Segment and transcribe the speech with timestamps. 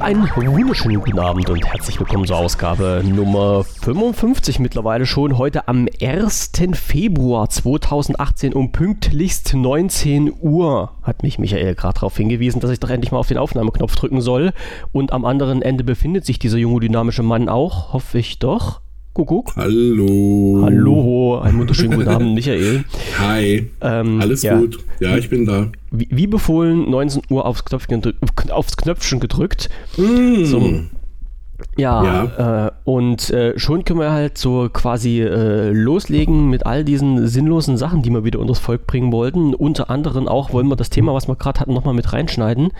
[0.00, 5.38] Einen wunderschönen guten Abend und herzlich willkommen zur Ausgabe Nummer 55 mittlerweile schon.
[5.38, 6.52] Heute am 1.
[6.72, 12.90] Februar 2018 um pünktlichst 19 Uhr hat mich Michael gerade darauf hingewiesen, dass ich doch
[12.90, 14.52] endlich mal auf den Aufnahmeknopf drücken soll.
[14.92, 18.80] Und am anderen Ende befindet sich dieser junge dynamische Mann auch, hoffe ich doch.
[19.12, 19.56] Kuckuck.
[19.56, 20.60] Hallo.
[20.62, 22.84] Hallo, einen wunderschönen guten Abend, Michael.
[23.18, 23.68] Hi.
[23.80, 24.56] Ähm, Alles ja.
[24.56, 24.78] gut.
[25.00, 25.66] Ja, ich bin da.
[25.90, 28.02] Wie, wie befohlen, 19 Uhr aufs, Knöpfchen,
[28.50, 29.68] aufs Knöpfchen gedrückt.
[29.96, 30.44] Mm.
[30.44, 30.80] So.
[31.76, 37.26] Ja, Äh, und äh, schon können wir halt so quasi äh, loslegen mit all diesen
[37.26, 39.54] sinnlosen Sachen, die wir wieder unters Volk bringen wollten.
[39.54, 42.72] Unter anderem auch wollen wir das Thema, was wir gerade hatten, nochmal mit reinschneiden.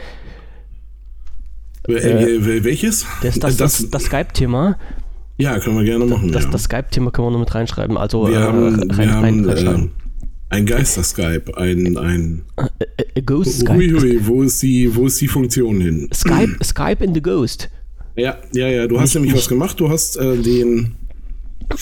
[1.88, 3.04] Äh, äh, welches?
[3.22, 4.76] Das, das, das, das Skype-Thema.
[5.40, 6.32] Ja, können wir gerne machen.
[6.32, 6.50] Das, ja.
[6.50, 7.96] das Skype-Thema können wir noch mit reinschreiben.
[7.96, 9.88] Also wir äh, haben, rein, wir rein, haben äh,
[10.50, 12.42] ein Geister-Skype, ein, ein
[13.14, 13.74] Äh, Ghost Skype.
[13.74, 16.08] Hui, hui, wo ist die, wo ist die Funktion hin?
[16.12, 17.70] Skype, Skype in the Ghost.
[18.16, 20.96] Ja, ja, ja, du hast nämlich was gemacht, du hast äh, den,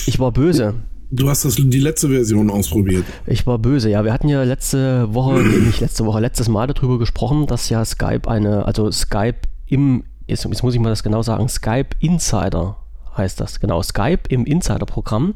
[0.05, 0.75] Ich war böse.
[1.09, 3.03] du hast das, die letzte Version ausprobiert.
[3.25, 4.05] Ich war böse, ja.
[4.05, 8.29] Wir hatten ja letzte Woche, nicht letzte Woche, letztes Mal darüber gesprochen, dass ja Skype
[8.29, 12.77] eine, also Skype im, jetzt, jetzt muss ich mal das genau sagen, Skype Insider
[13.19, 15.35] heißt das, genau, Skype im Insider-Programm.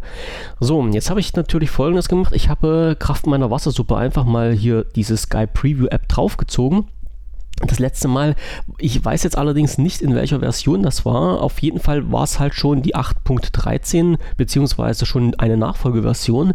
[0.59, 2.33] So, jetzt habe ich natürlich folgendes gemacht.
[2.35, 6.85] Ich habe Kraft meiner Wassersuppe einfach mal hier diese Sky Preview App draufgezogen.
[7.61, 8.35] Das letzte Mal,
[8.77, 11.41] ich weiß jetzt allerdings nicht, in welcher Version das war.
[11.41, 16.53] Auf jeden Fall war es halt schon die 8.13, beziehungsweise schon eine Nachfolgeversion.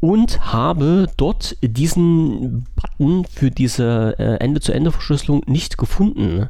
[0.00, 6.48] Und habe dort diesen Button für diese äh, Ende-zu-Ende-Verschlüsselung nicht gefunden.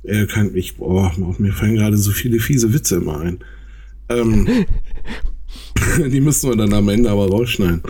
[0.04, 3.40] er kann mich, boah, mir fallen gerade so viele fiese Witze immer ein.
[4.18, 4.48] Ähm,
[6.12, 7.82] die müssen wir dann am Ende aber rausschneiden.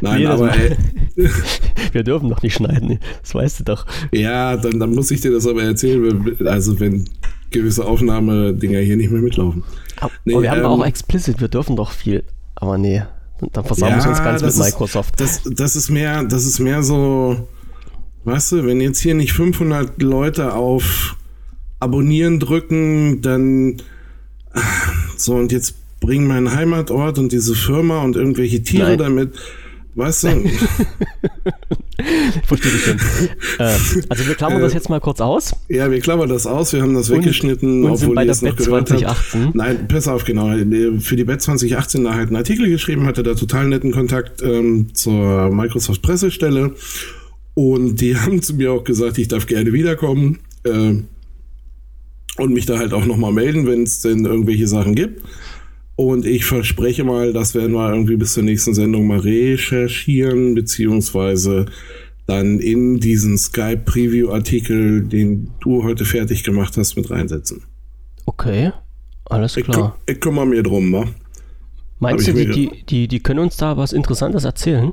[0.00, 0.76] Nein, Nee, aber er,
[1.92, 3.86] Wir dürfen doch nicht schneiden, das weißt du doch.
[4.12, 7.08] Ja, dann, dann muss ich dir das aber erzählen, also wenn
[7.50, 9.62] gewisse Aufnahmedinger hier nicht mehr mitlaufen.
[10.00, 12.24] Aber, nee, wir ähm, haben auch explicit, wir dürfen doch viel,
[12.56, 13.02] aber nee,
[13.52, 15.20] dann versauen ja, wir uns ganz mit Microsoft.
[15.20, 17.46] das, das ist mehr, das ist mehr so,
[18.24, 21.16] weißt du, wenn jetzt hier nicht 500 Leute auf
[21.78, 23.76] Abonnieren drücken, dann
[25.16, 28.98] so und jetzt bringen meinen Heimatort und diese Firma und irgendwelche Tiere Nein.
[28.98, 29.32] damit.
[29.96, 30.44] Weißt du?
[30.44, 30.52] ich
[32.46, 32.98] verstehe dich schon.
[33.58, 33.76] Äh,
[34.08, 35.54] also wir klammern äh, das jetzt mal kurz aus.
[35.68, 36.72] Ja, wir klammern das aus.
[36.72, 39.44] Wir haben das und, weggeschnitten, und obwohl ihr es noch gehört 2018.
[39.44, 39.54] habt.
[39.54, 40.48] Nein, pass auf, genau.
[40.98, 44.88] Für die Bet 2018 da halt einen Artikel geschrieben, hatte da total netten Kontakt ähm,
[44.94, 46.74] zur Microsoft Pressestelle.
[47.54, 50.40] Und die haben zu mir auch gesagt, ich darf gerne wiederkommen.
[50.64, 51.04] Äh,
[52.38, 55.22] und mich da halt auch nochmal melden, wenn es denn irgendwelche Sachen gibt.
[55.96, 61.66] Und ich verspreche mal, das werden wir irgendwie bis zur nächsten Sendung mal recherchieren, beziehungsweise
[62.26, 67.62] dann in diesen Skype-Preview-Artikel, den du heute fertig gemacht hast, mit reinsetzen.
[68.26, 68.72] Okay,
[69.26, 69.98] alles klar.
[70.06, 71.04] Ich, ich kümmere mir drum, wa?
[72.00, 74.92] Meinst du, die, die, die, die können uns da was Interessantes erzählen?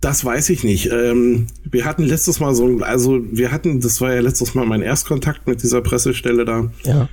[0.00, 0.90] Das weiß ich nicht.
[0.90, 4.80] Ähm, wir hatten letztes Mal so, also wir hatten, das war ja letztes Mal mein
[4.80, 6.70] Erstkontakt mit dieser Pressestelle da.
[6.84, 7.08] Ja.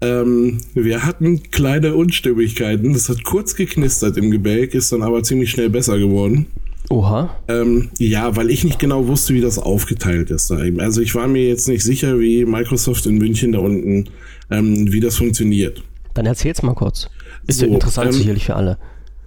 [0.00, 2.94] Ähm, wir hatten kleine Unstimmigkeiten.
[2.94, 6.46] Das hat kurz geknistert im Gebälk, ist dann aber ziemlich schnell besser geworden.
[6.88, 7.36] Oha.
[7.46, 10.50] Ähm, ja, weil ich nicht genau wusste, wie das aufgeteilt ist.
[10.50, 14.08] Also ich war mir jetzt nicht sicher, wie Microsoft in München da unten,
[14.50, 15.84] ähm, wie das funktioniert.
[16.14, 17.08] Dann erzähl's mal kurz.
[17.46, 18.78] Ist so, ja interessant ähm, sicherlich für alle.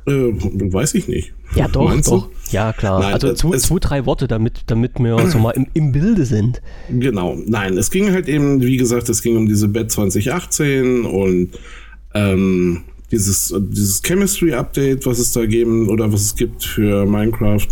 [0.06, 1.34] Äh, weiß ich nicht.
[1.56, 2.28] Ja, doch, Meinst doch.
[2.28, 2.34] Du?
[2.52, 3.00] Ja, klar.
[3.00, 6.62] Nein, also zwei, zwei, drei Worte, damit, damit wir so mal im, im Bilde sind.
[6.90, 7.38] Genau.
[7.46, 11.50] Nein, es ging halt eben, wie gesagt, es ging um diese Bet 2018 und
[12.14, 17.68] ähm, dieses, dieses Chemistry-Update, was es da geben oder was es gibt für Minecraft.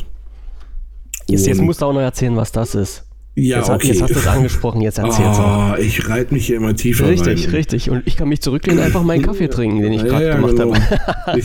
[1.28, 3.04] Jetzt, jetzt musst du auch noch erzählen, was das ist.
[3.34, 3.88] Ja, jetzt, okay.
[3.88, 5.78] jetzt hast du es angesprochen, jetzt erzähl's oh, auch.
[5.78, 7.56] Ich reite mich hier immer tiefer Richtig, rein.
[7.56, 7.90] richtig.
[7.90, 10.76] Und ich kann mich zurücklehnen, einfach meinen Kaffee trinken, den ich gerade ja, gemacht genau.
[10.76, 11.42] habe.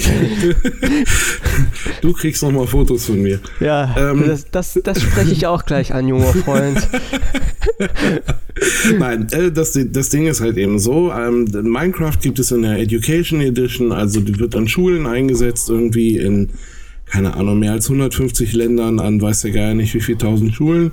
[2.01, 3.39] du kriegst noch mal Fotos von mir.
[3.61, 6.89] Ja, ähm, das, das, das, spreche ich auch gleich an, junger Freund.
[8.99, 12.81] Nein, äh, das, das Ding ist halt eben so, ähm, Minecraft gibt es in der
[12.81, 16.51] Education Edition, also die wird an Schulen eingesetzt, irgendwie in,
[17.05, 20.91] keine Ahnung, mehr als 150 Ländern an weiß ja gar nicht wie viel tausend Schulen.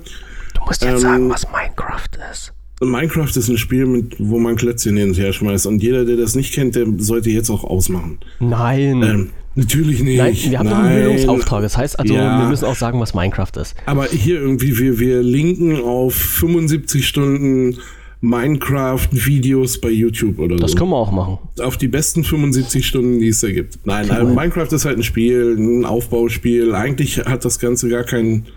[0.53, 2.53] Du musst jetzt ähm, sagen, was Minecraft ist.
[2.81, 5.67] Minecraft ist ein Spiel, mit, wo man Klötzchen hin und her schmeißt.
[5.67, 8.19] Und jeder, der das nicht kennt, der sollte jetzt auch ausmachen.
[8.39, 9.03] Nein.
[9.03, 10.17] Ähm, natürlich nicht.
[10.17, 10.85] Nein, wir haben Nein.
[10.85, 11.61] einen Bildungsauftrag.
[11.61, 12.41] Das heißt also, ja.
[12.41, 13.75] wir müssen auch sagen, was Minecraft ist.
[13.85, 17.77] Aber hier irgendwie, wir, wir linken auf 75 Stunden
[18.21, 20.75] Minecraft-Videos bei YouTube oder das so.
[20.75, 21.39] Das können wir auch machen.
[21.59, 23.85] Auf die besten 75 Stunden, die es da gibt.
[23.85, 26.73] Nein, also Minecraft ist halt ein Spiel, ein Aufbauspiel.
[26.73, 28.47] Eigentlich hat das Ganze gar keinen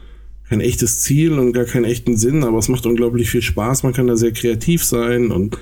[0.49, 3.83] kein echtes Ziel und gar keinen echten Sinn, aber es macht unglaublich viel Spaß.
[3.83, 5.59] Man kann da sehr kreativ sein und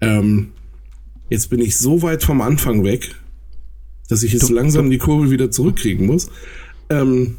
[0.00, 0.48] ähm,
[1.28, 3.14] jetzt bin ich so weit vom Anfang weg,
[4.08, 4.92] dass ich jetzt du, langsam du.
[4.92, 6.30] die Kurve wieder zurückkriegen muss.
[6.88, 7.36] Ähm,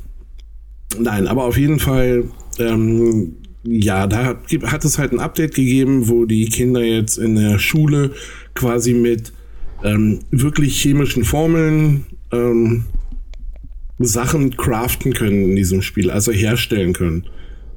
[1.00, 2.26] nein, aber auf jeden Fall,
[2.60, 7.36] ähm, ja, da hat, hat es halt ein Update gegeben, wo die Kinder jetzt in
[7.36, 8.12] der Schule
[8.54, 9.34] quasi mit
[9.84, 12.86] ähm, wirklich chemischen Formeln ähm,
[14.00, 17.26] Sachen craften können in diesem Spiel, also herstellen können.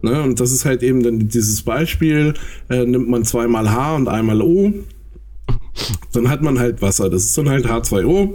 [0.02, 0.22] Ne?
[0.22, 2.34] Und das ist halt eben dann dieses Beispiel,
[2.68, 4.72] äh, nimmt man zweimal H und einmal O,
[6.12, 7.10] dann hat man halt Wasser.
[7.10, 8.30] Das ist dann halt H2O.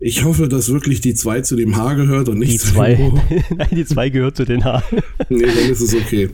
[0.00, 2.94] Ich hoffe, dass wirklich die 2 zu dem H gehört und nicht die zu zwei.
[2.94, 3.20] dem O.
[3.56, 4.82] Nein, die 2 gehört zu den H.
[5.28, 6.30] nee, dann ist es okay.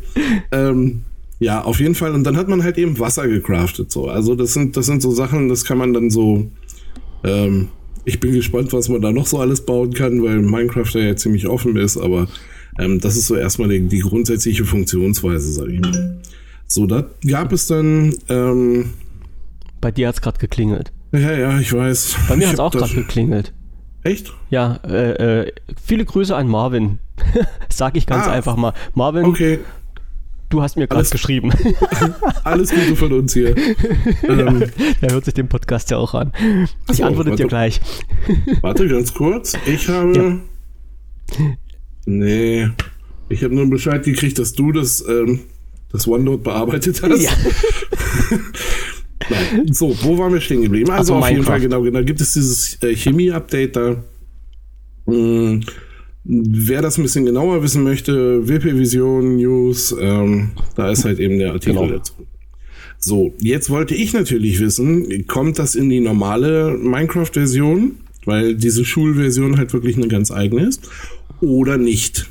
[0.52, 1.04] Ähm,
[1.38, 2.12] ja, auf jeden Fall.
[2.12, 3.90] Und dann hat man halt eben Wasser gecraftet.
[3.90, 4.06] So.
[4.08, 6.50] Also das sind, das sind so Sachen, das kann man dann so
[7.24, 7.68] ähm,
[8.04, 11.46] ich bin gespannt, was man da noch so alles bauen kann, weil Minecraft ja ziemlich
[11.46, 12.28] offen ist, aber
[12.78, 16.18] ähm, das ist so erstmal die, die grundsätzliche Funktionsweise, sag ich mal.
[16.66, 18.14] So, da gab es dann.
[18.28, 18.94] Ähm,
[19.80, 20.92] Bei dir hat es gerade geklingelt.
[21.12, 22.16] Ja, ja, ich weiß.
[22.28, 23.52] Bei mir hat es auch gerade geklingelt.
[24.02, 24.32] Echt?
[24.50, 26.98] Ja, äh, äh, viele Grüße an Marvin.
[27.70, 28.74] Sag ich ganz ah, einfach mal.
[28.94, 29.60] Marvin, okay.
[30.54, 31.50] Du hast mir gerade geschrieben.
[32.44, 33.56] Alles Gute von uns hier.
[34.22, 34.62] ähm,
[35.02, 36.32] der hört sich den Podcast ja auch an.
[36.88, 37.80] Ich so, antworte dir gleich.
[38.60, 39.54] Warte ganz kurz.
[39.66, 40.16] Ich habe.
[40.16, 41.44] Ja.
[42.06, 42.68] Nee.
[43.28, 45.40] Ich habe nur Bescheid gekriegt, dass du das, ähm,
[45.90, 47.20] das OneNote bearbeitet hast.
[47.20, 47.30] Ja.
[49.70, 50.90] So, wo waren wir stehen geblieben?
[50.90, 52.02] Also, also auf jeden Fall, genau, genau.
[52.02, 53.96] Gibt es dieses äh, Chemie-Update da?
[55.06, 55.64] Hm,
[56.24, 61.38] Wer das ein bisschen genauer wissen möchte, WP Vision News, ähm, da ist halt eben
[61.38, 61.98] der Artikel genau.
[61.98, 62.14] dazu.
[62.98, 69.58] So, jetzt wollte ich natürlich wissen, kommt das in die normale Minecraft-Version, weil diese Schulversion
[69.58, 70.88] halt wirklich eine ganz eigene ist,
[71.42, 72.30] oder nicht.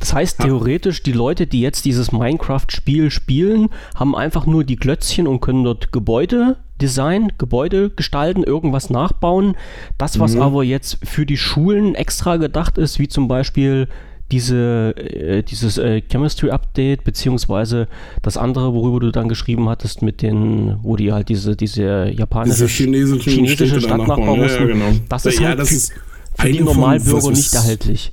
[0.00, 5.26] Das heißt, theoretisch, die Leute, die jetzt dieses Minecraft-Spiel spielen, haben einfach nur die Klötzchen
[5.26, 9.56] und können dort Gebäude designen, Gebäude gestalten, irgendwas nachbauen.
[9.98, 10.42] Das, was mhm.
[10.42, 13.88] aber jetzt für die Schulen extra gedacht ist, wie zum Beispiel
[14.32, 17.88] diese, äh, dieses äh, Chemistry Update, beziehungsweise
[18.22, 22.64] das andere, worüber du dann geschrieben hattest, mit den, wo die halt diese, diese japanische,
[22.64, 24.62] diese chinesische, chinesische Stadt nachbauen mussten.
[24.62, 25.00] Ja, ja, genau.
[25.08, 25.92] Das ist ja, halt das für, ist
[26.38, 28.12] für die Normalbürger nicht erhältlich.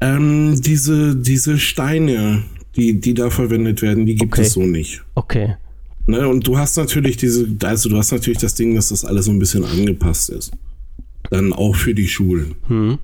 [0.00, 2.44] Ähm, diese, diese Steine,
[2.76, 4.42] die, die da verwendet werden, die gibt Okay.
[4.42, 5.02] es so nicht.
[5.14, 5.56] Okay.
[6.06, 6.26] Ne?
[6.26, 9.32] Und du hast natürlich diese, also du hast natürlich das Ding, dass das alles so
[9.32, 10.52] ein bisschen angepasst ist.
[11.30, 12.54] Dann auch für die Schulen.
[12.68, 12.98] Hm.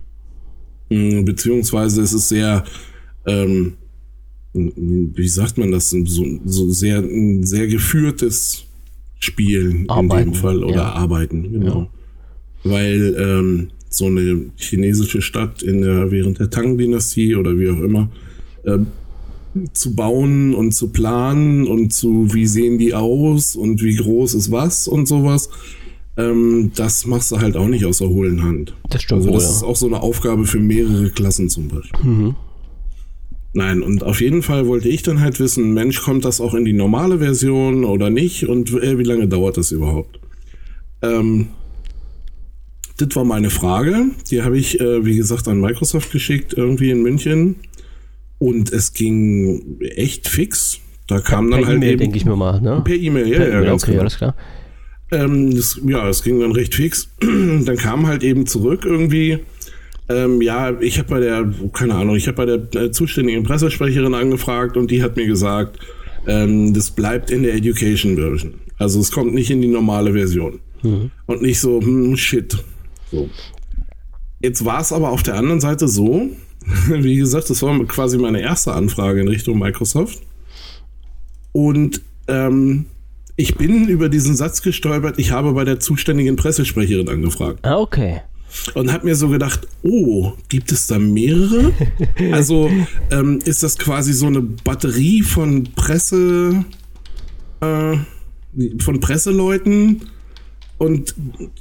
[0.89, 2.65] Mm, Beziehungsweise es ist sehr,
[3.27, 3.75] ähm,
[4.53, 8.65] wie sagt man das, so, so sehr, ein sehr geführtes
[9.19, 10.93] Spiel Arbeiten, in dem Fall oder ja.
[10.93, 11.91] Arbeiten, genau.
[12.63, 18.09] Weil ähm, so eine chinesische Stadt in der, während der Tang-Dynastie oder wie auch immer,
[18.67, 18.89] ähm,
[19.73, 24.51] zu bauen und zu planen und zu, wie sehen die aus und wie groß ist
[24.51, 25.49] was und sowas,
[26.17, 28.75] ähm, das machst du halt auch nicht aus der hohlen Hand.
[28.91, 29.51] Das stimmt Also wohl, das ja.
[29.51, 32.05] ist auch so eine Aufgabe für mehrere Klassen zum Beispiel.
[32.05, 32.37] Mhm.
[33.53, 36.65] Nein, und auf jeden Fall wollte ich dann halt wissen, Mensch, kommt das auch in
[36.65, 40.19] die normale Version oder nicht und äh, wie lange dauert das überhaupt?
[41.03, 41.49] Ähm,
[42.99, 44.07] das war meine Frage.
[44.31, 47.57] Die habe ich, äh, wie gesagt, an Microsoft geschickt, irgendwie in München.
[48.39, 50.81] Und es ging echt fix.
[51.07, 52.83] Da kam dann Per halt E-Mail, eben denke ich mir mal, ne?
[52.85, 54.03] per E-Mail, ja, Per ja, E-Mail, ganz okay, genau.
[54.03, 54.35] alles klar.
[55.11, 57.11] Ähm, das, ja, es ging dann recht fix.
[57.21, 59.39] dann kam halt eben zurück irgendwie.
[60.09, 64.15] Ähm, ja, ich habe bei der, keine Ahnung, ich habe bei der äh, zuständigen Pressesprecherin
[64.15, 65.79] angefragt und die hat mir gesagt,
[66.27, 68.55] ähm, das bleibt in der Education Version.
[68.79, 70.61] Also es kommt nicht in die normale Version.
[70.85, 72.59] Und nicht so, hm, shit.
[73.11, 73.29] So.
[74.43, 76.29] Jetzt war es aber auf der anderen Seite so,
[76.89, 80.21] wie gesagt, das war quasi meine erste Anfrage in Richtung Microsoft.
[81.53, 82.87] Und ähm,
[83.37, 88.23] ich bin über diesen Satz gestolpert, ich habe bei der zuständigen Pressesprecherin angefragt Ah, okay.
[88.75, 91.73] und habe mir so gedacht, oh, gibt es da mehrere?
[92.33, 92.71] also
[93.11, 96.65] ähm, ist das quasi so eine Batterie von Presse,
[97.61, 97.97] äh,
[98.79, 100.03] von Presseleuten?
[100.77, 101.15] Und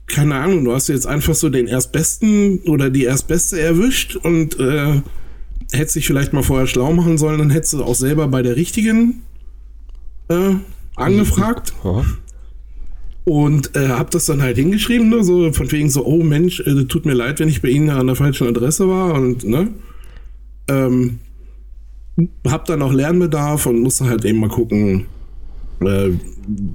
[0.07, 5.01] keine Ahnung, du hast jetzt einfach so den Erstbesten oder die Erstbeste erwischt und äh,
[5.71, 8.55] hättest dich vielleicht mal vorher schlau machen sollen, dann hättest du auch selber bei der
[8.55, 9.21] richtigen
[10.29, 10.55] äh,
[10.95, 11.73] angefragt.
[11.83, 12.05] Aha.
[13.25, 16.85] Und äh, hab das dann halt hingeschrieben, ne, so von wegen so, oh Mensch, äh,
[16.85, 19.69] tut mir leid, wenn ich bei Ihnen an der falschen Adresse war und ne,
[20.67, 21.19] ähm,
[22.45, 25.05] hab dann auch Lernbedarf und musste halt eben mal gucken,
[25.81, 26.11] äh,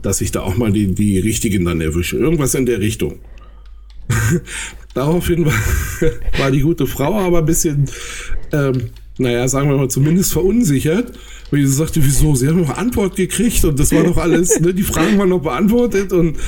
[0.03, 2.17] dass ich da auch mal die, die richtigen dann erwische.
[2.17, 3.19] Irgendwas in der Richtung.
[4.95, 5.53] Daraufhin war,
[6.39, 7.89] war die gute Frau aber ein bisschen,
[8.53, 11.19] ähm, naja, sagen wir mal, zumindest verunsichert,
[11.51, 14.73] weil sie sagte, wieso, sie haben noch Antwort gekriegt und das war doch alles, ne,
[14.73, 16.39] die Fragen waren noch beantwortet und,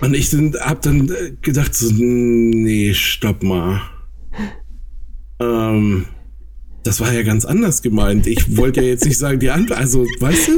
[0.00, 3.80] und ich dann, hab dann gedacht, so, nee, stopp mal.
[5.40, 6.06] Ähm,
[6.84, 8.26] das war ja ganz anders gemeint.
[8.26, 10.52] Ich wollte ja jetzt nicht sagen, die Antwort, also, weißt du?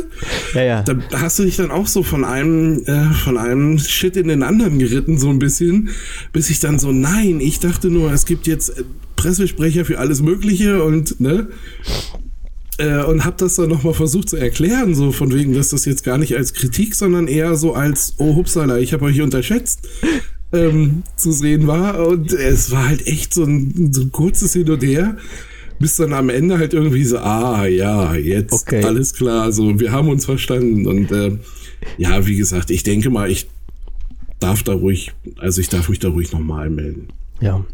[0.54, 0.82] Ja, ja.
[0.82, 4.42] Da hast du dich dann auch so von einem, äh, von einem Shit in den
[4.42, 5.90] anderen geritten, so ein bisschen,
[6.32, 8.82] bis ich dann so, nein, ich dachte nur, es gibt jetzt äh,
[9.14, 11.46] Pressesprecher für alles Mögliche und, ne?
[12.78, 16.02] Äh, und hab das dann nochmal versucht zu erklären, so von wegen, dass das jetzt
[16.02, 19.88] gar nicht als Kritik, sondern eher so als, oh hupsala, ich habe euch unterschätzt,
[20.52, 22.06] ähm, zu sehen war.
[22.06, 25.16] Und es war halt echt so ein, so ein kurzes Hin und Her,
[25.78, 28.84] bis dann am Ende halt irgendwie so, ah ja, jetzt Okay.
[28.84, 30.86] alles klar, so wir haben uns verstanden.
[30.86, 31.38] Und äh,
[31.98, 33.48] ja, wie gesagt, ich denke mal, ich
[34.38, 37.08] darf da ruhig, also ich darf mich da ruhig nochmal melden.
[37.40, 37.64] Ja.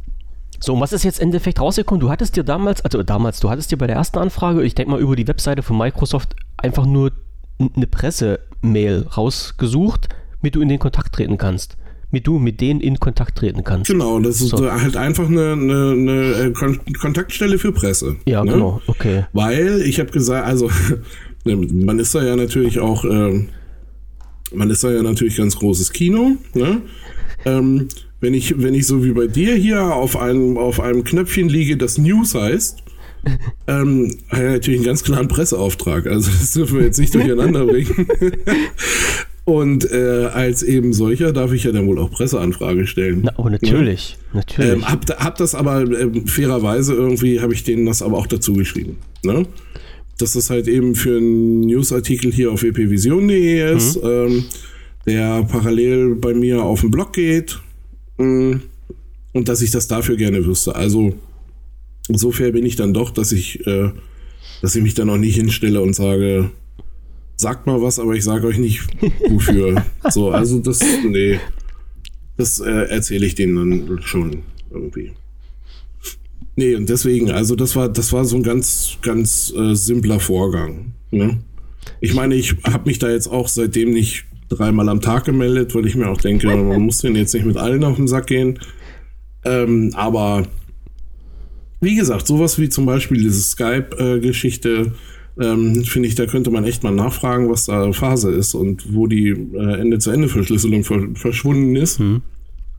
[0.61, 2.01] So, und was ist jetzt im Endeffekt rausgekommen?
[2.01, 4.93] Du hattest dir damals, also damals, du hattest dir bei der ersten Anfrage, ich denke
[4.93, 7.11] mal über die Webseite von Microsoft, einfach nur
[7.59, 10.09] eine Presse-Mail rausgesucht,
[10.41, 11.77] mit du in den Kontakt treten kannst.
[12.13, 13.91] Mit du mit denen in Kontakt treten kannst.
[13.91, 14.71] Genau, das ist So.
[14.71, 18.17] halt einfach eine, eine, eine äh, Kon Kontaktstelle für Presse.
[18.27, 18.53] Ja, ne?
[18.53, 19.25] genau, okay.
[19.33, 20.71] Weil ich habe gesagt, also
[21.45, 23.49] man ist da ja natürlich auch, ähm,
[24.55, 26.37] man ist da ja natürlich ganz großes Kino.
[26.55, 26.83] Ne?
[27.47, 27.89] Ähm,
[28.21, 31.79] wenn ich, wenn ich so wie bei dir hier auf einem, auf einem Knöpfchen liege,
[31.79, 32.79] das News heißt,
[33.67, 36.07] ähm, hat er natürlich einen ganz klaren Presseauftrag.
[36.07, 38.07] Also das dürfen wir jetzt nicht durcheinander bringen.
[39.45, 43.23] Und äh, als eben solcher darf ich ja dann wohl auch Presseanfrage stellen.
[43.25, 44.73] Na, aber natürlich, natürlich.
[44.73, 48.53] Ähm, hab, hab das aber ähm, fairerweise irgendwie, habe ich denen das aber auch dazu
[48.53, 48.99] geschrieben.
[49.25, 49.47] Ne?
[50.19, 54.45] Dass das halt eben für einen Newsartikel hier auf wpvision.de ist, ähm,
[55.07, 57.59] der parallel bei mir auf dem Blog geht.
[58.19, 58.55] Mm,
[59.33, 60.77] und dass ich das dafür gerne wüsste.
[60.77, 61.15] Also
[62.09, 63.91] so fair bin ich dann doch, dass ich, äh,
[64.61, 66.51] dass ich mich dann auch nicht hinstelle und sage,
[67.43, 68.83] sagt mal was, aber ich sage euch nicht
[69.29, 69.85] wofür.
[70.11, 71.39] so, also das, nee,
[72.37, 75.13] das äh, erzähle ich denen dann schon irgendwie.
[76.57, 80.93] Nee, und deswegen, also das war, das war so ein ganz, ganz äh, simpler Vorgang.
[81.11, 81.39] Ne?
[82.01, 85.87] Ich meine, ich habe mich da jetzt auch seitdem nicht dreimal am Tag gemeldet, weil
[85.87, 88.59] ich mir auch denke, man muss den jetzt nicht mit allen auf den Sack gehen.
[89.45, 90.47] Ähm, aber
[91.81, 94.93] wie gesagt, sowas wie zum Beispiel diese Skype-Geschichte,
[95.41, 99.07] ähm, finde ich, da könnte man echt mal nachfragen, was da Phase ist und wo
[99.07, 101.99] die äh, Ende-zu-Ende-Verschlüsselung ver verschwunden ist.
[101.99, 102.23] Hm.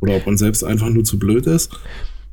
[0.01, 1.71] Oder ob man selbst einfach nur zu blöd ist.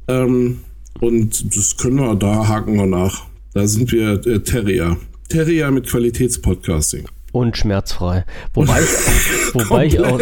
[0.09, 0.59] Ähm,
[1.01, 3.27] und das können wir, da haken wir nach.
[3.55, 4.97] Da sind wir äh, Terrier.
[5.29, 7.07] Terrier mit Qualitätspodcasting.
[7.33, 8.25] Und schmerzfrei.
[8.55, 8.89] Wobei, ich,
[9.55, 10.19] wobei, ich, auch,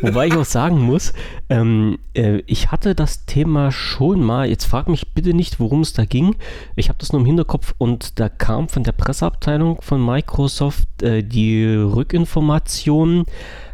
[0.00, 1.12] wobei ich auch sagen muss,
[1.48, 5.92] ähm, äh, ich hatte das Thema schon mal, jetzt frag mich bitte nicht, worum es
[5.92, 6.36] da ging.
[6.76, 11.22] Ich habe das nur im Hinterkopf und da kam von der Presseabteilung von Microsoft äh,
[11.22, 13.24] die Rückinformation,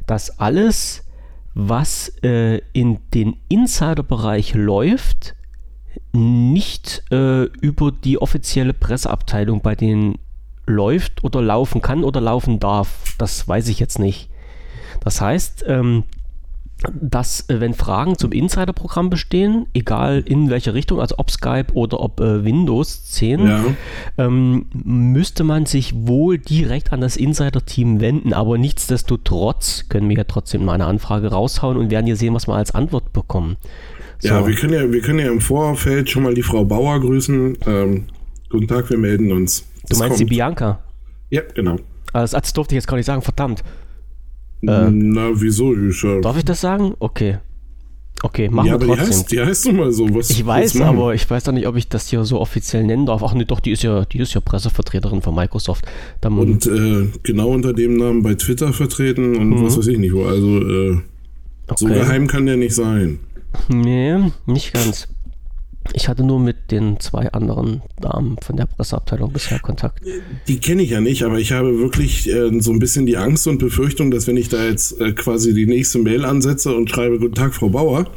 [0.06, 1.04] dass alles,
[1.54, 5.34] was äh, in den Insider-Bereich läuft,
[6.12, 10.18] nicht äh, über die offizielle Presseabteilung bei den
[10.68, 13.14] läuft oder laufen kann oder laufen darf.
[13.18, 14.28] Das weiß ich jetzt nicht.
[15.00, 16.04] Das heißt, ähm,
[16.92, 22.00] dass äh, wenn Fragen zum Insider-Programm bestehen, egal in welche Richtung, also ob Skype oder
[22.00, 23.64] ob äh, Windows 10, ja.
[24.16, 28.32] ähm, müsste man sich wohl direkt an das Insider-Team wenden.
[28.32, 32.46] Aber nichtsdestotrotz können wir ja trotzdem mal eine Anfrage raushauen und werden hier sehen, was
[32.46, 33.56] wir als Antwort bekommen.
[34.20, 34.28] So.
[34.28, 37.58] Ja, wir können ja, wir können ja im Vorfeld schon mal die Frau Bauer grüßen.
[37.66, 38.04] Ähm,
[38.50, 39.64] guten Tag, wir melden uns.
[39.88, 40.20] Du meinst kommt.
[40.20, 40.80] die Bianca?
[41.30, 41.76] Ja, genau.
[42.12, 43.62] Also, das durfte ich jetzt gar nicht sagen, verdammt.
[44.62, 45.74] Äh, Na, wieso?
[45.74, 46.94] Ich, äh, darf ich das sagen?
[46.98, 47.38] Okay.
[48.22, 49.06] Okay, machen ja, wir trotzdem.
[49.06, 50.12] Die heißt, die heißt doch mal so.
[50.12, 53.06] Was, ich weiß, aber ich weiß doch nicht, ob ich das hier so offiziell nennen
[53.06, 53.22] darf.
[53.22, 55.86] Ach nee, doch, die ist ja, die ist ja Pressevertreterin von Microsoft.
[56.20, 59.64] Dann und äh, genau unter dem Namen bei Twitter vertreten und mhm.
[59.64, 60.24] was weiß ich nicht wo.
[60.24, 61.00] Also äh,
[61.68, 61.76] okay.
[61.76, 63.20] so geheim kann der nicht sein.
[63.68, 65.06] Nee, nicht ganz.
[65.94, 70.02] Ich hatte nur mit den zwei anderen Damen von der Presseabteilung bisher Kontakt.
[70.46, 73.46] Die kenne ich ja nicht, aber ich habe wirklich äh, so ein bisschen die Angst
[73.46, 77.18] und Befürchtung, dass wenn ich da jetzt äh, quasi die nächste Mail ansetze und schreibe
[77.18, 78.10] Guten Tag, Frau Bauer,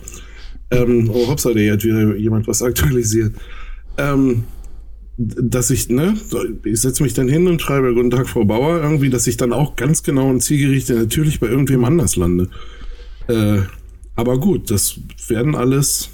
[0.69, 3.35] ähm, oh hoppsa, der hat wieder jemand was aktualisiert,
[3.97, 4.43] ähm,
[5.17, 6.15] dass ich, ne,
[6.63, 9.53] ich setze mich dann hin und schreibe Guten Tag, Frau Bauer, irgendwie, dass ich dann
[9.53, 12.49] auch ganz genau und zielgerichtet natürlich bei irgendwem anders lande.
[13.27, 13.59] Äh,
[14.15, 16.10] aber gut, das werden alles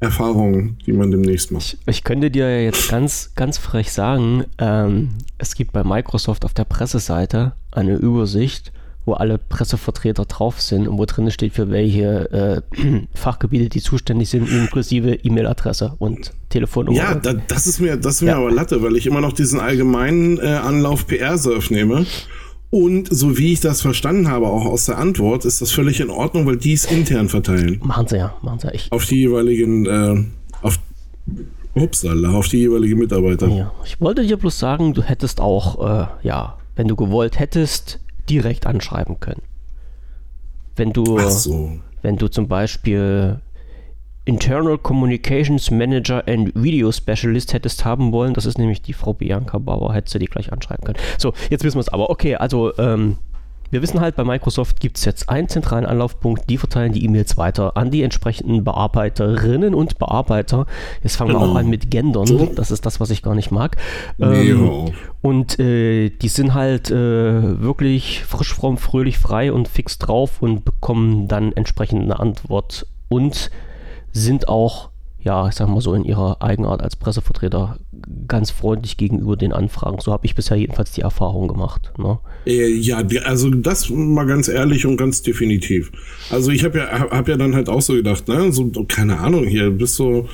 [0.00, 1.62] Erfahrungen, die man demnächst macht.
[1.64, 6.44] Ich, ich könnte dir ja jetzt ganz, ganz frech sagen, ähm, es gibt bei Microsoft
[6.44, 8.72] auf der Presseseite eine Übersicht,
[9.06, 14.28] wo alle Pressevertreter drauf sind und wo drin steht, für welche äh, Fachgebiete die zuständig
[14.28, 16.98] sind, inklusive E-Mail-Adresse und Telefonnummer.
[16.98, 18.36] Ja, da, das ist mir, das ist mir ja.
[18.36, 22.04] aber Latte, weil ich immer noch diesen allgemeinen äh, Anlauf PR-Surf nehme
[22.70, 26.10] und so wie ich das verstanden habe, auch aus der Antwort, ist das völlig in
[26.10, 27.80] Ordnung, weil die es intern verteilen.
[27.82, 28.74] Machen sie ja, machen sie ja.
[28.74, 30.24] Ich auf die jeweiligen, äh,
[30.62, 30.78] auf,
[31.74, 33.48] upsala, auf die jeweiligen Mitarbeiter.
[33.48, 38.00] Ja, ich wollte dir bloß sagen, du hättest auch, äh, ja, wenn du gewollt hättest,
[38.28, 39.42] direkt anschreiben können.
[40.74, 41.72] Wenn du, so.
[42.02, 43.40] wenn du zum Beispiel
[44.26, 48.34] Internal Communications Manager and Video Specialist hättest haben wollen.
[48.34, 50.98] Das ist nämlich die Frau Bianca Bauer, hättest du die gleich anschreiben können.
[51.16, 52.10] So, jetzt wissen wir es aber.
[52.10, 53.18] Okay, also ähm,
[53.70, 57.36] wir wissen halt, bei Microsoft gibt es jetzt einen zentralen Anlaufpunkt, die verteilen die E-Mails
[57.36, 60.66] weiter an die entsprechenden Bearbeiterinnen und Bearbeiter.
[61.02, 61.40] Jetzt fangen genau.
[61.42, 63.76] wir auch an mit Gendern, das ist das, was ich gar nicht mag.
[64.20, 70.42] Ähm, und äh, die sind halt äh, wirklich frisch, fromm, fröhlich, frei und fix drauf
[70.42, 73.50] und bekommen dann entsprechend eine Antwort und
[74.20, 77.78] sind auch, ja, ich sag mal so, in ihrer Eigenart als Pressevertreter
[78.28, 79.98] ganz freundlich gegenüber den Anfragen.
[80.00, 81.92] So habe ich bisher jedenfalls die Erfahrung gemacht.
[81.98, 82.18] Ne?
[82.46, 85.90] Äh, ja, also das mal ganz ehrlich und ganz definitiv.
[86.30, 89.44] Also ich habe ja, hab ja dann halt auch so gedacht, ne, so, keine Ahnung,
[89.46, 90.28] hier bist du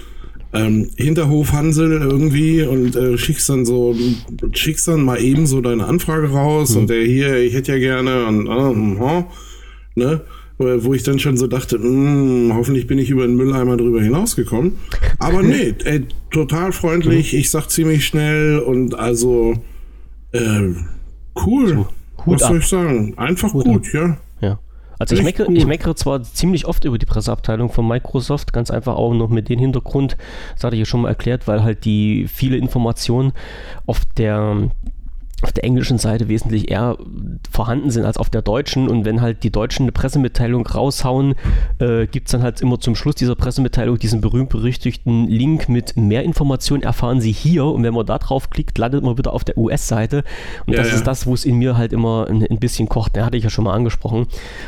[0.53, 3.97] ähm, Hinterhofhansel irgendwie und äh, schickst dann so,
[4.53, 6.83] schickst dann mal eben so deine Anfrage raus mhm.
[6.83, 9.25] und der hier, ich hätte ja gerne und, äh,
[9.95, 10.21] ne?
[10.85, 14.03] Wo ich dann schon so dachte, mh, hm, hoffentlich bin ich über den Mülleimer drüber
[14.03, 14.75] hinausgekommen.
[15.19, 19.55] Aber nee, ey, total freundlich, ich sag ziemlich schnell und also
[20.33, 20.73] äh,
[21.47, 21.69] cool.
[21.69, 21.87] So,
[22.27, 22.49] Was ab.
[22.49, 23.15] soll ich sagen?
[23.17, 23.95] Einfach Hut gut, ab.
[23.95, 24.17] ja.
[24.41, 24.59] Ja.
[24.99, 28.95] Also ich meckere, ich meckere zwar ziemlich oft über die Presseabteilung von Microsoft, ganz einfach
[28.95, 30.17] auch noch mit dem Hintergrund,
[30.55, 33.33] das hatte ich ja schon mal erklärt, weil halt die viele Informationen
[33.87, 34.71] auf der
[35.43, 36.97] auf der englischen Seite wesentlich eher
[37.51, 38.89] vorhanden sind als auf der deutschen.
[38.89, 41.35] Und wenn halt die Deutschen eine Pressemitteilung raushauen,
[41.79, 46.23] äh, gibt es dann halt immer zum Schluss dieser Pressemitteilung diesen berühmt-berüchtigten Link mit mehr
[46.23, 47.65] Informationen erfahren Sie hier.
[47.65, 50.25] Und wenn man da drauf klickt, landet man wieder auf der US-Seite.
[50.67, 50.95] Und ja, das ja.
[50.97, 53.17] ist das, wo es in mir halt immer ein, ein bisschen kocht.
[53.17, 54.27] Den hatte ich ja schon mal angesprochen,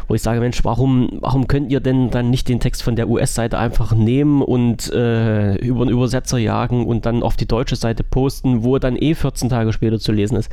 [0.08, 3.08] wo ich sage, Mensch, warum, warum könnt ihr denn dann nicht den Text von der
[3.08, 8.02] US-Seite einfach nehmen und äh, über einen Übersetzer jagen und dann auf die deutsche Seite
[8.02, 10.50] posten, wo er dann eh 14 Tage später zu lesen ist?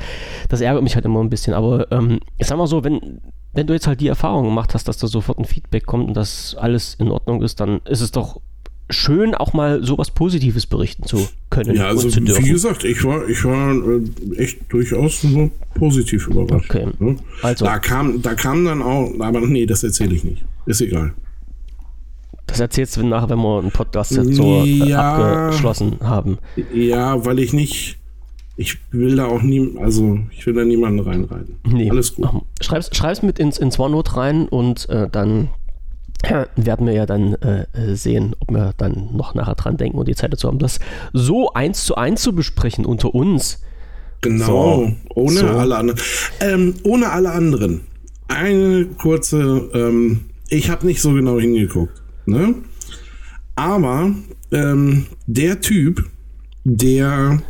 [0.50, 1.54] Das ärgert mich halt immer ein bisschen.
[1.54, 3.22] Aber ähm, ich sag mal so, wenn,
[3.54, 6.14] wenn du jetzt halt die Erfahrung gemacht hast, dass da sofort ein Feedback kommt und
[6.16, 8.42] dass alles in Ordnung ist, dann ist es doch
[8.90, 11.76] schön, auch mal sowas Positives berichten zu können.
[11.76, 16.70] Ja, also wie gesagt, ich war, ich war äh, echt durchaus nur positiv überrascht.
[16.70, 16.88] Okay.
[17.00, 17.16] Ne?
[17.42, 17.66] Also.
[17.66, 20.44] Da kam, da kam dann auch, aber nee, das erzähle ich nicht.
[20.66, 21.14] Ist egal.
[22.48, 26.38] Das erzählst du nachher, wenn wir einen Podcast jetzt so ja, abgeschlossen haben.
[26.74, 27.98] Ja, weil ich nicht
[28.62, 31.58] ich will da auch nie, also ich will da niemanden reinreiten.
[31.68, 31.90] Nee.
[31.90, 32.30] Alles gut.
[32.62, 35.50] Schreib's, schreib's mit ins, ins OneNote rein und äh, dann
[36.22, 40.08] äh, werden wir ja dann äh, sehen, ob wir dann noch nachher dran denken und
[40.08, 40.80] die Zeit dazu haben, das
[41.12, 43.64] so eins zu eins zu besprechen unter uns.
[44.22, 45.48] Genau, so, ohne so.
[45.48, 46.00] alle anderen.
[46.40, 47.82] Ähm, ohne alle anderen.
[48.28, 52.54] Eine kurze, ähm, ich habe nicht so genau hingeguckt, ne?
[53.56, 54.12] Aber
[54.52, 56.08] ähm, der Typ,
[56.64, 57.42] der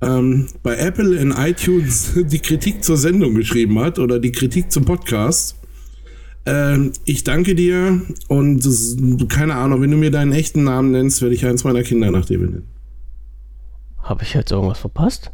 [0.00, 4.84] ähm, bei Apple in iTunes die Kritik zur Sendung geschrieben hat oder die Kritik zum
[4.84, 5.56] Podcast.
[6.46, 11.34] Ähm, ich danke dir und keine Ahnung, wenn du mir deinen echten Namen nennst, werde
[11.34, 12.68] ich eins meiner Kinder nach dir benennen.
[13.98, 15.32] Habe ich jetzt irgendwas verpasst?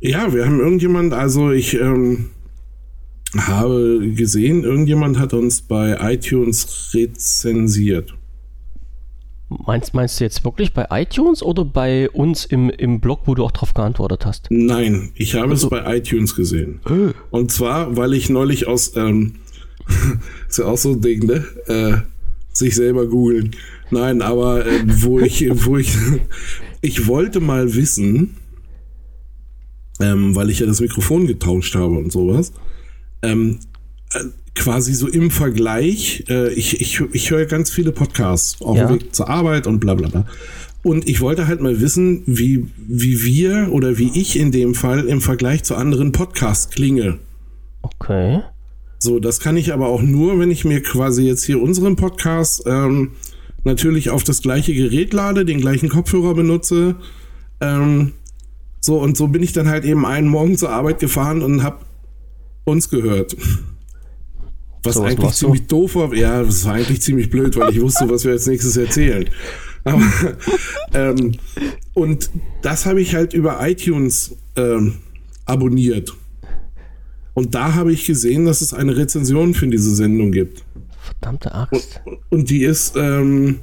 [0.00, 2.30] Ja, wir haben irgendjemand, also ich ähm,
[3.36, 8.14] habe gesehen, irgendjemand hat uns bei iTunes rezensiert.
[9.66, 13.44] Meinst, meinst du jetzt wirklich bei iTunes oder bei uns im, im Blog, wo du
[13.44, 14.46] auch drauf geantwortet hast?
[14.50, 16.80] Nein, ich habe also, es bei iTunes gesehen.
[16.86, 17.12] Äh.
[17.30, 19.36] Und zwar, weil ich neulich aus, ähm,
[20.48, 21.44] ist ja auch so ein Ding, ne?
[21.66, 21.96] Äh,
[22.52, 23.50] sich selber googeln.
[23.90, 25.96] Nein, aber äh, wo ich, wo ich,
[26.80, 28.36] ich wollte mal wissen,
[30.00, 32.52] ähm, weil ich ja das Mikrofon getauscht habe und sowas,
[33.22, 33.58] ähm,
[34.12, 34.20] äh,
[34.54, 38.86] quasi so im Vergleich, äh, ich, ich, ich höre ganz viele Podcasts auf ja.
[38.86, 40.26] dem Weg zur Arbeit und bla bla bla.
[40.82, 45.06] Und ich wollte halt mal wissen, wie, wie wir oder wie ich in dem Fall
[45.06, 47.18] im Vergleich zu anderen Podcasts klinge.
[47.82, 48.42] Okay.
[48.98, 52.64] So, das kann ich aber auch nur, wenn ich mir quasi jetzt hier unseren Podcast
[52.66, 53.12] ähm,
[53.64, 56.96] natürlich auf das gleiche Gerät lade, den gleichen Kopfhörer benutze.
[57.60, 58.12] Ähm,
[58.80, 61.78] so, und so bin ich dann halt eben einen Morgen zur Arbeit gefahren und habe
[62.64, 63.36] uns gehört.
[64.84, 65.80] Was so, eigentlich was ziemlich du?
[65.80, 66.14] doof war.
[66.14, 69.28] Ja, das war eigentlich ziemlich blöd, weil ich wusste, was wir als nächstes erzählen.
[69.84, 70.02] Aber,
[70.94, 71.32] ähm,
[71.94, 72.30] und
[72.62, 74.94] das habe ich halt über iTunes ähm,
[75.46, 76.12] abonniert.
[77.34, 80.64] Und da habe ich gesehen, dass es eine Rezension für diese Sendung gibt.
[81.00, 82.00] Verdammte Axt.
[82.04, 83.60] Und, und die ist, ähm,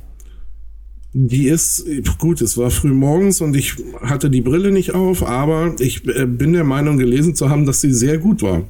[1.14, 1.86] die ist,
[2.20, 6.26] gut, es war früh morgens und ich hatte die Brille nicht auf, aber ich äh,
[6.26, 8.64] bin der Meinung gelesen zu haben, dass sie sehr gut war.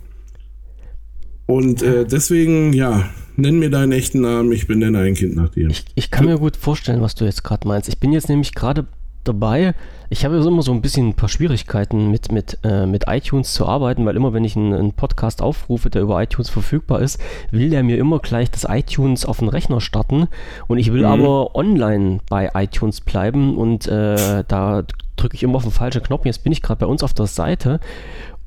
[1.51, 5.69] Und äh, deswegen, ja, nenn mir deinen echten Namen, ich benenne ein Kind nach dir.
[5.69, 7.89] Ich, ich kann mir gut vorstellen, was du jetzt gerade meinst.
[7.89, 8.85] Ich bin jetzt nämlich gerade
[9.25, 9.75] dabei,
[10.09, 13.65] ich habe immer so ein bisschen ein paar Schwierigkeiten mit, mit, äh, mit iTunes zu
[13.65, 17.19] arbeiten, weil immer wenn ich einen, einen, Podcast aufrufe, der über iTunes verfügbar ist,
[17.51, 20.29] will der mir immer gleich das iTunes auf den Rechner starten
[20.67, 21.07] und ich will mhm.
[21.07, 24.83] aber online bei iTunes bleiben und äh, da
[25.17, 26.25] drücke ich immer auf den falschen Knopf.
[26.25, 27.81] Jetzt bin ich gerade bei uns auf der Seite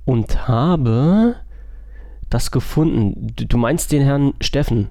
[0.07, 1.37] und habe
[2.35, 3.33] das gefunden.
[3.37, 4.89] Du meinst den Herrn Steffen?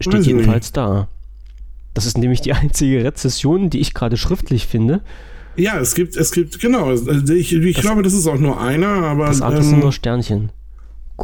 [0.00, 0.76] Steht jedenfalls nicht.
[0.76, 1.08] da.
[1.94, 5.00] Das ist nämlich die einzige Rezession, die ich gerade schriftlich finde.
[5.56, 6.86] Ja, es gibt, es gibt, genau.
[6.86, 9.26] Also ich, ich das, glaube, das ist auch nur einer, aber.
[9.26, 10.50] Das andere ähm, sind nur Sternchen.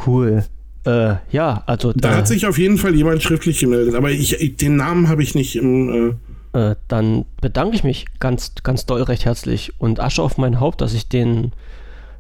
[0.06, 0.44] Cool.
[0.85, 1.92] Äh, ja, also.
[1.92, 5.09] Da äh, hat sich auf jeden Fall jemand schriftlich gemeldet, aber ich, ich den Namen
[5.09, 6.16] habe ich nicht im.
[6.52, 10.61] Äh, äh, dann bedanke ich mich ganz, ganz doll recht herzlich und Asche auf mein
[10.61, 11.52] Haupt, dass ich den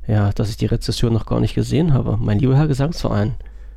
[0.06, 2.18] ja, dass ich die Rezession noch gar nicht gesehen habe.
[2.20, 3.34] Mein lieber Herr Gesangsverein.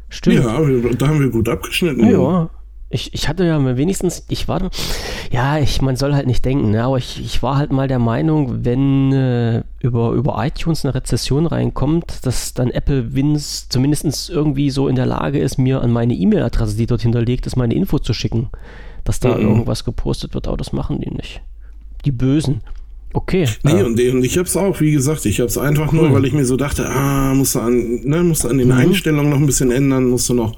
[0.09, 0.37] Stimmt.
[0.37, 0.59] Ja,
[0.97, 2.09] da haben wir gut abgeschnitten.
[2.09, 2.49] Ja,
[2.91, 4.71] ich, ich hatte ja wenigstens, ich war,
[5.31, 7.99] ja, ich, man soll halt nicht denken, ne, aber ich, ich war halt mal der
[7.99, 14.71] Meinung, wenn äh, über, über iTunes eine Rezession reinkommt, dass dann Apple Wins zumindest irgendwie
[14.71, 17.99] so in der Lage ist, mir an meine E-Mail-Adresse, die dort hinterlegt ist, meine Info
[17.99, 18.49] zu schicken,
[19.03, 19.43] dass da mhm.
[19.43, 21.41] irgendwas gepostet wird, aber das machen die nicht.
[22.05, 22.61] Die Bösen.
[23.13, 23.47] Okay.
[23.63, 26.09] Nee, und, und ich hab's auch, wie gesagt, ich hab's einfach cool.
[26.09, 28.67] nur, weil ich mir so dachte, ah, musst du an, ne, musst du an den
[28.67, 28.75] mhm.
[28.75, 30.55] Einstellungen noch ein bisschen ändern, musst du noch,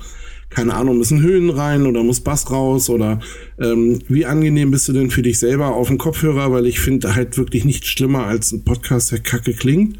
[0.49, 3.19] keine Ahnung, müssen Höhen rein oder muss Bass raus oder
[3.57, 7.15] ähm, wie angenehm bist du denn für dich selber auf dem Kopfhörer, weil ich finde
[7.15, 9.97] halt wirklich nichts schlimmer als ein Podcast, der kacke klingt.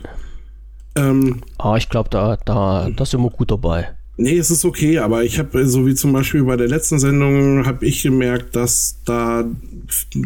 [0.96, 3.92] Ähm, ah, ich glaube, da, da, da sind wir gut dabei.
[4.18, 7.66] Nee, es ist okay, aber ich habe, so wie zum Beispiel bei der letzten Sendung,
[7.66, 9.46] habe ich gemerkt, dass da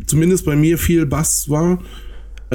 [0.08, 1.80] zumindest bei mir viel Bass war.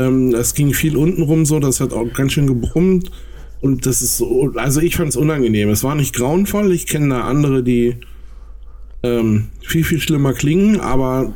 [0.00, 3.10] Ähm, es ging viel unten rum so, das hat auch ganz schön gebrummt.
[3.60, 5.68] Und das ist so, also ich fand es unangenehm.
[5.68, 6.72] Es war nicht grauenvoll.
[6.72, 7.96] Ich kenne da andere, die
[9.02, 11.32] ähm, viel, viel schlimmer klingen, aber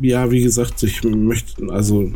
[0.00, 2.12] ja, wie gesagt, ich möchte, also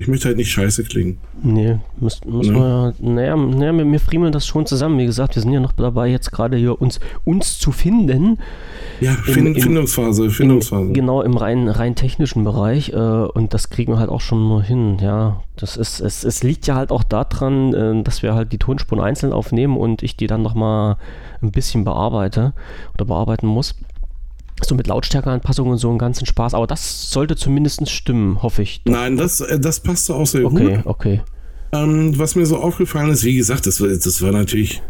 [0.00, 1.18] ich möchte halt nicht scheiße klingen.
[1.42, 2.52] Nee, muss, muss ja.
[2.52, 4.96] man, naja, naja, wir, wir friemeln das schon zusammen.
[4.98, 8.38] Wie gesagt, wir sind ja noch dabei, jetzt gerade hier uns, uns zu finden.
[9.00, 10.86] Ja, Im, im, Findungsphase, Findungsphase.
[10.86, 12.90] Im, genau, im rein, rein technischen Bereich.
[12.90, 14.98] Äh, und das kriegen wir halt auch schon mal hin.
[15.00, 18.58] Ja, das ist, es, es liegt ja halt auch daran, äh, dass wir halt die
[18.58, 20.96] Tonspuren einzeln aufnehmen und ich die dann nochmal
[21.42, 22.52] ein bisschen bearbeite
[22.94, 23.74] oder bearbeiten muss
[24.64, 26.54] so mit Lautstärkeanpassungen und so einen ganzen Spaß.
[26.54, 28.82] Aber das sollte zumindest stimmen, hoffe ich.
[28.84, 30.72] Nein, das, äh, das passte auch sehr okay, gut.
[30.72, 31.20] Okay, okay.
[31.72, 34.82] Ähm, was mir so aufgefallen ist, wie gesagt, das war, das war natürlich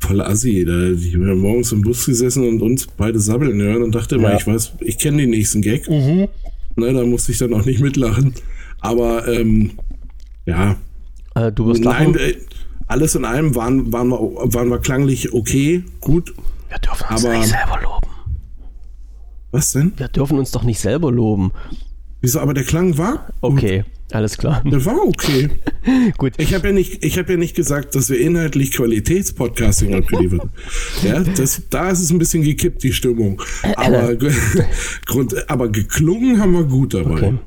[0.00, 0.64] voll assi.
[0.66, 4.22] Da, ich bin morgens im Bus gesessen und uns beide sabbeln hören und dachte ja.
[4.22, 5.88] mal, ich weiß, ich kenne den nächsten Gag.
[5.88, 6.28] Mhm.
[6.76, 8.34] Ne, da musste ich dann auch nicht mitlachen.
[8.80, 9.72] Aber ähm,
[10.46, 10.76] ja.
[11.34, 12.34] Äh, du wirst Nein, äh,
[12.88, 16.34] alles in allem waren, waren, wir, waren wir klanglich okay, gut.
[16.68, 18.11] Wir dürfen uns aber, nicht selber loben.
[19.52, 19.92] Was denn?
[19.96, 21.52] Wir dürfen uns doch nicht selber loben.
[22.22, 22.40] Wieso?
[22.40, 23.28] Aber der Klang war?
[23.42, 24.62] Okay, alles klar.
[24.64, 25.50] Der war okay.
[26.18, 26.32] gut.
[26.38, 30.48] Ich habe ja nicht, ich habe ja nicht gesagt, dass wir inhaltlich Qualitätspodcasting abgeliefert.
[31.02, 33.42] ja, das, da ist es ein bisschen gekippt die Stimmung.
[33.76, 34.16] Aber,
[35.06, 37.10] Grund, aber geklungen haben wir gut dabei.
[37.10, 37.38] Okay.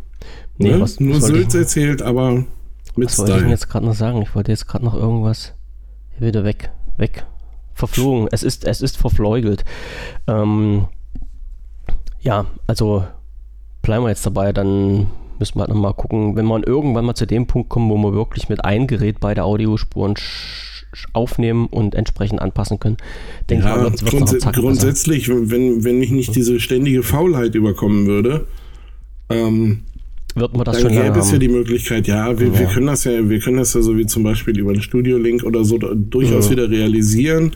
[0.58, 0.82] Nee, ne?
[0.82, 2.46] was, Nur Sülz erzählt, aber
[2.96, 3.28] mit was Style.
[3.28, 4.22] Was wollte ich jetzt gerade noch sagen?
[4.22, 5.54] Ich wollte jetzt gerade noch irgendwas
[6.20, 7.26] wieder weg, weg,
[7.74, 8.28] verflogen.
[8.32, 9.66] Es ist, es ist verfleugelt.
[10.28, 10.88] Ähm,
[12.26, 13.06] ja, also
[13.82, 15.08] bleiben wir jetzt dabei, dann
[15.40, 18.14] müssen wir halt nochmal gucken, wenn wir irgendwann mal zu dem Punkt kommen, wo wir
[18.14, 20.16] wirklich mit einem Gerät beide Audiospuren
[21.14, 22.98] aufnehmen und entsprechend anpassen können.
[23.50, 28.48] Denke ja, ich, grunds grundsätzlich, wenn, wenn mich nicht diese ständige Faulheit überkommen würde,
[29.30, 29.84] ähm,
[30.34, 32.60] wird man das dann schon gäbe es ja die Möglichkeit, ja wir, ja.
[32.60, 35.44] wir können das ja, wir können das ja so wie zum Beispiel über einen Studio-Link
[35.44, 36.52] oder so durchaus ja.
[36.52, 37.52] wieder realisieren.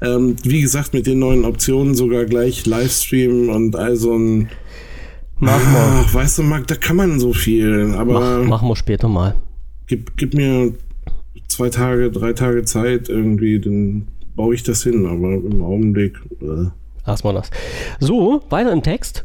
[0.00, 4.48] Ähm, wie gesagt, mit den neuen Optionen sogar gleich Livestream und all so ein
[5.40, 6.04] Mach mal.
[6.04, 8.40] Ach, weißt du, Marc, da kann man so viel, aber.
[8.42, 9.36] Mach, machen wir später mal.
[9.86, 10.74] Gib, gib mir
[11.48, 14.06] zwei Tage, drei Tage Zeit irgendwie, dann
[14.36, 16.18] baue ich das hin, aber im Augenblick.
[16.42, 16.68] Äh.
[17.06, 17.50] Lass mal das.
[17.98, 19.24] So, weiter im Text.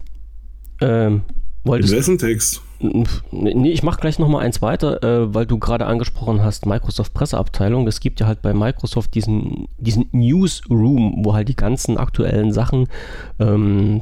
[0.82, 1.22] Ähm,
[1.66, 2.62] wolltest In wessen Text?
[2.80, 7.88] Nee, ich mache gleich nochmal eins weiter, äh, weil du gerade angesprochen hast, Microsoft Presseabteilung.
[7.88, 12.88] Es gibt ja halt bei Microsoft diesen, diesen Newsroom, wo halt die ganzen aktuellen Sachen
[13.40, 14.02] ähm,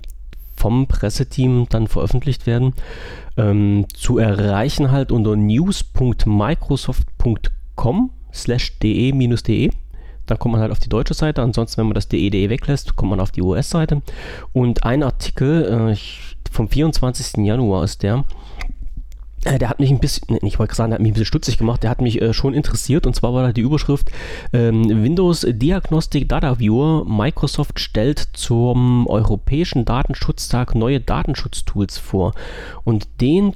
[0.55, 2.73] vom Presseteam dann veröffentlicht werden.
[3.37, 9.71] Ähm, zu erreichen halt unter news.microsoft.com slash de-de.
[10.25, 11.41] Dann kommt man halt auf die deutsche Seite.
[11.41, 14.01] Ansonsten, wenn man das de.de weglässt, kommt man auf die US-Seite.
[14.53, 15.97] Und ein Artikel äh,
[16.49, 17.45] vom 24.
[17.45, 18.23] Januar ist der,
[19.43, 21.83] der hat mich ein bisschen, ich wollte sagen, der hat mich ein bisschen stutzig gemacht,
[21.83, 23.05] der hat mich äh, schon interessiert.
[23.05, 24.11] Und zwar war da die Überschrift
[24.53, 32.33] ähm, Windows Diagnostic Data Viewer, Microsoft stellt zum Europäischen Datenschutztag neue Datenschutztools vor.
[32.83, 33.53] Und den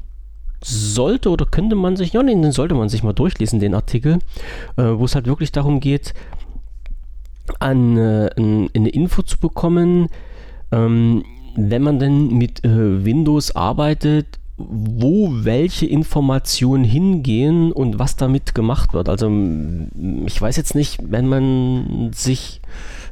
[0.64, 4.20] sollte oder könnte man sich, ja, den sollte man sich mal durchlesen, den Artikel,
[4.76, 6.14] äh, wo es halt wirklich darum geht,
[7.60, 10.10] an, äh, an eine Info zu bekommen,
[10.72, 11.24] ähm,
[11.56, 18.94] wenn man denn mit äh, Windows arbeitet, wo welche Informationen hingehen und was damit gemacht
[18.94, 19.08] wird.
[19.08, 19.32] Also
[20.26, 22.62] ich weiß jetzt nicht, wenn man sich,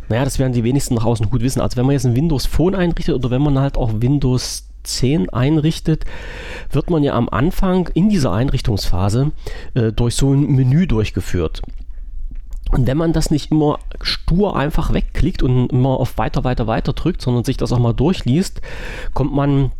[0.09, 1.61] naja, das werden die wenigsten nach außen gut wissen.
[1.61, 5.29] Also wenn man jetzt ein Windows Phone einrichtet oder wenn man halt auch Windows 10
[5.29, 6.05] einrichtet,
[6.71, 9.31] wird man ja am Anfang in dieser Einrichtungsphase
[9.75, 11.61] äh, durch so ein Menü durchgeführt.
[12.71, 16.93] Und wenn man das nicht immer stur einfach wegklickt und immer auf weiter, weiter, weiter
[16.93, 18.61] drückt, sondern sich das auch mal durchliest,
[19.13, 19.71] kommt man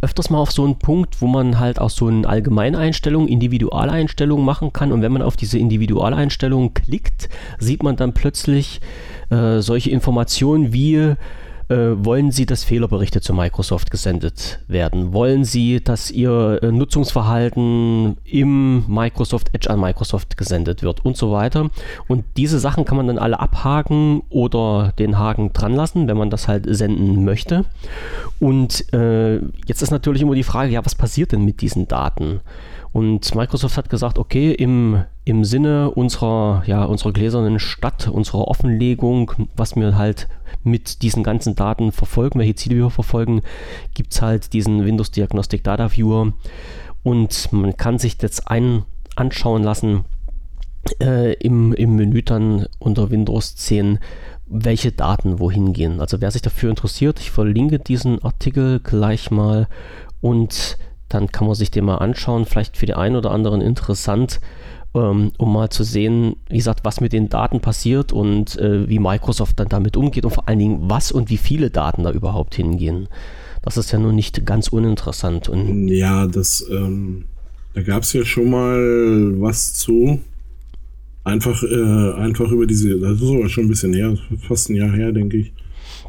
[0.00, 4.72] öfters mal auf so einen Punkt, wo man halt auch so eine Allgemeineinstellung, Individualeinstellung machen
[4.72, 4.92] kann.
[4.92, 7.28] Und wenn man auf diese Individualeinstellung klickt,
[7.58, 8.80] sieht man dann plötzlich
[9.30, 11.14] äh, solche Informationen wie
[11.68, 15.12] äh, wollen Sie, dass Fehlerberichte zu Microsoft gesendet werden?
[15.12, 21.32] Wollen Sie, dass Ihr äh, Nutzungsverhalten im Microsoft Edge an Microsoft gesendet wird und so
[21.32, 21.70] weiter?
[22.08, 26.30] Und diese Sachen kann man dann alle abhaken oder den Haken dran lassen, wenn man
[26.30, 27.64] das halt senden möchte.
[28.40, 32.40] Und äh, jetzt ist natürlich immer die Frage, ja, was passiert denn mit diesen Daten?
[32.94, 39.32] Und Microsoft hat gesagt, okay, im, im Sinne unserer, ja, unserer gläsernen Stadt, unserer Offenlegung,
[39.56, 40.28] was wir halt
[40.62, 43.42] mit diesen ganzen Daten verfolgen, welche Ziele wir verfolgen,
[43.94, 46.34] gibt es halt diesen Windows Diagnostic Data Viewer
[47.02, 48.84] und man kann sich jetzt ein
[49.16, 50.04] anschauen lassen
[51.00, 53.98] äh, im, im Menü dann unter Windows 10,
[54.46, 55.98] welche Daten wohin gehen.
[55.98, 59.66] Also wer sich dafür interessiert, ich verlinke diesen Artikel gleich mal
[60.20, 64.40] und dann kann man sich den mal anschauen, vielleicht für die einen oder anderen interessant,
[64.94, 68.98] ähm, um mal zu sehen, wie gesagt, was mit den Daten passiert und äh, wie
[68.98, 72.54] Microsoft dann damit umgeht und vor allen Dingen, was und wie viele Daten da überhaupt
[72.54, 73.08] hingehen.
[73.62, 75.48] Das ist ja nun nicht ganz uninteressant.
[75.48, 77.24] Und ja, das, ähm,
[77.72, 80.20] da gab es ja schon mal was zu.
[81.24, 84.92] Einfach, äh, einfach über diese, das ist aber schon ein bisschen her, fast ein Jahr
[84.92, 85.52] her, denke ich.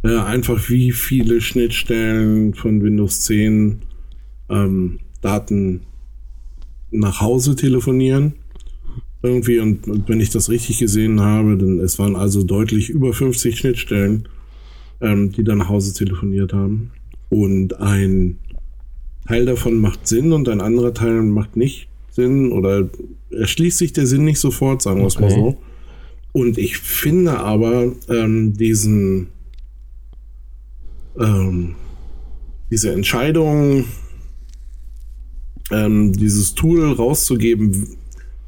[0.04, 3.82] Äh, einfach wie viele Schnittstellen von Windows 10
[4.50, 5.82] ähm, Daten
[6.92, 8.34] nach Hause telefonieren.
[9.22, 13.12] Irgendwie, und, und, wenn ich das richtig gesehen habe, dann es waren also deutlich über
[13.12, 14.28] 50 Schnittstellen,
[15.02, 16.92] ähm, die dann nach Hause telefoniert haben.
[17.30, 18.38] Und ein
[19.28, 22.88] Teil davon macht Sinn und ein anderer Teil macht nicht Sinn oder
[23.32, 25.26] erschließt sich der Sinn nicht sofort, sagen wir es okay.
[25.26, 25.58] mal so.
[26.32, 29.30] Und ich finde aber ähm, diesen
[31.20, 31.76] ähm,
[32.72, 33.86] diese Entscheidung,
[35.72, 37.98] ähm, dieses Tool rauszugeben,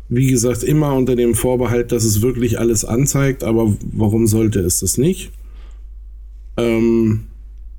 [0.09, 4.79] wie gesagt, immer unter dem Vorbehalt, dass es wirklich alles anzeigt, aber warum sollte es
[4.79, 5.31] das nicht?
[6.55, 7.25] Ähm,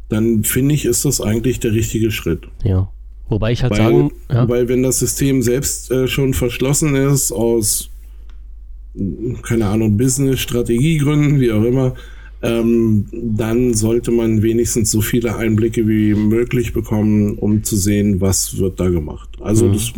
[0.08, 2.48] dann finde ich, ist das eigentlich der richtige Schritt.
[2.64, 2.90] Ja.
[3.28, 4.48] Wobei ich halt weil, sagen, ja.
[4.48, 7.90] weil wenn das System selbst äh, schon verschlossen ist aus,
[9.42, 11.94] keine Ahnung, Business-Strategiegründen, wie auch immer,
[12.42, 18.58] ähm, dann sollte man wenigstens so viele Einblicke wie möglich bekommen, um zu sehen, was
[18.58, 19.28] wird da gemacht.
[19.40, 19.72] Also mhm.
[19.72, 19.92] das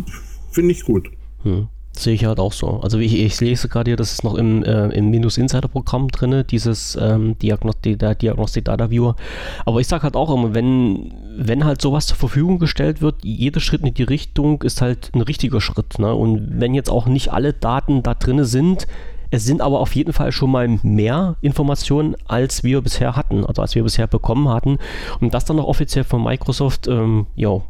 [0.51, 1.09] finde ich gut.
[1.43, 1.67] Mhm.
[1.93, 2.79] Sehe ich halt auch so.
[2.79, 6.07] Also ich, ich lese gerade hier, das ist noch im, äh, im Minus Insider Programm
[6.07, 9.17] drin, dieses ähm, Diagnostik, der Diagnostik Data Viewer.
[9.65, 13.59] Aber ich sage halt auch immer, wenn, wenn halt sowas zur Verfügung gestellt wird, jeder
[13.59, 15.99] Schritt in die Richtung ist halt ein richtiger Schritt.
[15.99, 16.15] Ne?
[16.15, 18.87] Und wenn jetzt auch nicht alle Daten da drin sind,
[19.31, 23.61] es sind aber auf jeden Fall schon mal mehr Informationen, als wir bisher hatten, also
[23.61, 24.77] als wir bisher bekommen hatten.
[25.21, 27.61] Und das dann noch offiziell von Microsoft, ähm, ja,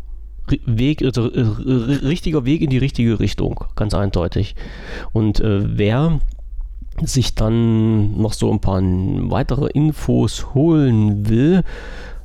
[0.66, 4.56] Weg, also, richtiger Weg in die richtige Richtung, ganz eindeutig.
[5.14, 6.20] Und äh, wer
[7.02, 11.64] sich dann noch so ein paar weitere Infos holen will,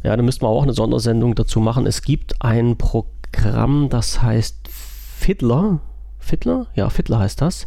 [0.03, 1.87] ja, dann müssten wir auch eine Sondersendung dazu machen.
[1.87, 5.81] Es gibt ein Programm, das heißt Fiddler.
[6.19, 6.67] Fiddler?
[6.75, 7.67] Ja, Fiddler heißt das.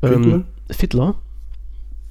[0.00, 0.34] Fiddler?
[0.34, 1.16] Ähm, Fiddler.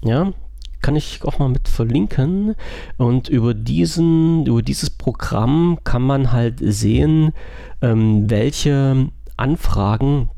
[0.04, 0.34] Ja,
[0.82, 2.56] kann ich auch mal mit verlinken.
[2.98, 7.34] Und über diesen, über dieses Programm kann man halt sehen,
[7.82, 10.30] ähm, welche Anfragen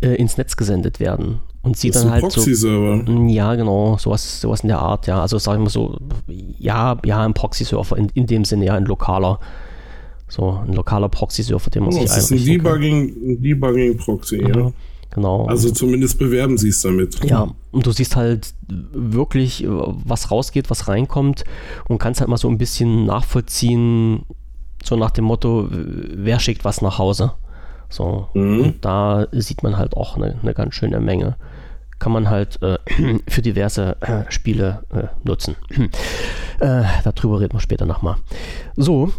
[0.00, 1.40] äh, ins Netz gesendet werden.
[1.62, 3.04] Und sieht das dann halt Proxy-Server.
[3.06, 3.26] so.
[3.26, 5.20] Ja, genau, sowas, sowas in der Art, ja.
[5.20, 5.98] Also sagen wir so,
[6.58, 9.40] ja, ja, ein Proxy-Server in, in dem Sinne, ja, ein lokaler.
[10.26, 14.56] So, ein lokaler Proxy-Server, den man oh, sich das ist ein Debugging, Debugging-Proxy, ja.
[14.56, 14.72] ja.
[15.10, 15.46] Genau.
[15.46, 17.24] Also zumindest bewerben sie es damit.
[17.24, 21.44] Ja, und du siehst halt wirklich, was rausgeht, was reinkommt
[21.88, 24.24] und kannst halt mal so ein bisschen nachvollziehen,
[24.84, 27.32] so nach dem Motto, wer schickt was nach Hause.
[27.88, 28.74] So, mhm.
[28.80, 31.36] da sieht man halt auch eine, eine ganz schöne Menge.
[31.98, 32.78] Kann man halt äh,
[33.28, 35.56] für diverse äh, Spiele äh, nutzen.
[36.60, 38.16] Äh, darüber reden wir später nochmal.
[38.76, 39.10] So.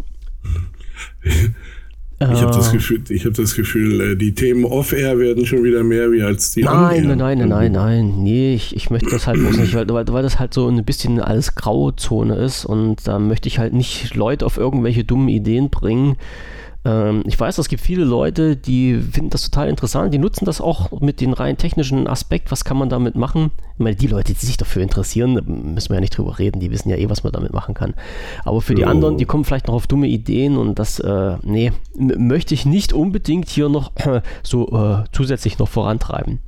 [2.21, 2.73] Ich habe das äh.
[2.73, 6.51] Gefühl, ich habe das Gefühl, äh, die Themen off-air werden schon wieder mehr wie als
[6.51, 9.89] die Nein, nein, nein, nein, nein, nee, ich, ich möchte das halt bloß nicht, weil,
[9.89, 13.73] weil, weil das halt so ein bisschen alles Grauzone ist und da möchte ich halt
[13.73, 16.15] nicht Leute auf irgendwelche dummen Ideen bringen,
[16.84, 20.62] ähm, ich weiß, es gibt viele Leute, die finden das total interessant, die nutzen das
[20.62, 23.52] auch mit den rein technischen Aspekt, was kann man damit machen.
[23.74, 25.34] Ich meine, die Leute, die sich dafür interessieren,
[25.74, 27.94] müssen wir ja nicht drüber reden, die wissen ja eh, was man damit machen kann.
[28.46, 31.72] Aber für die anderen, die kommen vielleicht noch auf dumme Ideen und das, äh, nee,
[31.96, 36.39] möchte ich nicht unbedingt hier noch äh, so äh, zusätzlich noch vorantreiben.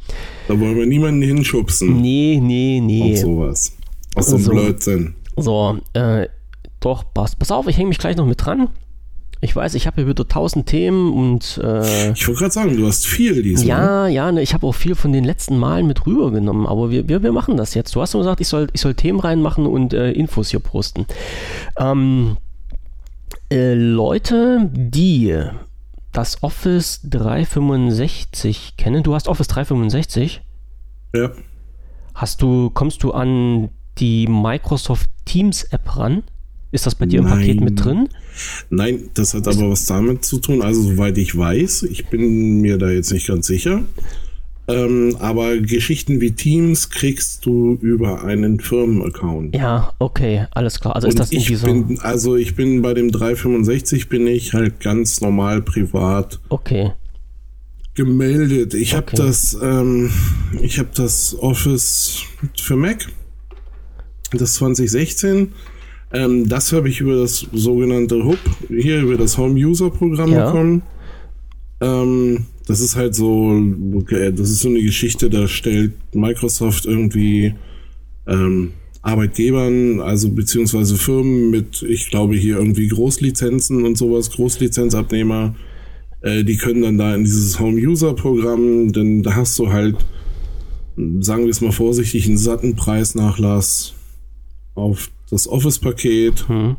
[0.48, 2.02] Da wollen wir niemanden hinschubsen.
[2.02, 3.12] Nee, nee, nee.
[3.12, 3.78] Und sowas.
[4.16, 5.16] Was so ein Blödsinn.
[5.36, 6.28] So, äh,
[6.80, 8.70] doch, pass, pass auf, ich hänge mich gleich noch mit dran.
[9.44, 11.60] Ich weiß, ich habe hier wieder tausend Themen und.
[11.62, 13.68] Äh, ich wollte gerade sagen, du hast viel diesmal.
[13.68, 17.10] Ja, ja, ne, ich habe auch viel von den letzten Malen mit rübergenommen, aber wir,
[17.10, 17.94] wir, wir machen das jetzt.
[17.94, 21.06] Du hast gesagt, ich soll, ich soll Themen reinmachen und äh, Infos hier posten.
[21.78, 22.38] Ähm,
[23.52, 25.38] äh, Leute, die
[26.14, 30.42] das Office 365 kennen, du hast Office 365?
[31.14, 31.32] Ja.
[32.16, 36.24] Hast du, kommst du an die Microsoft Teams App ran?
[36.74, 38.10] Ist das bei dir im Paket mit drin?
[38.72, 40.62] Nein, das hat aber was damit zu tun.
[40.64, 43.84] Also, soweit ich weiß, ich bin mir da jetzt nicht ganz sicher.
[44.68, 49.54] Ähm, aber Geschichten wie Teams kriegst du über einen Firmenaccount.
[49.56, 50.96] Ja, okay, alles klar.
[50.96, 51.68] Also Und ist das ich so.
[51.68, 56.92] bin, also ich bin bei dem 365 bin ich halt ganz normal privat Okay.
[57.94, 58.74] gemeldet.
[58.74, 59.18] Ich habe Okay.
[59.18, 60.10] das, ähm,
[60.62, 62.22] ich habe das Office
[62.60, 63.06] für Mac,
[64.32, 65.52] das 2016.
[66.14, 68.38] Ähm, das habe ich über das sogenannte Hub,
[68.70, 70.46] hier über das Home User Programm Ja.
[70.46, 70.84] bekommen.
[71.82, 73.62] Ähm, das ist halt so,
[73.96, 77.56] okay, das ist so eine Geschichte, da stellt Microsoft irgendwie
[78.28, 85.56] ähm, Arbeitgebern, also beziehungsweise Firmen mit, ich glaube hier irgendwie Großlizenzen und sowas, Großlizenzabnehmer,
[86.22, 89.98] äh, die können dann da in dieses Home-User-Programm, denn da hast du halt,
[91.20, 93.94] sagen wir es mal vorsichtig, einen satten Preisnachlass
[94.76, 96.48] auf das Office-Paket.
[96.48, 96.76] Hm.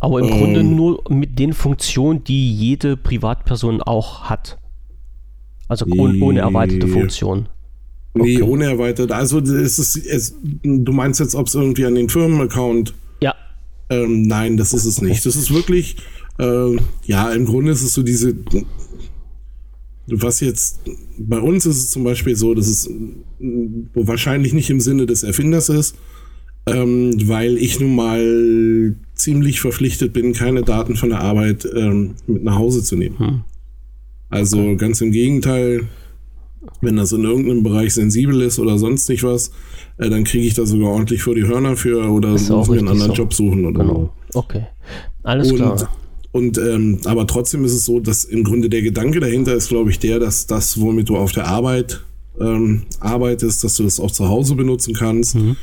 [0.00, 0.38] Aber im Ähm.
[0.38, 4.58] Grunde nur mit den Funktionen, die jede Privatperson auch hat.
[5.68, 6.92] Also ohne, ohne erweiterte Ja.
[6.92, 7.48] Funktion.
[8.14, 8.42] Nee, Okay.
[8.42, 9.12] ohne erweitert.
[9.12, 10.34] Also es ist, es,
[10.64, 12.92] du meinst jetzt, ob es irgendwie an den Firmenaccount
[13.22, 13.34] Ja,
[13.88, 15.24] Ähm, nein, das ist es nicht.
[15.26, 15.96] Das ist wirklich,
[16.38, 18.34] äh, ja, im Grunde ist es so diese,
[20.08, 20.80] was jetzt,
[21.18, 22.90] bei uns ist es zum Beispiel so, dass es
[23.94, 25.94] wahrscheinlich nicht im Sinne des Erfinders ist,
[26.66, 32.44] ähm, weil ich nun mal ziemlich verpflichtet bin, keine Daten von der Arbeit ähm, mit
[32.44, 33.18] nach Hause zu nehmen.
[33.18, 33.40] Hm.
[34.28, 35.88] Also ganz im Gegenteil,
[36.80, 39.52] wenn das in irgendeinem Bereich sensibel ist oder sonst nicht was,
[39.98, 42.88] äh, dann kriege ich da sogar ordentlich vor die Hörner für oder muss mir einen
[42.88, 43.16] anderen so.
[43.16, 44.12] Job suchen oder genau.
[44.34, 44.66] Okay.
[45.22, 45.56] Alles so.
[45.56, 45.72] klar.
[46.32, 49.68] Und, und ähm, aber trotzdem ist es so, dass im Grunde der Gedanke dahinter ist,
[49.68, 52.04] glaube ich, der, dass das, womit du auf der Arbeit
[52.40, 55.34] ähm, arbeitest, dass du das auch zu Hause benutzen kannst.
[55.34, 55.56] Mhm.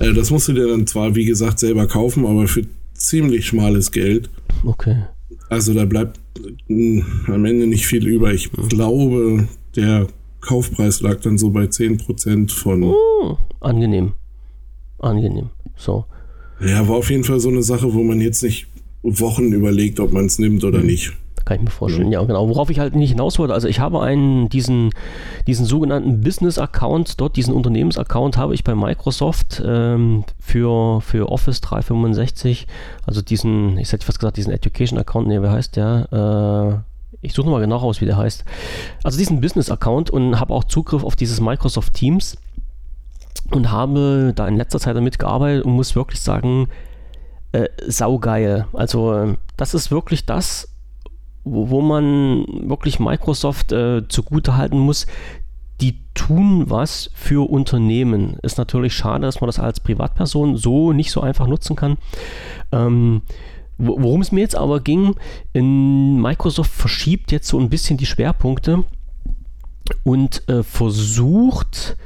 [0.00, 3.92] Äh, das musst du dir dann zwar, wie gesagt, selber kaufen, aber für ziemlich schmales
[3.92, 4.28] Geld.
[4.64, 5.04] Okay.
[5.48, 6.20] Also da bleibt
[6.68, 8.32] mh, am Ende nicht viel über.
[8.32, 10.08] Ich glaube, der
[10.40, 12.82] Kaufpreis lag dann so bei 10% von.
[12.82, 14.12] Hm, angenehm.
[14.98, 15.50] Angenehm.
[15.76, 16.04] So.
[16.60, 18.66] Ja, war auf jeden Fall so eine Sache, wo man jetzt nicht
[19.02, 21.12] Wochen überlegt, ob man es nimmt oder nicht.
[21.44, 22.12] Kann ich mir vorstellen.
[22.12, 22.48] Ja, genau.
[22.48, 24.90] Worauf ich halt nicht hinaus wollte, also ich habe einen, diesen,
[25.46, 32.66] diesen sogenannten Business-Account, dort diesen Unternehmens-Account habe ich bei Microsoft ähm, für, für Office 365,
[33.06, 36.82] also diesen, ich hätte fast gesagt, diesen Education-Account, nee, wie heißt der?
[36.82, 38.44] Äh, ich suche nochmal genau raus, wie der heißt.
[39.02, 42.36] Also diesen Business-Account und habe auch Zugriff auf dieses Microsoft Teams
[43.50, 46.68] und habe da in letzter Zeit damit gearbeitet und muss wirklich sagen,
[47.52, 48.66] äh, saugeil.
[48.72, 50.68] Also das ist wirklich das,
[51.44, 55.06] wo, wo man wirklich Microsoft äh, zugute halten muss.
[55.80, 58.36] Die tun was für Unternehmen.
[58.42, 61.96] Ist natürlich schade, dass man das als Privatperson so nicht so einfach nutzen kann.
[62.70, 63.22] Ähm,
[63.78, 65.14] wo- worum es mir jetzt aber ging,
[65.54, 68.84] in Microsoft verschiebt jetzt so ein bisschen die Schwerpunkte
[70.04, 71.96] und äh, versucht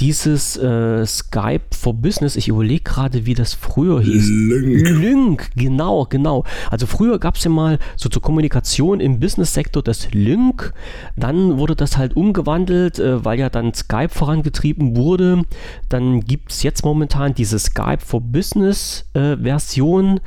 [0.00, 4.28] dieses äh, Skype for Business, ich überlege gerade, wie das früher hieß.
[4.28, 4.88] Link.
[4.88, 6.44] Lync, genau, genau.
[6.70, 10.72] Also früher gab es ja mal so zur Kommunikation im Business-Sektor das Lync.
[11.16, 15.44] Dann wurde das halt umgewandelt, äh, weil ja dann Skype vorangetrieben wurde.
[15.88, 20.20] Dann gibt es jetzt momentan diese Skype for Business-Version.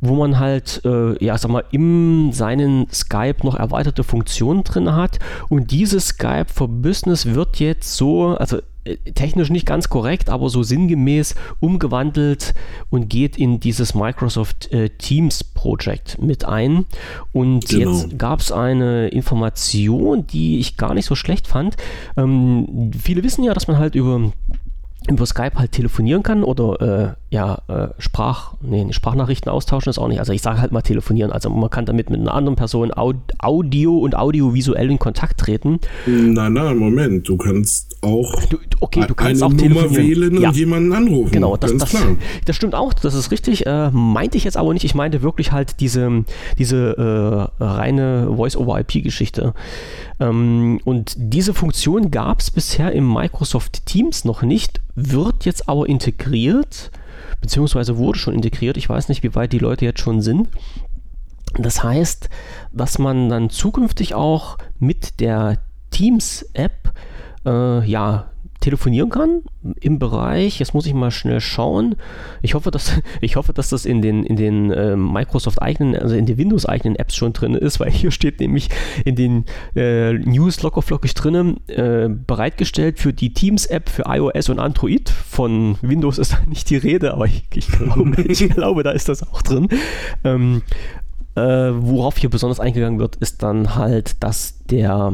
[0.00, 5.18] Wo man halt, äh, ja, sag mal, in seinen Skype noch erweiterte Funktionen drin hat.
[5.48, 10.48] Und dieses Skype for Business wird jetzt so, also äh, technisch nicht ganz korrekt, aber
[10.50, 12.54] so sinngemäß umgewandelt
[12.90, 16.86] und geht in dieses Microsoft äh, Teams Project mit ein.
[17.32, 17.90] Und Genau.
[17.90, 21.76] jetzt gab es eine Information, die ich gar nicht so schlecht fand.
[22.16, 24.30] Ähm, viele wissen ja, dass man halt über
[25.08, 30.08] über Skype halt telefonieren kann oder äh, ja, äh, Sprach, nee, Sprachnachrichten austauschen ist auch
[30.08, 30.18] nicht.
[30.20, 31.30] Also ich sage halt mal telefonieren.
[31.32, 35.78] Also man kann damit mit einer anderen Person Au- Audio und audiovisuell in Kontakt treten.
[36.06, 37.28] Nein, nein, Moment.
[37.28, 40.48] Du kannst auch Du, okay, du kannst eine auch Nummer wählen ja.
[40.48, 41.32] und jemanden anrufen.
[41.32, 41.96] Genau, das, das,
[42.44, 43.66] das stimmt auch, das ist richtig.
[43.66, 44.84] Äh, meinte ich jetzt aber nicht.
[44.84, 46.24] Ich meinte wirklich halt diese,
[46.58, 49.52] diese äh, reine Voice-over-IP-Geschichte.
[50.20, 55.88] Ähm, und diese Funktion gab es bisher im Microsoft Teams noch nicht, wird jetzt aber
[55.88, 56.90] integriert,
[57.40, 58.76] beziehungsweise wurde schon integriert.
[58.76, 60.48] Ich weiß nicht, wie weit die Leute jetzt schon sind.
[61.56, 62.28] Das heißt,
[62.72, 65.58] dass man dann zukünftig auch mit der
[65.90, 66.92] Teams-App
[67.46, 68.30] äh, ja,
[68.68, 69.42] telefonieren kann
[69.80, 71.96] im Bereich, jetzt muss ich mal schnell schauen.
[72.42, 72.92] Ich hoffe, dass,
[73.22, 76.66] ich hoffe, dass das in den, in den äh, Microsoft eigenen, also in den Windows
[76.66, 78.68] eigenen Apps schon drin ist, weil hier steht nämlich
[79.06, 84.50] in den äh, News locker flockig drinnen, äh, bereitgestellt für die Teams App für iOS
[84.50, 88.82] und Android von Windows ist da nicht die Rede, aber ich, ich, glaube, ich glaube,
[88.82, 89.68] da ist das auch drin.
[90.24, 90.60] Ähm,
[91.36, 95.12] äh, worauf hier besonders eingegangen wird, ist dann halt, dass der,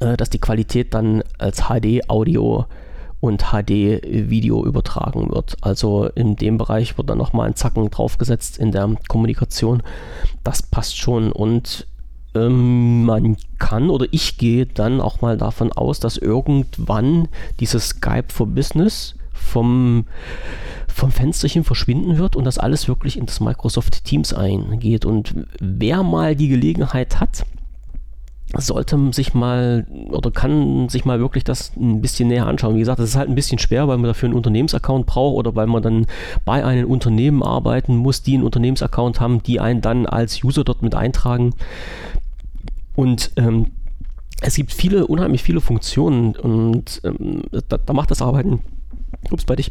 [0.00, 2.66] äh, dass die Qualität dann als HD-Audio
[3.20, 5.56] und HD-Video übertragen wird.
[5.60, 9.82] Also in dem Bereich wird dann nochmal ein Zacken draufgesetzt in der Kommunikation.
[10.42, 11.86] Das passt schon und
[12.34, 17.28] ähm, man kann oder ich gehe dann auch mal davon aus, dass irgendwann
[17.60, 20.06] dieses Skype for Business vom,
[20.88, 25.04] vom Fensterchen verschwinden wird und das alles wirklich in das Microsoft Teams eingeht.
[25.04, 27.44] Und wer mal die Gelegenheit hat,
[28.58, 32.74] sollte sich mal oder kann sich mal wirklich das ein bisschen näher anschauen.
[32.74, 35.54] Wie gesagt, das ist halt ein bisschen schwer, weil man dafür einen Unternehmensaccount braucht oder
[35.54, 36.06] weil man dann
[36.44, 40.82] bei einem Unternehmen arbeiten muss, die einen Unternehmensaccount haben, die einen dann als User dort
[40.82, 41.54] mit eintragen.
[42.94, 43.66] Und ähm,
[44.42, 48.60] es gibt viele, unheimlich viele Funktionen und ähm, da, da, macht das Arbeiten,
[49.30, 49.70] ups, bei dich,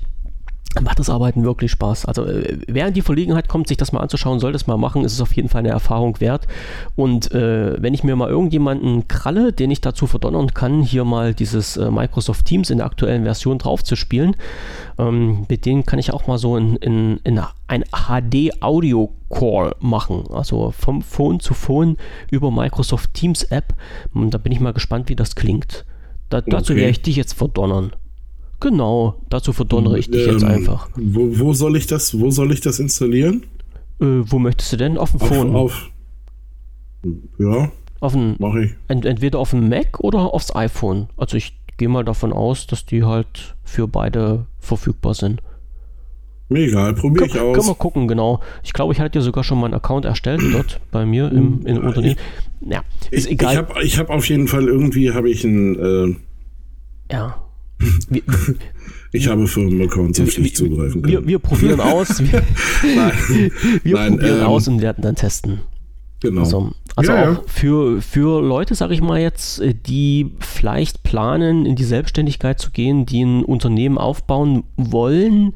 [0.79, 2.05] macht das Arbeiten wirklich Spaß.
[2.05, 5.03] Also äh, wer in die Verlegenheit kommt, sich das mal anzuschauen, soll das mal machen,
[5.03, 6.47] ist es auf jeden Fall eine Erfahrung wert.
[6.95, 11.33] Und äh, wenn ich mir mal irgendjemanden kralle, den ich dazu verdonnern kann, hier mal
[11.33, 14.35] dieses äh, Microsoft Teams in der aktuellen Version drauf zu spielen,
[14.97, 20.23] ähm, mit denen kann ich auch mal so in, in, in ein HD-Audio-Call machen.
[20.31, 21.97] Also vom Phone zu Phone
[22.29, 23.73] über Microsoft Teams App.
[24.13, 25.85] Und da bin ich mal gespannt, wie das klingt.
[26.29, 26.81] Da, dazu okay.
[26.81, 27.91] werde ich dich jetzt verdonnern.
[28.61, 30.87] Genau, dazu verdonnere ich dich ähm, jetzt einfach.
[30.95, 33.43] Wo, wo, soll ich das, wo soll ich das installieren?
[33.99, 34.99] Äh, wo möchtest du denn?
[34.99, 35.55] Auf dem Phone?
[35.55, 35.89] Auf,
[37.39, 37.71] ja.
[37.99, 38.71] Auf ein, mach ich.
[38.87, 41.07] Ent, entweder auf dem Mac oder aufs iPhone.
[41.17, 45.41] Also ich gehe mal davon aus, dass die halt für beide verfügbar sind.
[46.47, 47.55] Mir egal, probiere ich aus.
[47.55, 48.41] Können wir gucken, genau.
[48.61, 51.79] Ich glaube, ich hatte dir sogar schon meinen Account erstellt dort bei mir im, im
[51.79, 52.17] Unternehmen.
[52.59, 53.67] Ja, ist ich, egal.
[53.81, 56.15] Ich habe hab auf jeden Fall irgendwie habe ich ein äh,
[57.11, 57.41] ja
[58.09, 58.21] wir,
[59.11, 61.11] ich habe Firmenaccounts, auf die ich zugreifen kann.
[61.11, 62.19] Wir, wir probieren aus.
[62.19, 62.43] Wir,
[62.95, 63.13] Nein.
[63.83, 65.61] wir Nein, probieren ähm, aus und werden dann testen.
[66.21, 66.41] Genau.
[66.41, 67.43] Also, also ja, auch.
[67.47, 72.71] Für, für Leute, sage ich mal jetzt, äh, die vielleicht planen, in die Selbstständigkeit zu
[72.71, 75.53] gehen, die ein Unternehmen aufbauen wollen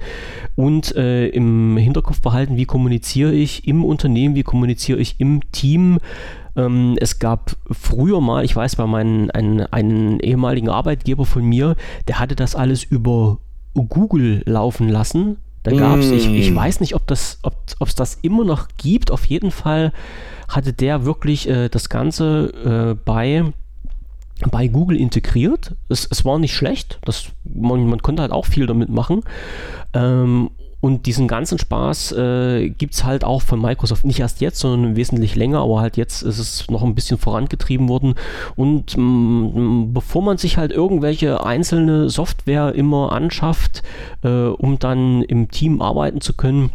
[0.55, 5.99] und äh, im Hinterkopf behalten, wie kommuniziere ich im Unternehmen, wie kommuniziere ich im Team,
[6.55, 11.75] ähm, es gab früher mal, ich weiß bei meinem einen, einen ehemaligen Arbeitgeber von mir,
[12.07, 13.39] der hatte das alles über
[13.73, 15.37] Google laufen lassen.
[15.65, 16.13] Da gab es, mm.
[16.13, 16.55] ich, ich mm.
[16.55, 17.55] weiß nicht, ob das, ob
[17.87, 19.11] es das immer noch gibt.
[19.11, 19.91] Auf jeden Fall
[20.47, 23.43] hatte der wirklich äh, das Ganze äh, bei
[24.51, 25.75] bei Google integriert.
[25.89, 26.99] Es, es war nicht schlecht.
[27.05, 29.21] Das, man, man konnte halt auch viel damit machen.
[29.93, 30.51] Ähm,
[30.85, 34.95] und diesen ganzen Spaß äh, gibt es halt auch von Microsoft nicht erst jetzt, sondern
[34.95, 38.13] wesentlich länger, aber halt jetzt ist es noch ein bisschen vorangetrieben worden.
[38.55, 43.81] Und mh, bevor man sich halt irgendwelche einzelne Software immer anschafft,
[44.21, 46.69] äh, um dann im Team arbeiten zu können,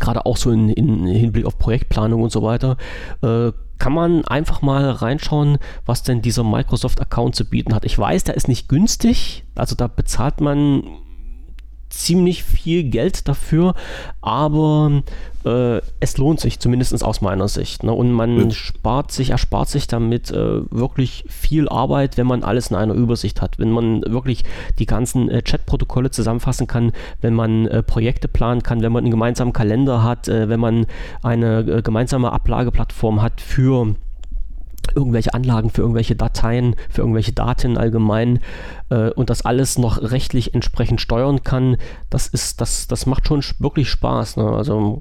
[0.00, 2.78] gerade auch so in, in, Hinblick auf Projektplanung und so weiter,
[3.20, 7.84] äh, kann man einfach mal reinschauen, was denn dieser Microsoft-Account zu bieten hat.
[7.84, 10.84] Ich weiß, der ist nicht günstig, also da bezahlt man
[11.92, 13.74] ziemlich viel Geld dafür,
[14.20, 15.02] aber
[15.44, 17.82] äh, es lohnt sich, zumindest aus meiner Sicht.
[17.82, 17.92] Ne?
[17.92, 18.50] Und man ja.
[18.50, 23.40] spart sich, erspart sich damit äh, wirklich viel Arbeit, wenn man alles in einer Übersicht
[23.42, 23.58] hat.
[23.58, 24.44] Wenn man wirklich
[24.78, 29.10] die ganzen äh, Chat-Protokolle zusammenfassen kann, wenn man äh, Projekte planen kann, wenn man einen
[29.10, 30.86] gemeinsamen Kalender hat, äh, wenn man
[31.22, 33.94] eine äh, gemeinsame Ablageplattform hat für
[34.94, 38.40] irgendwelche Anlagen für irgendwelche Dateien, für irgendwelche Daten allgemein
[38.90, 41.76] äh, und das alles noch rechtlich entsprechend steuern kann,
[42.10, 44.36] das ist, das, das macht schon wirklich Spaß.
[44.36, 44.44] Ne?
[44.44, 45.00] Also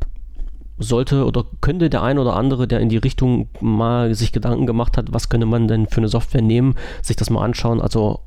[0.77, 4.97] sollte oder könnte der ein oder andere, der in die Richtung mal sich Gedanken gemacht
[4.97, 7.81] hat, was könnte man denn für eine Software nehmen, sich das mal anschauen.
[7.81, 8.19] Also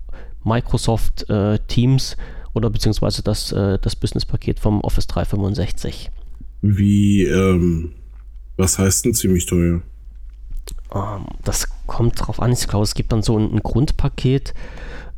[0.44, 2.16] Microsoft äh, Teams
[2.52, 6.10] oder beziehungsweise das, äh, das Business-Paket vom Office 365.
[6.62, 7.92] Wie, ähm,
[8.56, 9.82] was heißt denn ziemlich teuer?
[10.92, 12.52] Ähm, das kommt drauf an.
[12.52, 14.54] Ich glaube, es gibt dann so ein, ein Grundpaket.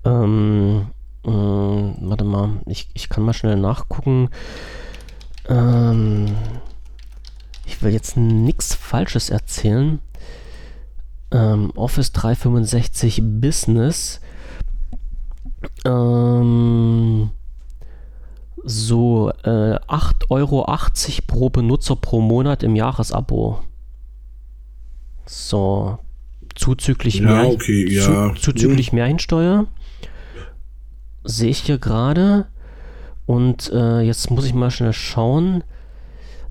[0.05, 0.89] Ähm,
[1.25, 4.31] äh, warte mal, ich, ich kann mal schnell nachgucken.
[5.49, 6.37] Ähm,
[7.64, 10.01] ich will jetzt nichts Falsches erzählen.
[11.33, 14.21] Ähm, Office 365 Business.
[15.85, 17.31] Ähm,
[18.62, 20.67] so, äh, 8,80 Euro
[21.27, 23.61] pro Benutzer pro Monat im Jahresabo.
[25.27, 25.99] So,
[26.55, 28.35] zuzüglich, ja, mehr, okay, ja.
[28.35, 28.97] zu, zuzüglich hm.
[28.97, 29.66] Mehrhinsteuer.
[31.24, 32.47] Sehe ich hier gerade.
[33.27, 35.64] Und äh, jetzt muss ich mal schnell schauen.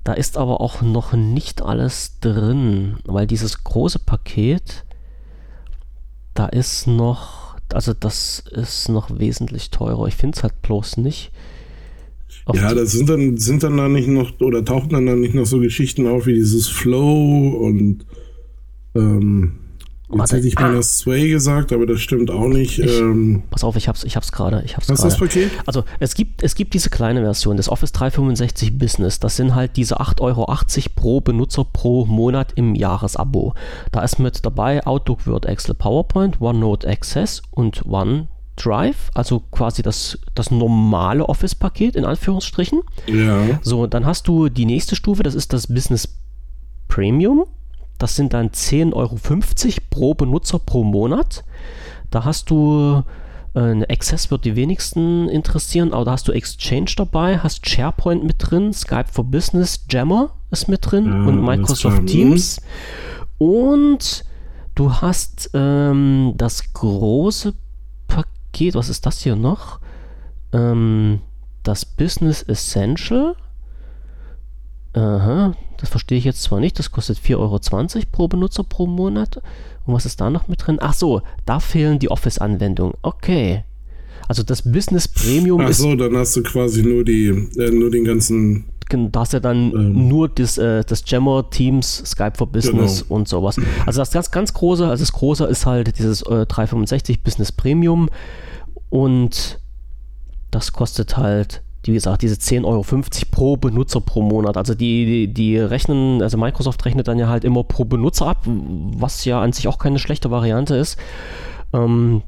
[0.04, 4.84] Da ist aber auch noch nicht alles drin, weil dieses große Paket,
[6.34, 10.06] da ist noch also das ist noch wesentlich teurer.
[10.06, 11.30] Ich finde es halt bloß nicht.
[12.44, 15.34] Auf ja, das sind dann, sind dann da nicht noch, oder tauchen dann, dann nicht
[15.34, 18.06] noch so Geschichten auf wie dieses Flow und
[18.96, 19.52] ähm,
[20.08, 20.36] Jetzt Warte.
[20.36, 22.78] hätte ich mal das Sway gesagt, aber das stimmt auch nicht.
[22.78, 24.62] Ich, ähm, pass auf, ich hab's, ich hab's gerade.
[24.64, 25.50] Ich hab's Hast du das Paket?
[25.66, 29.18] Also es gibt, es gibt diese kleine Version des Office 365 Business.
[29.18, 30.46] Das sind halt diese 8,80 Euro
[30.94, 33.54] pro Benutzer pro Monat im Jahresabo.
[33.90, 40.20] Da ist mit dabei Outlook, Word, Excel, PowerPoint, OneNote Access und OneDrive, also quasi das,
[40.36, 42.82] das normale Office-Paket in Anführungsstrichen.
[43.08, 43.58] Ja.
[43.62, 46.16] So, dann hast du die nächste Stufe, das ist das Business
[46.86, 47.44] Premium.
[47.98, 49.16] Das sind dann 10,50 Euro
[49.90, 51.44] pro Benutzer pro Monat.
[52.10, 53.02] Da hast du
[53.56, 58.22] äh, eine Access wird die wenigsten interessieren, aber da hast du Exchange dabei, hast SharePoint
[58.22, 62.60] mit drin, Skype for Business, Jammer ist mit drin ja, und Microsoft Teams.
[63.38, 64.24] Und
[64.74, 67.54] du hast ähm, das große
[68.06, 69.80] Paket, was ist das hier noch?
[70.52, 71.20] Ähm,
[71.62, 73.34] das Business Essential.
[74.92, 77.60] Aha, das verstehe ich jetzt zwar nicht, das kostet 4,20 Euro
[78.10, 79.40] pro Benutzer pro Monat.
[79.84, 80.78] Und was ist da noch mit drin?
[80.80, 82.94] Ach so, da fehlen die Office-Anwendungen.
[83.02, 83.64] Okay.
[84.28, 88.04] Also das Business Premium Ach so, dann hast du quasi nur die, äh, nur den
[88.04, 88.64] ganzen.
[88.88, 93.16] Da hast du dann ähm, nur das, äh, das Jammer, Teams, Skype for Business genau.
[93.16, 93.56] und sowas.
[93.84, 98.08] Also das ganz, ganz große, also das große ist halt dieses äh, 365 Business Premium
[98.88, 99.58] und
[100.52, 102.84] das kostet halt wie gesagt, diese 10,50 Euro
[103.30, 104.56] pro Benutzer pro Monat.
[104.56, 108.42] Also die, die, die, rechnen, also Microsoft rechnet dann ja halt immer pro Benutzer ab,
[108.46, 110.98] was ja an sich auch keine schlechte Variante ist.
[111.72, 112.22] Ähm,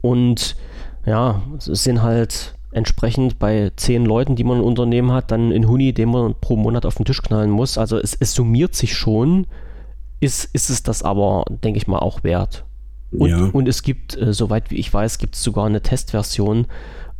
[0.00, 0.56] und
[1.06, 5.68] ja, es sind halt entsprechend bei 10 Leuten, die man ein Unternehmen hat, dann in
[5.68, 7.78] Huni, den man pro Monat auf den Tisch knallen muss.
[7.78, 9.46] Also es, es summiert sich schon,
[10.20, 12.64] ist, ist es das aber, denke ich mal, auch wert.
[13.12, 13.48] Und, ja.
[13.52, 16.66] und es gibt, äh, soweit wie ich weiß, gibt es sogar eine Testversion,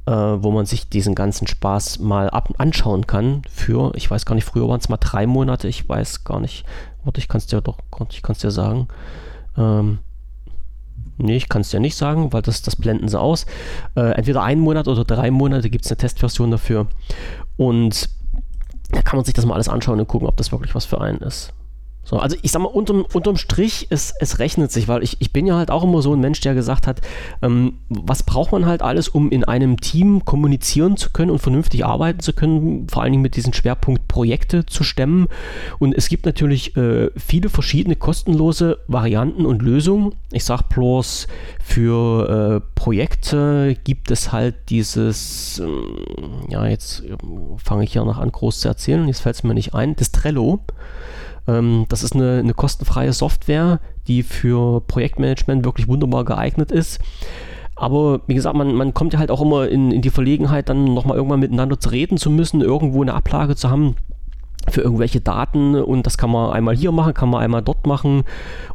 [0.06, 4.34] äh, wo man sich diesen ganzen Spaß mal ab anschauen kann für, ich weiß gar
[4.34, 6.64] nicht, früher waren es mal drei Monate, ich weiß gar nicht,
[7.04, 7.78] warte, ich kann es dir doch,
[8.10, 8.88] ich kann es dir sagen.
[9.56, 9.98] Ähm,
[11.16, 13.46] nee, ich kann es dir nicht sagen, weil das, das blenden sie aus.
[13.96, 16.86] Äh, entweder ein Monat oder drei Monate gibt es eine Testversion dafür
[17.56, 18.10] und
[18.90, 21.00] da kann man sich das mal alles anschauen und gucken, ob das wirklich was für
[21.00, 21.52] einen ist.
[22.04, 25.32] So, also ich sag mal, unterm, unterm Strich, es, es rechnet sich, weil ich, ich
[25.32, 27.00] bin ja halt auch immer so ein Mensch, der gesagt hat,
[27.40, 31.84] ähm, was braucht man halt alles, um in einem Team kommunizieren zu können und vernünftig
[31.84, 35.28] arbeiten zu können, vor allen Dingen mit diesem Schwerpunkt Projekte zu stemmen.
[35.78, 40.14] Und es gibt natürlich äh, viele verschiedene kostenlose Varianten und Lösungen.
[40.30, 41.26] Ich sag bloß,
[41.62, 47.02] für äh, Projekte gibt es halt dieses, äh, ja, jetzt
[47.56, 50.12] fange ich ja noch an groß zu erzählen, jetzt fällt es mir nicht ein, das
[50.12, 50.60] Trello.
[51.46, 57.00] Ähm, das ist eine, eine kostenfreie Software, die für Projektmanagement wirklich wunderbar geeignet ist.
[57.76, 60.94] Aber wie gesagt, man, man kommt ja halt auch immer in, in die Verlegenheit, dann
[60.94, 63.96] nochmal irgendwann miteinander zu reden zu müssen, irgendwo eine Ablage zu haben
[64.70, 68.24] für irgendwelche Daten und das kann man einmal hier machen, kann man einmal dort machen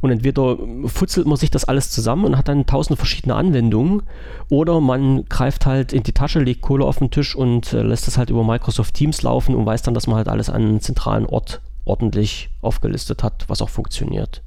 [0.01, 4.03] und entweder futzelt man sich das alles zusammen und hat dann tausende verschiedene Anwendungen
[4.49, 8.05] oder man greift halt in die Tasche, legt Kohle auf den Tisch und äh, lässt
[8.05, 10.81] das halt über Microsoft Teams laufen und weiß dann, dass man halt alles an einen
[10.81, 14.43] zentralen Ort ordentlich aufgelistet hat, was auch funktioniert.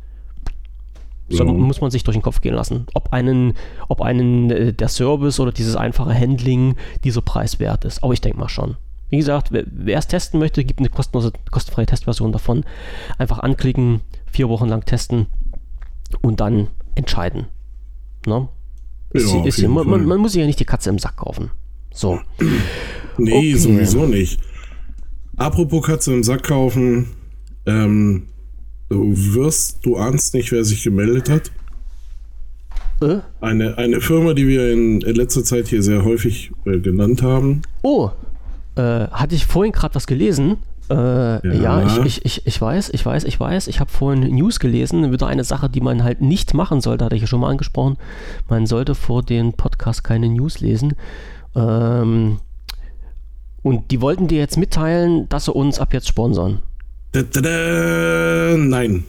[1.29, 1.53] So ja.
[1.53, 3.55] muss man sich durch den Kopf gehen lassen, ob einen,
[3.89, 8.03] ob einen äh, der Service oder dieses einfache Handling dieser Preis wert ist.
[8.03, 8.77] Aber ich denke mal schon.
[9.09, 12.65] Wie gesagt, wer, es testen möchte, gibt eine kostenlose, kostenfreie Testversion davon.
[13.19, 15.27] Einfach anklicken, vier Wochen lang testen
[16.23, 17.47] und dann entscheiden.
[18.27, 18.49] Ne?
[19.11, 21.51] Ist, ja, ist, man, man, man, muss sich ja nicht die Katze im Sack kaufen.
[21.93, 22.21] So.
[23.19, 23.57] Nee, okay.
[23.57, 24.41] sowieso nicht.
[25.37, 27.11] Apropos Katze im Sack kaufen,
[27.67, 28.25] ähm,
[28.89, 31.51] du wirst, du ahnst nicht, wer sich gemeldet hat.
[33.01, 33.21] Äh?
[33.41, 37.63] Eine, eine Firma, die wir in, in letzter Zeit hier sehr häufig äh, genannt haben.
[37.83, 38.11] Oh,
[38.77, 40.59] äh, hatte ich vorhin gerade was gelesen.
[40.91, 43.67] Äh, ja, ja ich, ich, ich, ich weiß, ich weiß, ich weiß.
[43.69, 45.11] Ich habe vorhin News gelesen.
[45.13, 47.97] Wieder eine Sache, die man halt nicht machen sollte, hatte ich ja schon mal angesprochen.
[48.49, 50.95] Man sollte vor den Podcast keine News lesen.
[51.55, 52.39] Ähm,
[53.63, 56.63] und die wollten dir jetzt mitteilen, dass sie uns ab jetzt sponsern.
[57.15, 59.05] Nein.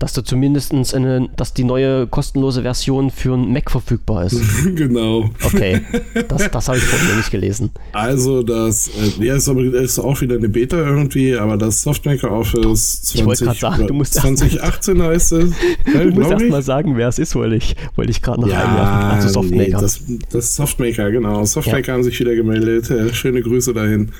[0.00, 4.38] Dass du zumindest eine, dass die neue kostenlose Version für ein Mac verfügbar ist.
[4.74, 5.30] genau.
[5.42, 5.82] Okay,
[6.28, 7.70] das, das habe ich vorhin nicht gelesen.
[7.92, 12.32] Also das, äh, ja, ist, aber, ist auch wieder eine Beta irgendwie, aber das Softmaker
[12.32, 15.52] Office 20, sagen, du musst 2018 heißt es.
[15.84, 18.64] du musst erst mal sagen, wer es ist, wollte ich, wollte ich gerade noch ja,
[18.64, 19.10] einwerfen.
[19.10, 19.64] Also Softmaker.
[19.64, 20.00] Nee, das,
[20.30, 21.44] das Softmaker, genau.
[21.44, 21.94] Softmaker ja.
[21.94, 22.92] haben sich wieder gemeldet.
[23.14, 24.10] Schöne Grüße dahin.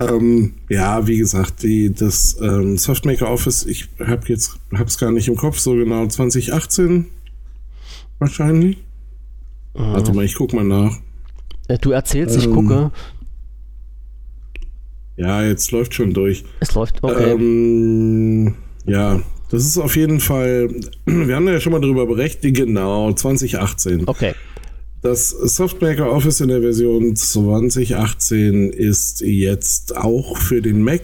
[0.00, 5.28] Ähm, ja, wie gesagt, die, das ähm, Softmaker Office, ich habe jetzt, hab's gar nicht
[5.28, 7.06] im Kopf, so genau 2018
[8.18, 8.78] wahrscheinlich.
[9.74, 10.96] Warte mal, ich guck mal nach.
[11.68, 12.90] Äh, Du erzählst, ich Ähm, gucke.
[15.16, 16.44] Ja, jetzt läuft schon durch.
[16.60, 17.02] Es läuft.
[17.02, 17.32] Okay.
[17.32, 18.54] Ähm,
[18.86, 19.20] ja,
[19.50, 20.70] das ist auf jeden Fall,
[21.04, 24.08] wir haben ja schon mal darüber berichtet, genau, 2018.
[24.08, 24.34] okay.
[25.04, 31.02] Das Softmaker Office in der Version 2018 ist jetzt auch für den Mac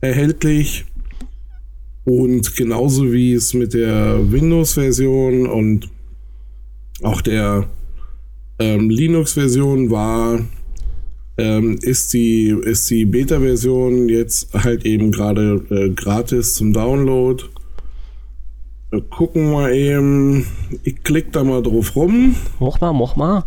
[0.00, 0.84] erhältlich.
[2.04, 5.90] Und genauso wie es mit der Windows-Version und
[7.02, 7.68] auch der
[8.60, 10.38] ähm, Linux-Version war,
[11.38, 17.42] ähm, ist die, ist die Beta-Version jetzt halt eben gerade äh, gratis zum Download.
[18.90, 20.46] Wir gucken mal eben.
[20.82, 22.34] Ich klicke da mal drauf rum.
[22.58, 23.44] Mach mal, mach mal.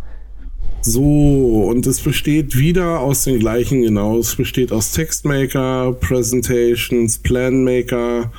[0.82, 4.18] So, und es besteht wieder aus den gleichen, genau.
[4.18, 8.32] Es besteht aus Textmaker, Presentations, Planmaker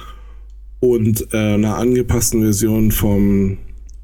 [0.81, 3.59] und äh, einer angepassten Version vom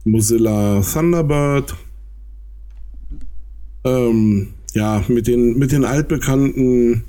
[0.04, 1.74] Mozilla Thunderbird.
[3.84, 7.04] Ähm, ja, mit den, mit den altbekannten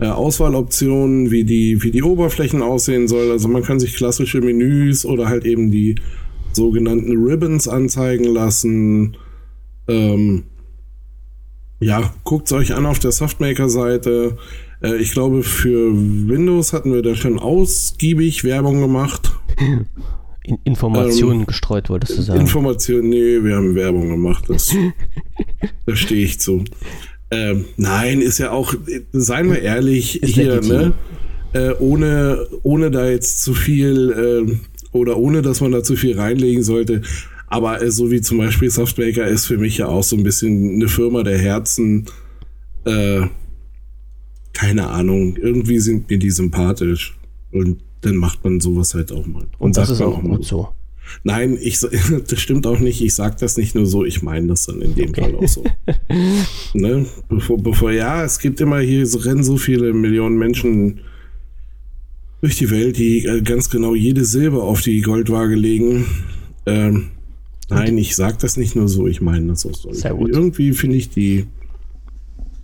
[0.00, 3.30] äh, Auswahloptionen, wie die, wie die Oberflächen aussehen soll.
[3.30, 5.96] Also man kann sich klassische Menüs oder halt eben die
[6.52, 9.16] sogenannten Ribbons anzeigen lassen.
[9.88, 10.44] Ähm,
[11.80, 14.36] ja, guckt es euch an auf der Softmaker-Seite.
[14.82, 19.32] Äh, ich glaube, für Windows hatten wir da schon ausgiebig Werbung gemacht.
[20.44, 22.40] In Informationen gestreut, wolltest du sagen.
[22.40, 24.44] Informationen, nee, wir haben Werbung gemacht.
[24.46, 24.72] Das,
[25.86, 26.62] da stehe ich zu.
[27.30, 28.74] Ähm, nein, ist ja auch,
[29.12, 30.76] seien wir ehrlich, Ist hier, legitim.
[30.76, 30.92] ne?
[31.52, 36.18] Äh, ohne, ohne da jetzt zu viel äh, oder ohne dass man da zu viel
[36.18, 37.02] reinlegen sollte.
[37.48, 40.74] Aber äh, so wie zum Beispiel Softmaker ist für mich ja auch so ein bisschen
[40.74, 42.06] eine Firma der Herzen.
[42.84, 43.22] Äh,
[44.52, 47.16] keine Ahnung, irgendwie sind mir die sympathisch.
[47.52, 49.46] Und dann macht man sowas halt auch mal.
[49.58, 50.68] Und das sagt ist man auch mal gut so.
[51.24, 51.80] Nein, ich,
[52.28, 53.00] das stimmt auch nicht.
[53.02, 55.20] Ich sage das nicht nur so, ich meine das dann in dem Okay.
[55.22, 55.64] Fall auch so.
[56.74, 57.06] ne?
[57.28, 61.00] bevor, bevor, ja, es gibt immer hier, so rennen so viele Millionen Menschen
[62.40, 66.06] durch die Welt, die äh, ganz genau jede Silbe auf die Goldwaage legen.
[66.66, 67.08] Ähm,
[67.68, 69.92] nein, ich sage das nicht nur so, ich meine das auch so.
[69.92, 70.30] Sehr gut.
[70.30, 71.46] Irgendwie finde ich die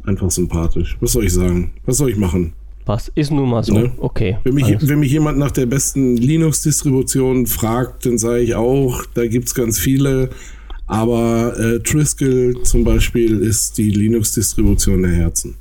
[0.04, 0.96] einfach sympathisch.
[1.00, 1.72] Was soll ich sagen?
[1.86, 2.52] Was soll ich machen?
[2.84, 3.74] Was ist nun mal so?
[3.74, 3.92] Ne?
[3.98, 4.38] Okay.
[4.44, 9.26] Wenn mich, wenn mich jemand nach der besten Linux-Distribution fragt, dann sage ich auch, da
[9.26, 10.30] gibt es ganz viele.
[10.86, 15.54] Aber äh, Triskel zum Beispiel ist die Linux-Distribution der Herzen.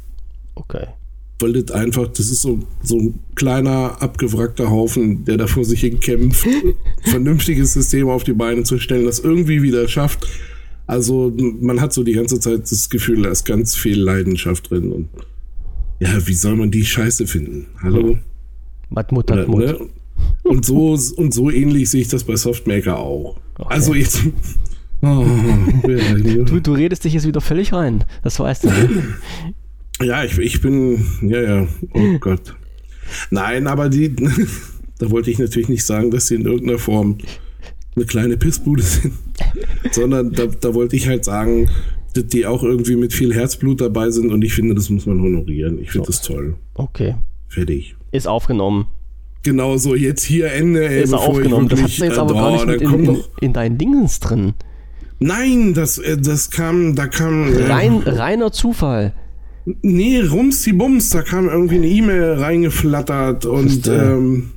[0.55, 0.87] okay.
[1.39, 5.79] Weil das einfach, das ist so, so ein kleiner, abgewrackter Haufen, der da vor sich
[5.79, 6.45] hin kämpft,
[7.03, 10.27] vernünftiges System auf die Beine zu stellen, das irgendwie wieder schafft.
[10.85, 14.91] Also man hat so die ganze Zeit das Gefühl, da ist ganz viel Leidenschaft drin.
[14.91, 15.09] Und
[16.01, 17.67] ja, wie soll man die Scheiße finden?
[17.81, 18.17] Hallo?
[18.89, 19.59] Mat Mut, Oder, hat Mut.
[19.59, 19.79] ne?
[20.43, 23.37] Und so, und so ähnlich sehe ich das bei Softmaker auch.
[23.55, 24.21] Also jetzt.
[25.03, 25.25] Oh,
[25.83, 28.03] Du, du redest dich jetzt wieder völlig rein.
[28.21, 28.67] Das weißt du.
[28.67, 29.03] Ne?
[30.03, 31.03] ja, ich, ich bin.
[31.23, 31.67] Ja, ja.
[31.95, 32.55] Oh Gott.
[33.31, 34.15] Nein, aber die.
[34.99, 37.17] Da wollte ich natürlich nicht sagen, dass sie in irgendeiner Form
[37.95, 39.13] eine kleine Pissbude sind.
[39.89, 41.67] Sondern da, da wollte ich halt sagen,
[42.15, 45.79] die auch irgendwie mit viel Herzblut dabei sind und ich finde, das muss man honorieren.
[45.79, 46.55] Ich finde das toll.
[46.73, 47.15] Okay.
[47.47, 47.95] Fertig.
[48.11, 48.87] Ist aufgenommen.
[49.43, 51.67] Genau so, jetzt hier Ende, ey, Ist aufgenommen.
[51.67, 54.53] Das wirklich, hast du jetzt äh, aber gar nicht in, in, in deinen Dingens drin.
[55.19, 57.53] Nein, das, äh, das kam, da kam.
[57.53, 59.13] äh, Rein, reiner Zufall.
[59.81, 64.51] Nee, rumsti bums, da kam irgendwie eine E-Mail reingeflattert und ähm,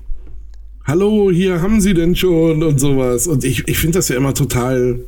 [0.86, 3.26] Hallo, hier haben Sie denn schon und sowas.
[3.26, 5.00] Und ich, ich finde das ja immer total.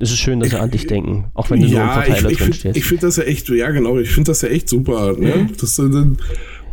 [0.00, 1.26] Es ist schön, dass sie an dich denken.
[1.34, 2.76] Auch wenn du nur im ja, ich, Verteiler ich drin finde stehst.
[2.76, 5.48] ich find das ja echt, ja genau, ich finde das ja echt super, ne?
[5.60, 6.18] Dass du dann,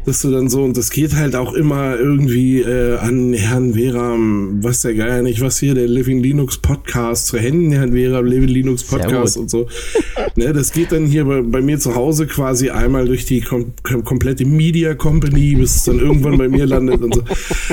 [0.05, 4.63] dass du dann so, und das geht halt auch immer irgendwie äh, an Herrn Veram,
[4.63, 8.49] was der Geier nicht, was hier, der Living Linux Podcast, zu Händen Herrn Veram, Living
[8.49, 9.67] Linux Podcast und so.
[10.35, 13.73] ne, das geht dann hier bei, bei mir zu Hause quasi einmal durch die kom
[13.83, 17.23] kom komplette Media Company, bis es dann irgendwann bei mir landet und so.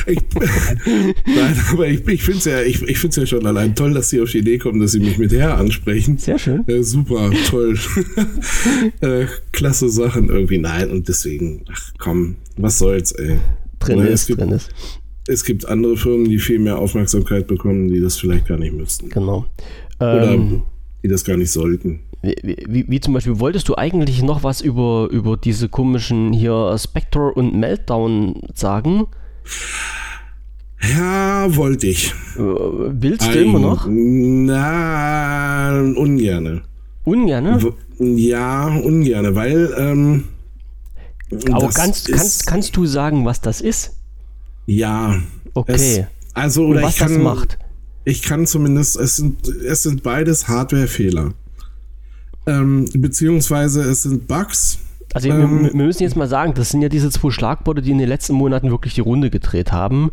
[0.06, 0.18] Ich,
[1.26, 4.10] Nein, aber ich, ich finde es ja, ich, ich find's ja schon allein toll, dass
[4.10, 6.18] sie auf die Idee kommen, dass sie mich mit Herr ansprechen.
[6.18, 6.66] Sehr schön.
[6.66, 7.78] Äh, super, toll.
[9.00, 10.58] äh, klasse Sachen irgendwie.
[10.58, 12.21] Nein, und deswegen, ach komm,
[12.56, 13.38] was soll's, ey.
[13.78, 14.70] Drin Ne, ist, es, gibt, drin ist.
[15.28, 19.08] es gibt andere Firmen, die viel mehr Aufmerksamkeit bekommen, die das vielleicht gar nicht müssten.
[19.08, 19.46] Genau.
[19.98, 20.62] Oder Ähm,
[21.02, 22.00] die das gar nicht sollten.
[22.22, 26.76] wie, wie, wie zum Beispiel, wolltest du eigentlich noch was über, über diese komischen hier
[26.78, 29.06] Spectre und Meltdown sagen?
[30.96, 32.12] Ja, wollte ich.
[32.36, 33.86] Äh, willst du immer noch?
[33.88, 36.62] Na, ungerne.
[37.04, 37.58] Ungerne?
[37.98, 39.72] Ja, ungerne, weil.
[39.78, 40.24] Ähm,
[41.52, 43.92] Aber kannst, kannst, kannst du sagen, was das ist?
[44.66, 45.20] Ja.
[45.54, 45.72] Okay.
[45.72, 46.00] Es,
[46.34, 47.14] also, Und oder was ich kann.
[47.14, 47.58] das macht?
[48.04, 51.32] Ich kann zumindest, es sind, es sind beides Hardwarefehler.
[52.46, 54.78] Ähm, beziehungsweise es sind Bugs.
[55.14, 57.90] Also ähm, wir, wir, müssen jetzt mal sagen, das sind ja diese zwei Schlagworte, die
[57.90, 60.10] in den letzten Monaten wirklich die Runde gedreht haben.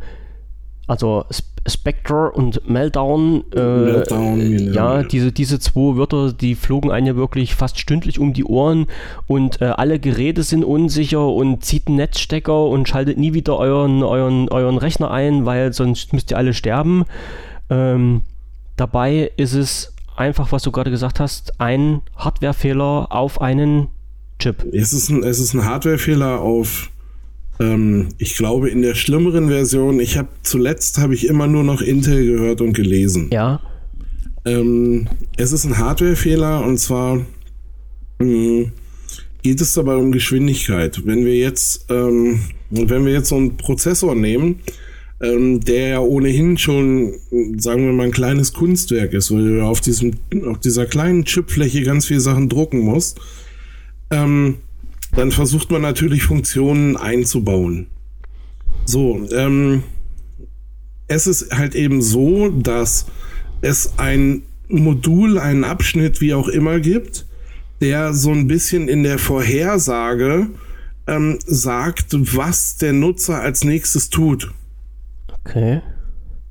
[0.90, 1.24] Also
[1.68, 4.74] Spectre und Meltdown, äh, Meltdown genau.
[4.74, 8.88] ja, diese, diese zwei Wörter, die flogen einen ja wirklich fast stündlich um die Ohren
[9.28, 14.02] und äh, alle Geräte sind unsicher und zieht einen Netzstecker und schaltet nie wieder euren,
[14.02, 17.06] euren, euren Rechner ein, weil sonst müsst ihr alle sterben.
[17.70, 18.22] Ähm,
[18.76, 23.90] dabei ist es einfach, was du gerade gesagt hast, ein Hardwarefehler auf einen
[24.40, 24.66] Chip.
[24.74, 26.90] Es ist ein, es ist ein Hardwarefehler auf,
[27.60, 30.00] ähm, ich glaube, in der schlimmeren Version.
[30.00, 33.30] Ich habe zuletzt habe ich immer nur noch Intel gehört und gelesen.
[33.32, 33.62] Ja.
[34.46, 35.08] Ähm,
[35.38, 37.26] es ist ein Hardwarefehler und zwar mh,
[38.20, 38.72] hm,
[39.42, 41.06] geht es dabei um Geschwindigkeit.
[41.06, 44.60] Wenn wir jetzt, ähm, wenn wir jetzt so einen Prozessor nehmen,
[45.22, 47.14] ähm, der ja ohnehin schon,
[47.58, 50.14] sagen wir mal, ein kleines Kunstwerk ist, weil du auf, diesem,
[50.46, 53.20] auf dieser kleinen Chipfläche ganz viele Sachen drucken musst,
[54.12, 54.58] ähm,
[55.12, 57.88] dann versucht man natürlich Funktionen einzubauen.
[58.86, 59.84] So, ähm,
[61.08, 63.08] es ist halt eben so, dass
[63.62, 67.26] es ein Modul, einen Abschnitt, wie auch immer gibt,
[67.82, 70.48] der so ein bisschen in der Vorhersage
[71.08, 74.52] ähm, sagt, was der Nutzer als nächstes tut.
[75.46, 75.82] Okay.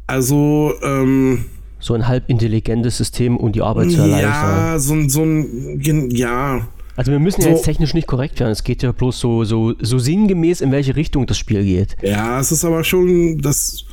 [0.06, 1.44] Also, ähm,
[1.80, 4.32] so ein halb intelligentes System, um die Arbeit zu erleichtern.
[4.32, 6.66] Ja, so, ein, so ein, ja.
[6.98, 8.50] Also wir müssen so, ja jetzt technisch nicht korrekt werden.
[8.50, 11.96] Es geht ja bloß so, so, so sinngemäß, in welche Richtung das Spiel geht.
[12.02, 13.84] Ja, es ist aber schon, das,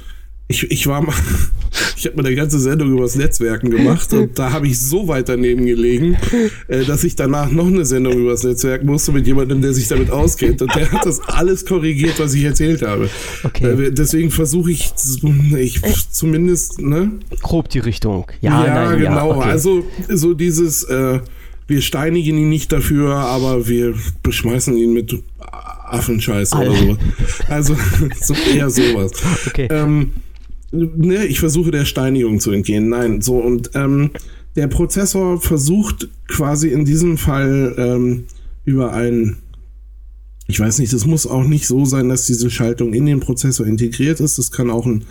[0.47, 1.13] ich, ich war mal,
[1.97, 5.07] ich habe mal eine ganze Sendung über das Netzwerken gemacht und da habe ich so
[5.07, 6.17] weit daneben gelegen,
[6.67, 9.87] äh, dass ich danach noch eine Sendung über das Netzwerk musste mit jemandem, der sich
[9.87, 13.07] damit auskennt und der hat das alles korrigiert, was ich erzählt habe.
[13.43, 13.85] Okay.
[13.85, 14.91] Äh, deswegen versuche ich,
[15.59, 17.11] ich zumindest, ne?
[17.43, 18.25] Grob die Richtung.
[18.41, 19.29] Ja, ja nein, genau.
[19.29, 19.49] Ja, okay.
[19.51, 21.19] Also so dieses, äh,
[21.68, 26.97] wir steinigen ihn nicht dafür, aber wir beschmeißen ihn mit Affenscheiß oder so.
[27.47, 27.76] Also
[28.22, 29.11] so eher sowas.
[29.47, 29.68] Okay.
[29.72, 30.11] Ähm,
[30.72, 32.89] ne, ich versuche der Steinigung zu entgehen.
[32.89, 34.11] Nein, so und ähm,
[34.55, 38.26] der Prozessor versucht quasi in diesem Fall ähm,
[38.63, 39.38] über ein,
[40.47, 43.66] ich weiß nicht, das muss auch nicht so sein, dass diese Schaltung in den Prozessor
[43.66, 44.38] integriert ist.
[44.38, 45.03] Das kann auch ein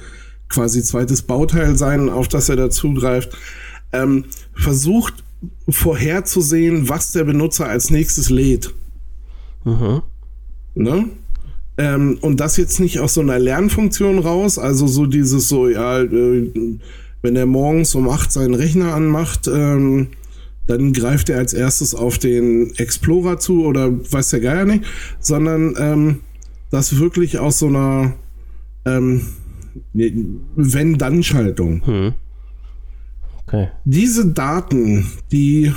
[0.48, 3.36] quasi zweites Bauteil sein, auf das er dazugreift.
[3.92, 4.24] Ähm,
[4.54, 5.23] versucht
[5.68, 8.74] vorherzusehen, was der Benutzer als nächstes lädt.
[9.64, 10.02] Mhm.
[10.74, 11.06] Ne?
[11.76, 16.02] Ähm, und das jetzt nicht aus so einer Lernfunktion raus, also so dieses so, ja,
[16.02, 16.50] äh,
[17.22, 20.08] wenn er morgens um 8 seinen Rechner anmacht, ähm,
[20.66, 24.84] dann greift er als erstes auf den Explorer zu oder weiß der Geier nicht,
[25.20, 26.20] sondern ähm,
[26.70, 28.14] das wirklich aus so einer
[28.84, 29.22] ähm,
[29.92, 31.86] Wenn-Dann-Schaltung.
[31.86, 32.12] Hm.
[33.54, 33.68] Okay.
[33.84, 35.72] Diese Daten, die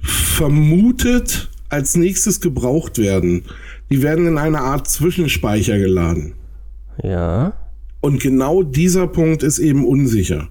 [0.00, 3.44] vermutet als nächstes gebraucht werden,
[3.90, 6.34] die werden in eine Art Zwischenspeicher geladen.
[7.02, 7.52] Ja.
[8.00, 10.48] Und genau dieser Punkt ist eben unsicher.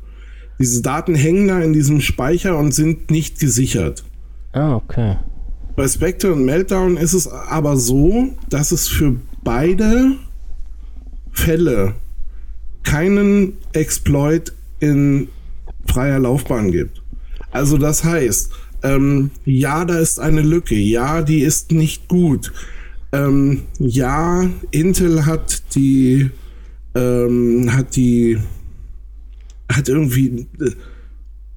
[0.59, 4.03] Diese Daten hängen da in diesem Speicher und sind nicht gesichert.
[4.53, 5.18] Ah, okay.
[5.76, 10.12] Bei Spectre und Meltdown ist es aber so, dass es für beide
[11.32, 11.95] Fälle
[12.84, 15.30] keinen Exploit in
[15.86, 17.01] freier Laufbahn gibt.
[17.51, 18.51] Also das heißt,
[18.84, 22.51] ähm, ja, da ist eine Lücke, ja, die ist nicht gut.
[23.11, 26.29] Ähm, ja, Intel hat die,
[26.95, 28.38] ähm, hat die,
[29.71, 30.71] hat irgendwie äh,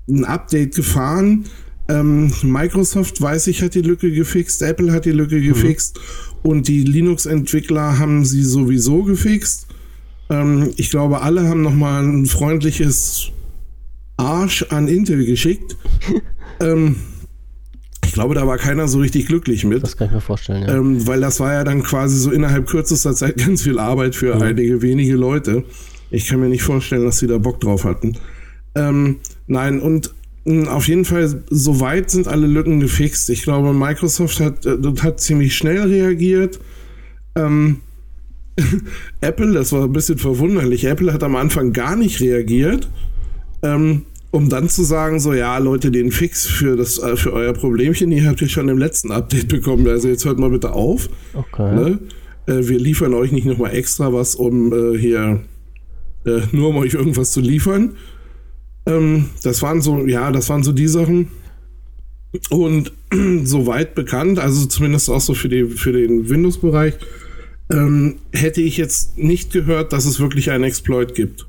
[0.08, 1.44] ein Update gefahren.
[1.88, 5.48] Ähm, Microsoft, weiß ich, hat die Lücke gefixt, Apple hat die Lücke mhm.
[5.48, 6.00] gefixt
[6.42, 9.66] und die Linux-Entwickler haben sie sowieso gefixt.
[10.30, 13.30] Ähm, ich glaube, alle haben nochmal ein freundliches
[14.16, 15.76] Arsch an Intel geschickt.
[16.60, 16.96] ähm,
[18.04, 19.82] ich glaube, da war keiner so richtig glücklich mit.
[19.82, 20.76] Das kann ich mir vorstellen, ja.
[20.76, 24.28] Ähm, weil das war ja dann quasi so innerhalb kürzester Zeit ganz viel Arbeit für
[24.28, 24.40] ja.
[24.40, 25.64] einige wenige Leute.
[26.10, 28.16] Ich kann mir nicht vorstellen, dass sie da Bock drauf hatten.
[28.76, 33.30] Ähm, nein, und mh, hm, auf jeden Fall, soweit sind alle Lücken gefixt.
[33.30, 36.60] Ich glaube, Microsoft hat, äh, hat ziemlich schnell reagiert.
[37.34, 37.80] Ähm,
[39.20, 40.84] Apple, das war ein bisschen verwunderlich.
[40.84, 42.88] Apple hat am Anfang gar nicht reagiert.
[43.64, 47.52] Ähm, um dann zu sagen, so ja, Leute, den Fix für das äh, für euer
[47.52, 49.86] Problemchen, die habt ihr schon im letzten Update bekommen.
[49.88, 51.08] Also jetzt hört mal bitte auf.
[51.32, 51.74] Okay.
[51.74, 51.98] Ne?
[52.46, 55.40] Äh, wir liefern euch nicht nochmal extra was, um äh, hier
[56.26, 57.96] äh, nur um euch irgendwas zu liefern.
[58.86, 61.28] Ähm, das waren so, ja, das waren so die Sachen.
[62.50, 62.92] Und
[63.44, 66.94] soweit bekannt, also zumindest auch so für, die, für den Windows-Bereich,
[67.70, 71.46] ähm, hätte ich jetzt nicht gehört, dass es wirklich einen Exploit gibt.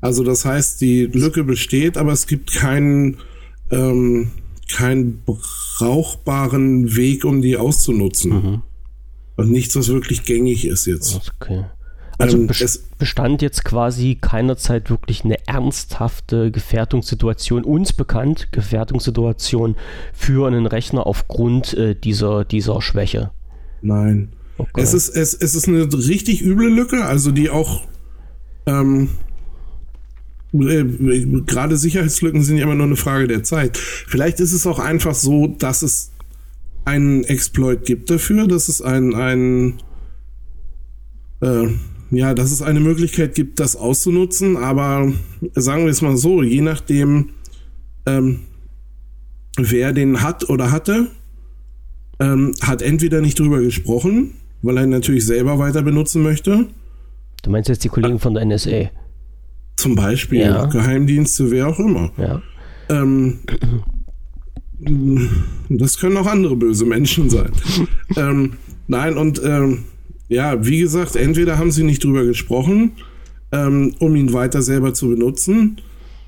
[0.00, 3.18] Also das heißt, die Lücke besteht, aber es gibt keinen,
[3.70, 4.30] ähm,
[4.72, 8.32] keinen brauchbaren Weg, um die auszunutzen.
[8.32, 8.62] Mhm.
[9.36, 11.32] Und nichts, was wirklich gängig ist jetzt.
[11.40, 11.64] Okay.
[12.18, 12.50] Also ähm,
[12.98, 19.76] bestand jetzt quasi keinerzeit wirklich eine ernsthafte Gefährdungssituation, uns bekannt, Gefährdungssituation
[20.12, 23.30] für einen Rechner aufgrund äh, dieser, dieser Schwäche.
[23.82, 24.30] Nein.
[24.58, 24.80] Okay.
[24.80, 27.82] Es, ist, es, es ist eine richtig üble Lücke, also die auch
[28.66, 29.10] ähm,
[30.52, 30.84] äh,
[31.46, 33.76] gerade Sicherheitslücken sind ja immer nur eine Frage der Zeit.
[33.76, 36.12] Vielleicht ist es auch einfach so, dass es
[36.84, 39.74] einen Exploit gibt dafür, dass es ein, ein
[41.40, 41.68] äh,
[42.10, 45.12] ja, dass es eine Möglichkeit gibt, das auszunutzen, aber
[45.54, 47.30] sagen wir es mal so, je nachdem,
[48.06, 48.40] ähm,
[49.56, 51.08] wer den hat oder hatte,
[52.18, 56.66] ähm, hat entweder nicht drüber gesprochen, weil er natürlich selber weiter benutzen möchte.
[57.42, 58.90] Du meinst jetzt die Kollegen von der NSA?
[59.78, 60.66] Zum Beispiel, ja.
[60.66, 62.10] Geheimdienste, wer auch immer.
[62.16, 62.42] Ja.
[62.88, 63.38] Ähm,
[65.68, 67.52] das können auch andere böse Menschen sein.
[68.16, 68.54] ähm,
[68.88, 69.84] nein, und ähm,
[70.26, 72.90] ja, wie gesagt, entweder haben sie nicht drüber gesprochen,
[73.52, 75.80] ähm, um ihn weiter selber zu benutzen,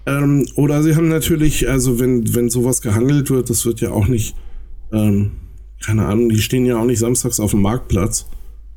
[0.06, 4.06] ähm, oder sie haben natürlich, also wenn, wenn sowas gehandelt wird, das wird ja auch
[4.06, 4.36] nicht,
[4.92, 5.32] ähm,
[5.84, 8.28] keine Ahnung, die stehen ja auch nicht samstags auf dem Marktplatz.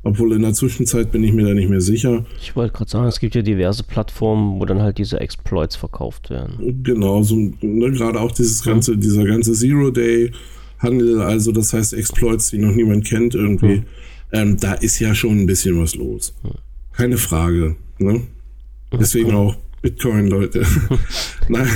[0.04, 2.26] Obwohl in der Zwischenzeit bin ich mir da nicht mehr sicher.
[2.38, 6.28] Ich wollte gerade sagen, es gibt ja diverse Plattformen, wo dann halt diese Exploits verkauft
[6.28, 6.82] werden.
[6.82, 8.98] Genau, so ne, gerade auch dieses ganze, ja.
[8.98, 13.82] dieser ganze Zero-Day-Handel, also das heißt Exploits, die noch niemand kennt irgendwie.
[14.30, 14.42] Ja.
[14.42, 16.34] Ähm, da ist ja schon ein bisschen was los.
[16.92, 17.76] Keine Frage.
[17.98, 18.20] Ne?
[18.92, 20.66] Deswegen auch Bitcoin, Leute.
[21.48, 21.68] nein,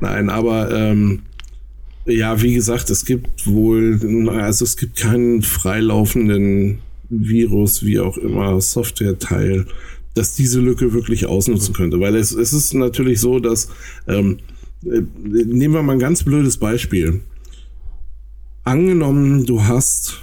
[0.00, 1.22] nein, aber ähm,
[2.04, 6.80] ja, wie gesagt, es gibt wohl, also es gibt keinen freilaufenden
[7.12, 9.66] Virus, wie auch immer, Software-Teil,
[10.14, 12.00] dass diese Lücke wirklich ausnutzen könnte.
[12.00, 13.68] Weil es, es ist natürlich so, dass,
[14.08, 14.38] ähm,
[14.84, 17.20] äh, nehmen wir mal ein ganz blödes Beispiel.
[18.64, 20.20] Angenommen, du hast,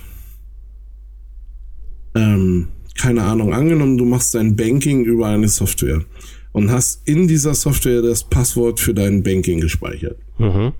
[2.15, 2.67] ähm,
[2.97, 6.03] keine Ahnung, angenommen, du machst dein Banking über eine Software
[6.51, 10.17] und hast in dieser Software das Passwort für dein Banking gespeichert.
[10.37, 10.73] Mhm.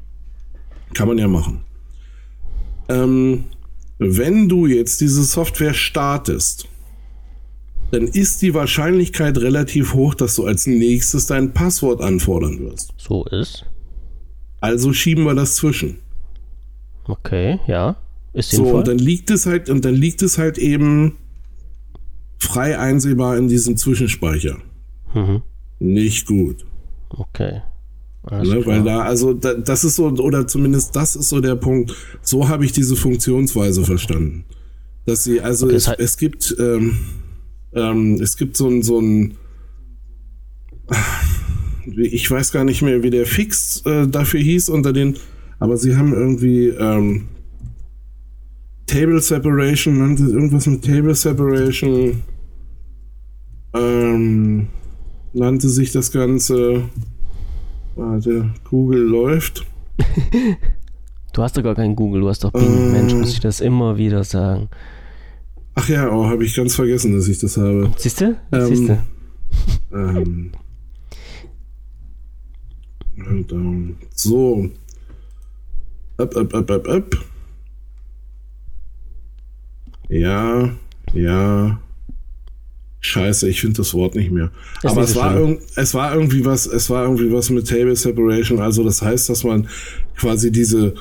[0.94, 1.62] Kann man ja machen.
[2.90, 3.44] Ähm,
[4.00, 6.68] wenn du jetzt diese Software startest,
[7.92, 12.94] dann ist die Wahrscheinlichkeit relativ hoch, dass du als nächstes dein Passwort anfordern wirst.
[12.98, 13.66] So ist.
[14.62, 16.00] Also schieben wir das zwischen.
[17.06, 17.98] Okay, ja.
[18.34, 18.72] Ist sinnvoll.
[18.72, 21.18] So, und dann liegt es halt, und dann liegt es halt eben
[22.38, 24.58] frei einsehbar in diesem Zwischenspeicher.
[25.14, 25.42] Mhm.
[25.80, 26.66] Nicht gut.
[27.10, 27.62] Okay.
[28.32, 31.96] Ne, weil da, also da, das ist so, oder zumindest das ist so der Punkt,
[32.22, 34.46] so habe ich diese Funktionsweise verstanden.
[35.06, 37.00] Dass sie, also okay, es, es gibt, ähm,
[37.74, 39.36] ähm, es gibt so ein, so ein,
[41.86, 45.18] ich weiß gar nicht mehr, wie der Fix äh, dafür hieß unter den,
[45.58, 47.30] aber sie haben irgendwie ähm,
[48.86, 52.22] Table Separation, nannte irgendwas mit Table Separation,
[53.74, 54.68] ähm,
[55.34, 56.84] nannte sich das Ganze.
[58.00, 59.66] Warte, Google läuft.
[61.34, 62.64] du hast doch gar keinen Google, du hast doch Bing.
[62.64, 64.70] Äh, Mensch, muss ich das immer wieder sagen.
[65.76, 67.92] Ach ja, oh, habe ich ganz vergessen, dass ich das habe.
[67.98, 68.38] Siehst du?
[68.54, 69.04] Ähm, Siehst du?
[69.92, 70.52] Ähm,
[74.16, 74.70] so.
[76.18, 77.18] Up, up, up, up, up.
[80.08, 80.70] Ja,
[81.12, 81.82] ja.
[83.02, 84.52] Scheiße, ich finde das Wort nicht mehr.
[84.82, 88.60] Das Aber es war, es war irgendwie was, es war irgendwie was mit Table Separation.
[88.60, 89.70] Also das heißt, dass man
[90.18, 90.96] quasi diese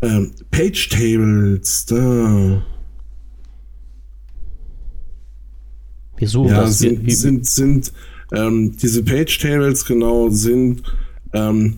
[0.00, 2.62] ähm, Page Tables da.
[6.16, 6.78] Wir suchen ja, das.
[6.78, 7.92] Sind, sind, sind
[8.32, 10.82] ähm, diese Page Tables genau sind
[11.34, 11.76] ähm,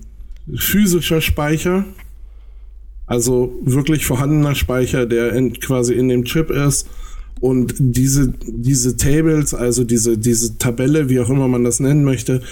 [0.55, 1.85] physischer Speicher.
[3.07, 6.89] Also wirklich vorhandener Speicher, der in, quasi in dem Chip ist
[7.41, 12.43] und diese, diese Tables, also diese, diese Tabelle, wie auch immer man das nennen möchte,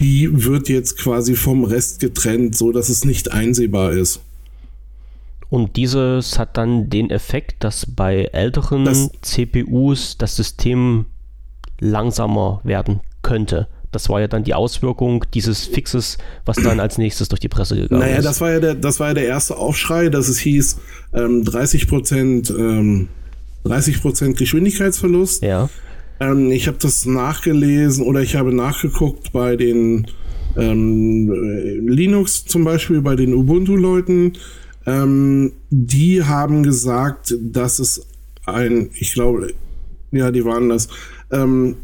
[0.00, 4.20] die wird jetzt quasi vom Rest getrennt, so dass es nicht einsehbar ist.
[5.50, 11.06] Und dieses hat dann den Effekt, dass bei älteren das, CPUs das System
[11.80, 13.68] langsamer werden könnte.
[13.92, 17.76] Das war ja dann die Auswirkung dieses Fixes, was dann als nächstes durch die Presse
[17.76, 18.18] gegangen naja, ist.
[18.18, 20.78] Naja, das war ja der, das war ja der erste Aufschrei, dass es hieß,
[21.12, 23.08] ähm, 30 Prozent ähm,
[23.64, 25.42] 30% Geschwindigkeitsverlust.
[25.42, 25.68] Ja.
[26.20, 30.06] Ähm, ich habe das nachgelesen oder ich habe nachgeguckt bei den
[30.56, 31.30] ähm,
[31.86, 34.34] Linux zum Beispiel, bei den Ubuntu-Leuten.
[34.86, 38.06] Ähm, die haben gesagt, dass es
[38.46, 39.54] ein, ich glaube,
[40.12, 40.88] ja, die waren das,
[41.32, 41.76] ähm,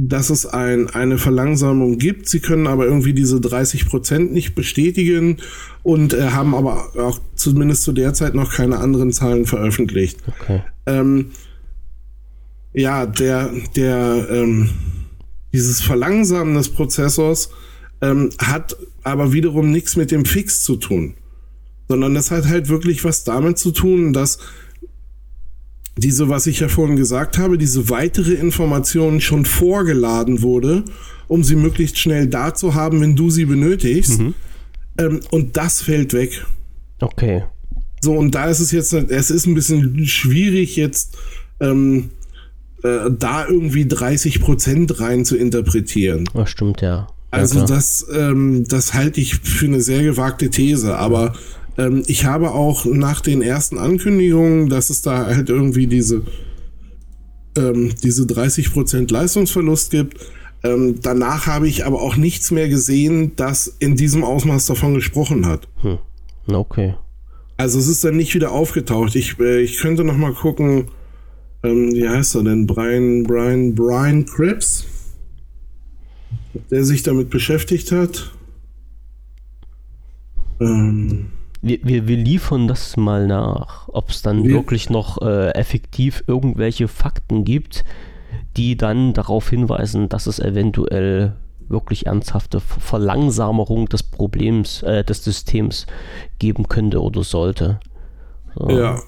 [0.00, 2.28] dass es ein, eine Verlangsamung gibt.
[2.28, 5.38] Sie können aber irgendwie diese 30 Prozent nicht bestätigen
[5.82, 10.20] und äh, haben aber auch zumindest zu der Zeit noch keine anderen Zahlen veröffentlicht.
[10.28, 10.62] Okay.
[10.86, 11.32] Ähm,
[12.72, 14.70] ja, der, der, ähm,
[15.52, 17.50] dieses Verlangsamen des Prozessors
[18.00, 21.14] ähm, hat aber wiederum nichts mit dem Fix zu tun,
[21.88, 24.38] sondern das hat halt wirklich was damit zu tun, dass
[25.98, 30.84] diese, was ich ja vorhin gesagt habe, diese weitere Information schon vorgeladen wurde,
[31.26, 34.20] um sie möglichst schnell da zu haben, wenn du sie benötigst.
[34.20, 34.34] Mhm.
[34.98, 36.44] Ähm, und das fällt weg.
[37.00, 37.44] Okay.
[38.00, 41.16] So, und da ist es jetzt, es ist ein bisschen schwierig jetzt,
[41.60, 42.10] ähm,
[42.82, 46.28] äh, da irgendwie 30 Prozent rein zu interpretieren.
[46.32, 47.08] Das stimmt, ja.
[47.30, 51.34] Also das, ähm, das halte ich für eine sehr gewagte These, aber
[51.78, 56.22] ähm, ich habe auch nach den ersten Ankündigungen, dass es da halt irgendwie diese,
[57.56, 60.18] ähm, diese 30% Leistungsverlust gibt,
[60.64, 65.46] ähm, danach habe ich aber auch nichts mehr gesehen, das in diesem Ausmaß davon gesprochen
[65.46, 65.68] hat.
[65.82, 65.98] Hm.
[66.48, 66.96] Okay.
[67.56, 69.14] Also es ist dann nicht wieder aufgetaucht.
[69.14, 70.88] Ich, äh, ich könnte noch mal gucken,
[71.62, 72.66] ähm, wie heißt er denn?
[72.66, 74.84] Brian, Brian, Brian Krebs,
[76.70, 78.32] der sich damit beschäftigt hat.
[80.60, 81.30] Ähm,
[81.68, 86.24] wir, wir, wir liefern das mal nach, ob es dann wir, wirklich noch äh, effektiv
[86.26, 87.84] irgendwelche Fakten gibt,
[88.56, 91.34] die dann darauf hinweisen, dass es eventuell
[91.68, 95.86] wirklich ernsthafte Verlangsamung des Problems, äh, des Systems
[96.38, 97.80] geben könnte oder sollte.
[98.56, 98.70] So.
[98.70, 99.00] Ja.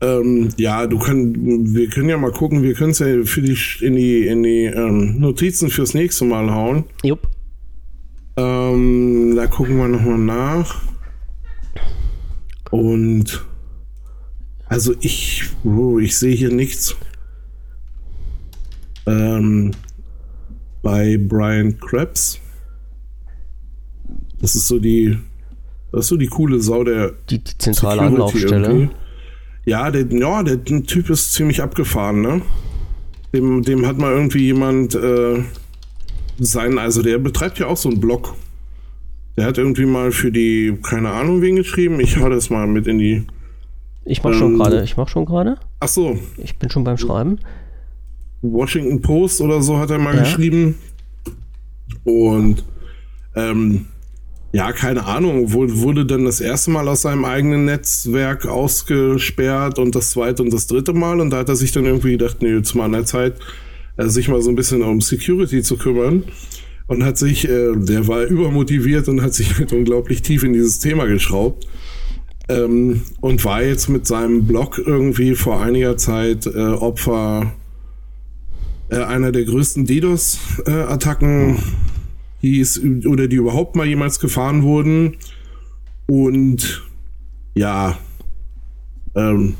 [0.00, 3.58] Ähm, ja, du kannst, wir können ja mal gucken, wir können es ja für die
[3.80, 6.84] in die, in die ähm, Notizen fürs nächste Mal hauen.
[7.02, 7.28] Jupp.
[8.36, 10.82] Ähm, da gucken wir nochmal nach.
[12.70, 13.44] Und
[14.66, 16.96] also ich, oh, ich sehe hier nichts.
[19.06, 19.72] Ähm,
[20.82, 22.38] bei Brian Krebs.
[24.40, 25.18] Das ist so die,
[25.90, 28.66] das ist so die coole Sau der die, die zentrale Anlaufstelle.
[28.66, 28.94] Irgendwie.
[29.64, 32.42] Ja, der, ja, der Typ ist ziemlich abgefahren, ne?
[33.34, 35.42] Dem, dem hat mal irgendwie jemand äh,
[36.38, 38.34] sein, also der betreibt ja auch so einen Blog.
[39.38, 42.00] Der hat irgendwie mal für die, keine Ahnung wen geschrieben.
[42.00, 43.24] Ich hau das mal mit in die.
[44.04, 44.82] Ich mach ähm, schon gerade.
[44.82, 45.58] Ich mach schon gerade.
[45.78, 46.18] Ach so.
[46.38, 47.38] Ich bin schon beim Schreiben.
[48.42, 50.22] Washington Post oder so hat er mal ja.
[50.22, 50.74] geschrieben.
[52.02, 52.64] Und
[53.36, 53.86] ähm,
[54.50, 60.10] ja, keine Ahnung, wurde dann das erste Mal aus seinem eigenen Netzwerk ausgesperrt und das
[60.10, 61.20] zweite und das dritte Mal.
[61.20, 63.36] Und da hat er sich dann irgendwie gedacht, nee, jetzt mal an der Zeit,
[63.98, 66.24] äh, sich mal so ein bisschen um Security zu kümmern
[66.88, 70.80] und hat sich, äh, der war übermotiviert und hat sich halt unglaublich tief in dieses
[70.80, 71.68] Thema geschraubt.
[72.48, 77.52] Ähm, und war jetzt mit seinem Blog irgendwie vor einiger Zeit äh, Opfer
[78.88, 81.58] äh, einer der größten DDoS-Attacken,
[82.40, 85.16] die es oder die überhaupt mal jemals gefahren wurden.
[86.06, 86.88] Und
[87.54, 87.98] ja,
[89.14, 89.54] ähm,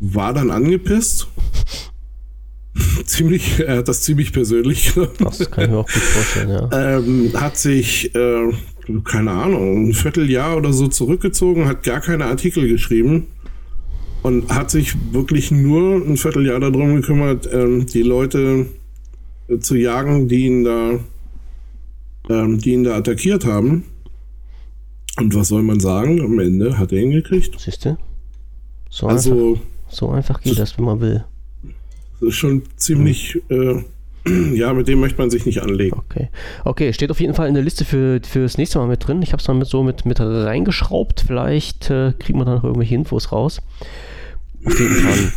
[0.00, 1.28] war dann angepisst
[3.10, 5.12] ziemlich, er hat das ziemlich persönlich genommen.
[5.18, 6.98] Das kann ich mir auch gut vorstellen, ja.
[6.98, 8.52] Ähm, hat sich, äh,
[9.04, 13.26] keine Ahnung, ein Vierteljahr oder so zurückgezogen, hat gar keine Artikel geschrieben
[14.22, 18.66] und hat sich wirklich nur ein Vierteljahr darum gekümmert, ähm, die Leute
[19.48, 21.00] äh, zu jagen, die ihn da,
[22.28, 23.84] ähm, die ihn da attackiert haben.
[25.18, 26.20] Und was soll man sagen?
[26.20, 27.58] Am Ende hat er ihn gekriegt.
[27.58, 27.96] Siehst du?
[28.88, 31.24] So also, einfach, so einfach geht das, wenn man will.
[32.20, 33.84] Das ist schon ziemlich, mhm.
[34.26, 35.96] äh, ja, mit dem möchte man sich nicht anlegen.
[35.96, 36.28] Okay.
[36.64, 39.22] Okay, steht auf jeden Fall in der Liste für, für das nächste Mal mit drin.
[39.22, 41.24] Ich habe es mal mit so mit, mit reingeschraubt.
[41.26, 43.60] Vielleicht äh, kriegen wir dann noch irgendwelche Infos raus.
[44.64, 45.32] Auf jeden Fall.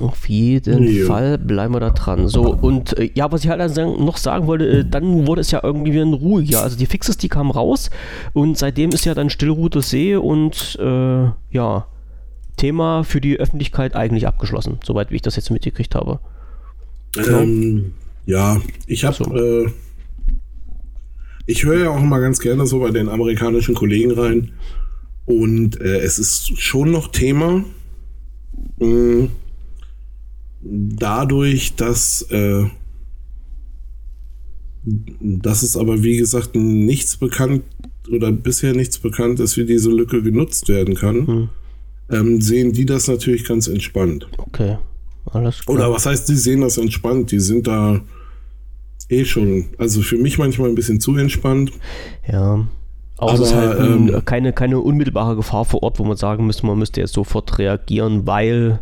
[0.00, 1.06] Auf jeden ja.
[1.06, 2.28] Fall bleiben wir da dran.
[2.28, 5.60] So, und äh, ja, was ich halt noch sagen wollte, äh, dann wurde es ja
[5.62, 6.62] irgendwie wieder ruhiger.
[6.62, 7.90] Also die Fixes, die kamen raus
[8.32, 11.86] und seitdem ist ja dann Stillroute See und äh, ja,
[12.58, 16.20] Thema für die Öffentlichkeit eigentlich abgeschlossen, soweit wie ich das jetzt mitgekriegt habe.
[17.16, 17.94] Ähm,
[18.26, 19.34] ja, ich habe, so.
[19.34, 19.70] äh,
[21.46, 24.52] ich höre ja auch immer ganz gerne so bei den amerikanischen Kollegen rein
[25.24, 27.64] und äh, es ist schon noch Thema.
[28.78, 29.30] Mh, hm,
[30.60, 32.66] dadurch, dass äh,
[35.20, 37.62] dass es aber wie gesagt nichts bekannt
[38.10, 41.26] oder bisher nichts bekannt ist, wie diese Lücke genutzt werden kann.
[41.26, 41.48] Hm
[42.10, 44.28] ähm, sehen die das natürlich ganz entspannt.
[44.38, 44.78] Okay,
[45.26, 45.76] alles klar.
[45.76, 47.30] Oder was heißt, die sehen das entspannt?
[47.30, 48.00] Die sind da
[49.08, 51.72] eh schon, also für mich manchmal ein bisschen zu entspannt.
[52.30, 52.66] Ja.
[53.18, 56.46] Aber, Aber es ist halt ähm, keine, keine unmittelbare Gefahr vor Ort, wo man sagen
[56.46, 58.80] müsste, man müsste jetzt sofort reagieren, weil.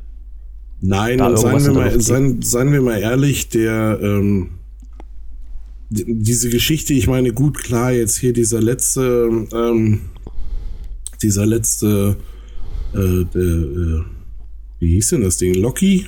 [0.82, 4.50] Nein, seien wir, mal, seien, seien wir mal ehrlich, der, ähm,
[5.88, 10.02] diese Geschichte, ich meine, gut, klar, jetzt hier dieser letzte, ähm,
[11.22, 12.16] dieser letzte,
[12.96, 14.04] äh, der, äh,
[14.80, 15.54] wie hieß denn das Ding?
[15.54, 16.06] Loki?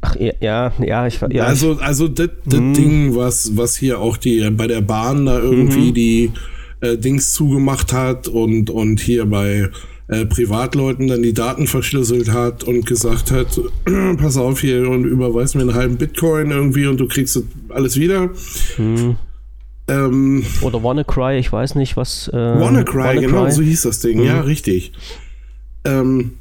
[0.00, 2.74] Ach ja, ja, ich ja, Also, also das hm.
[2.74, 5.94] Ding, was, was hier auch die bei der Bahn da irgendwie mhm.
[5.94, 6.32] die
[6.80, 9.70] äh, Dings zugemacht hat und, und hier bei
[10.08, 13.60] äh, Privatleuten dann die Daten verschlüsselt hat und gesagt hat,
[14.18, 18.30] pass auf hier und überweis mir einen halben Bitcoin irgendwie und du kriegst alles wieder.
[18.76, 19.16] Hm.
[19.88, 22.28] Ähm, Oder WannaCry, ich weiß nicht, was.
[22.28, 24.26] Äh, WannaCry, Wanna genau, so hieß das Ding, hm.
[24.26, 24.92] ja, richtig.
[25.84, 26.32] Ähm,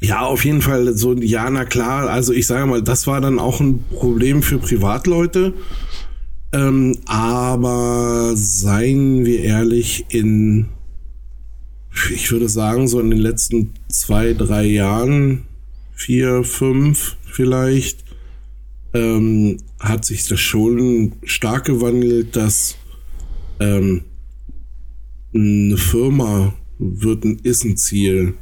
[0.00, 3.38] ja, auf jeden Fall so, ja, na klar, also ich sage mal, das war dann
[3.38, 5.52] auch ein Problem für Privatleute.
[6.52, 10.68] Ähm, aber seien wir ehrlich, in
[12.14, 15.42] ich würde sagen, so in den letzten zwei, drei Jahren,
[15.92, 18.04] vier, fünf vielleicht,
[18.94, 22.76] ähm, hat sich das schon stark gewandelt, dass
[23.60, 24.02] ähm,
[25.34, 28.34] eine Firma wird ein, ist ein Ziel.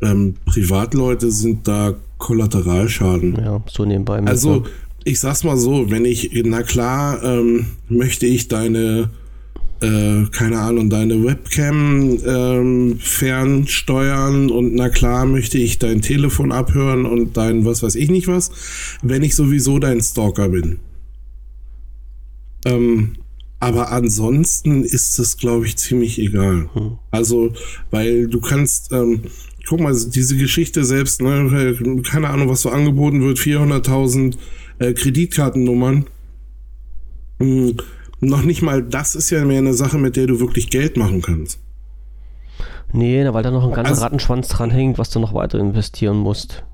[0.00, 3.36] Ähm, Privatleute sind da Kollateralschaden.
[3.36, 4.20] Ja, so nebenbei.
[4.20, 4.64] Also,
[5.04, 9.10] ich sag's mal so, wenn ich, na klar, ähm, möchte ich deine
[9.80, 17.06] äh, keine Ahnung, deine Webcam ähm, fernsteuern und na klar möchte ich dein Telefon abhören
[17.06, 18.50] und dein was weiß ich nicht was,
[19.02, 20.80] wenn ich sowieso dein Stalker bin.
[22.64, 23.12] Ähm,
[23.60, 26.68] aber ansonsten ist es, glaube ich, ziemlich egal.
[26.72, 26.98] Hm.
[27.10, 27.52] Also,
[27.90, 29.22] weil du kannst, ähm,
[29.66, 34.36] guck mal, diese Geschichte selbst, ne, keine Ahnung, was so angeboten wird, 400.000
[34.78, 36.06] äh, Kreditkartennummern.
[37.40, 37.76] Hm
[38.20, 41.22] noch nicht mal das ist ja mehr eine Sache, mit der du wirklich Geld machen
[41.22, 41.60] kannst.
[42.92, 46.64] Nee, weil da noch ein ganzer also, Rattenschwanz dranhängt, was du noch weiter investieren musst.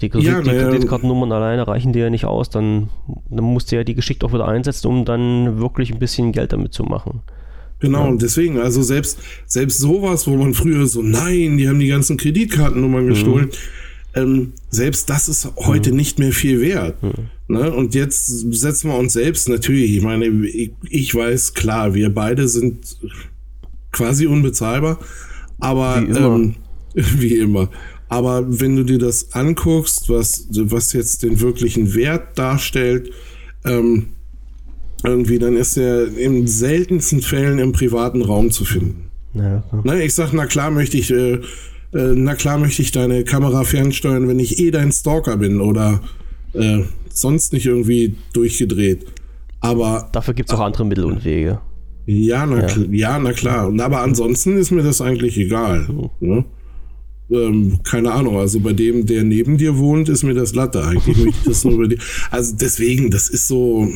[0.00, 2.88] Die, Kredit, ja, die Kreditkartennummern alleine reichen dir ja nicht aus, dann,
[3.30, 6.52] dann musst du ja die geschickt auch wieder einsetzen, um dann wirklich ein bisschen Geld
[6.52, 7.20] damit zu machen.
[7.78, 8.08] Genau, ja.
[8.08, 12.16] und deswegen, also selbst, selbst sowas, wo man früher so, nein, die haben die ganzen
[12.16, 13.84] Kreditkartennummern gestohlen, mhm
[14.14, 15.96] ähm, selbst das ist heute mhm.
[15.96, 17.02] nicht mehr viel wert.
[17.02, 17.12] Mhm.
[17.48, 17.72] Ne?
[17.72, 22.48] Und jetzt setzen wir uns selbst natürlich, ich meine, ich, ich, weiß, klar, wir beide
[22.48, 22.96] sind
[23.90, 24.98] quasi unbezahlbar,
[25.58, 26.34] aber wie immer.
[26.36, 26.54] Ähm,
[26.94, 27.70] wie immer.
[28.08, 33.10] Aber wenn du dir das anguckst, was, was jetzt den wirklichen Wert darstellt,
[33.64, 34.06] ähm,
[35.02, 39.10] irgendwie, dann ist er in seltensten Fällen im privaten Raum zu finden.
[39.34, 41.40] Ja, ne, ich sag, na klar möchte ich äh,
[41.94, 46.00] äh, na klar möchte ich deine Kamera fernsteuern, wenn ich eh dein Stalker bin oder
[46.52, 49.06] äh, sonst nicht irgendwie durchgedreht.
[49.60, 50.08] Aber.
[50.12, 51.60] Dafür gibt es auch andere Mittel und Wege.
[52.06, 52.84] Ja na, ja.
[52.90, 53.72] ja, na klar.
[53.80, 55.88] Aber ansonsten ist mir das eigentlich egal.
[55.88, 56.10] Mhm.
[56.20, 56.44] Ne?
[57.34, 60.84] Ähm, keine Ahnung, also bei dem, der neben dir wohnt, ist mir das Latte.
[60.84, 61.66] Eigentlich das.
[62.30, 63.88] Also deswegen, das ist so.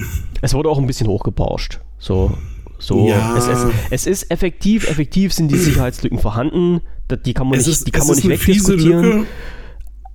[0.43, 1.81] Es wurde auch ein bisschen hochgebauscht.
[1.99, 2.33] So.
[2.81, 3.37] So, ja.
[3.37, 6.81] es, es, es, ist effektiv, effektiv sind die Sicherheitslücken vorhanden.
[7.27, 9.27] Die kann man es nicht, ist, die kann man nicht wegdiskutieren.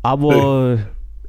[0.01, 0.79] Aber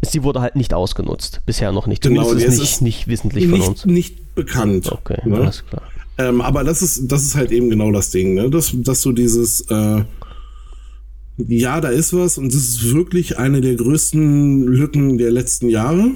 [0.03, 0.07] äh.
[0.07, 1.41] sie wurde halt nicht ausgenutzt.
[1.45, 2.03] Bisher noch nicht.
[2.03, 3.87] Genau, Zumindest ist nicht, nicht wissentlich von nicht, uns.
[3.87, 4.93] Nicht bekannt.
[4.93, 5.39] Okay, ne?
[5.39, 5.83] alles klar.
[6.19, 8.49] Ähm, aber das ist, das ist halt eben genau das Ding, ne?
[8.49, 10.05] Dass, dass du dieses, äh,
[11.36, 16.12] ja, da ist was und das ist wirklich eine der größten Lücken der letzten Jahre.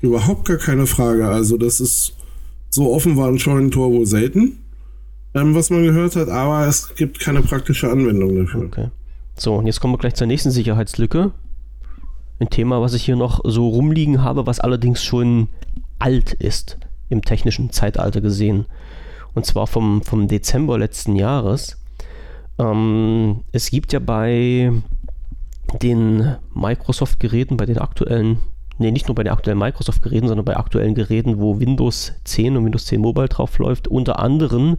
[0.00, 1.28] Überhaupt gar keine Frage.
[1.28, 2.14] Also, das ist
[2.70, 4.58] so offen war ein Scheunentor wohl selten
[5.34, 8.64] ähm, was man gehört hat, aber es gibt keine praktische Anwendung dafür.
[8.64, 8.88] Okay.
[9.36, 11.32] So, und jetzt kommen wir gleich zur nächsten Sicherheitslücke.
[12.40, 15.48] Ein Thema, was ich hier noch so rumliegen habe, was allerdings schon
[15.98, 16.78] alt ist,
[17.08, 18.66] im technischen Zeitalter gesehen.
[19.34, 21.76] Und zwar vom, vom Dezember letzten Jahres.
[22.58, 24.72] Ähm, es gibt ja bei
[25.82, 28.38] den Microsoft-Geräten, bei den aktuellen
[28.78, 32.64] nee, nicht nur bei den aktuellen Microsoft-Geräten, sondern bei aktuellen Geräten, wo Windows 10 und
[32.64, 34.76] Windows 10 Mobile drauf läuft, unter anderem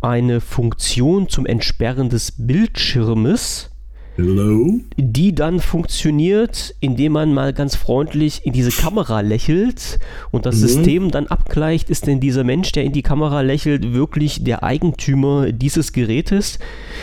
[0.00, 3.70] eine Funktion zum Entsperren des Bildschirmes
[4.16, 4.80] Hello?
[4.96, 9.98] Die dann funktioniert, indem man mal ganz freundlich in diese Kamera lächelt
[10.30, 10.60] und das mhm.
[10.60, 15.52] System dann abgleicht, ist denn dieser Mensch, der in die Kamera lächelt, wirklich der Eigentümer
[15.52, 16.58] dieses Gerätes,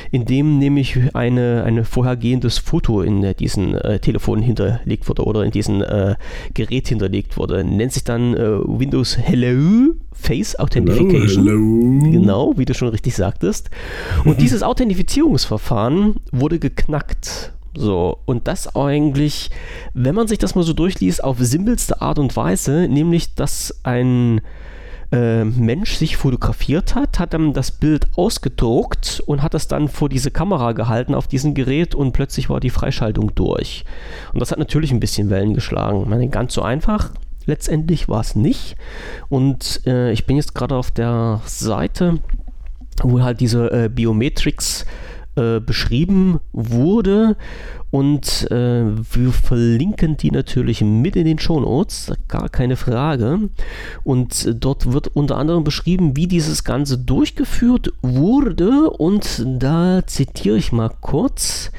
[0.10, 5.84] indem nämlich eine, ein vorhergehendes Foto in diesen äh, Telefon hinterlegt wurde oder in diesem
[5.84, 6.16] äh,
[6.56, 7.64] Gerät hinterlegt wurde.
[7.64, 11.46] Nennt sich dann äh, Windows Hello Face Authentification.
[11.46, 12.12] Hello, hello.
[12.12, 13.70] Genau, wie du schon richtig sagtest.
[14.26, 17.03] Und dieses Authentifizierungsverfahren wurde geknackt.
[17.76, 19.50] So, und das eigentlich,
[19.94, 24.42] wenn man sich das mal so durchliest, auf simpelste Art und Weise, nämlich, dass ein
[25.12, 30.10] äh, Mensch sich fotografiert hat, hat dann das Bild ausgedruckt und hat das dann vor
[30.10, 33.86] diese Kamera gehalten auf diesem Gerät und plötzlich war die Freischaltung durch.
[34.34, 36.02] Und das hat natürlich ein bisschen Wellen geschlagen.
[36.04, 37.12] Ich meine, ganz so einfach
[37.46, 38.76] letztendlich war es nicht.
[39.30, 42.20] Und äh, ich bin jetzt gerade auf der Seite,
[43.02, 44.86] wo halt diese äh, Biometrics
[45.36, 47.36] äh, beschrieben wurde.
[47.90, 53.50] Und äh, wir verlinken die natürlich mit in den Show Notes, gar keine Frage.
[54.04, 58.90] Und dort wird unter anderem beschrieben, wie dieses Ganze durchgeführt wurde.
[58.90, 61.72] Und da zitiere ich mal kurz.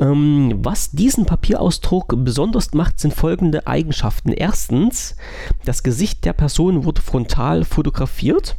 [0.00, 4.32] Ähm, was diesen Papierausdruck besonders macht, sind folgende Eigenschaften.
[4.32, 5.16] Erstens,
[5.64, 8.56] das Gesicht der Person wurde frontal fotografiert.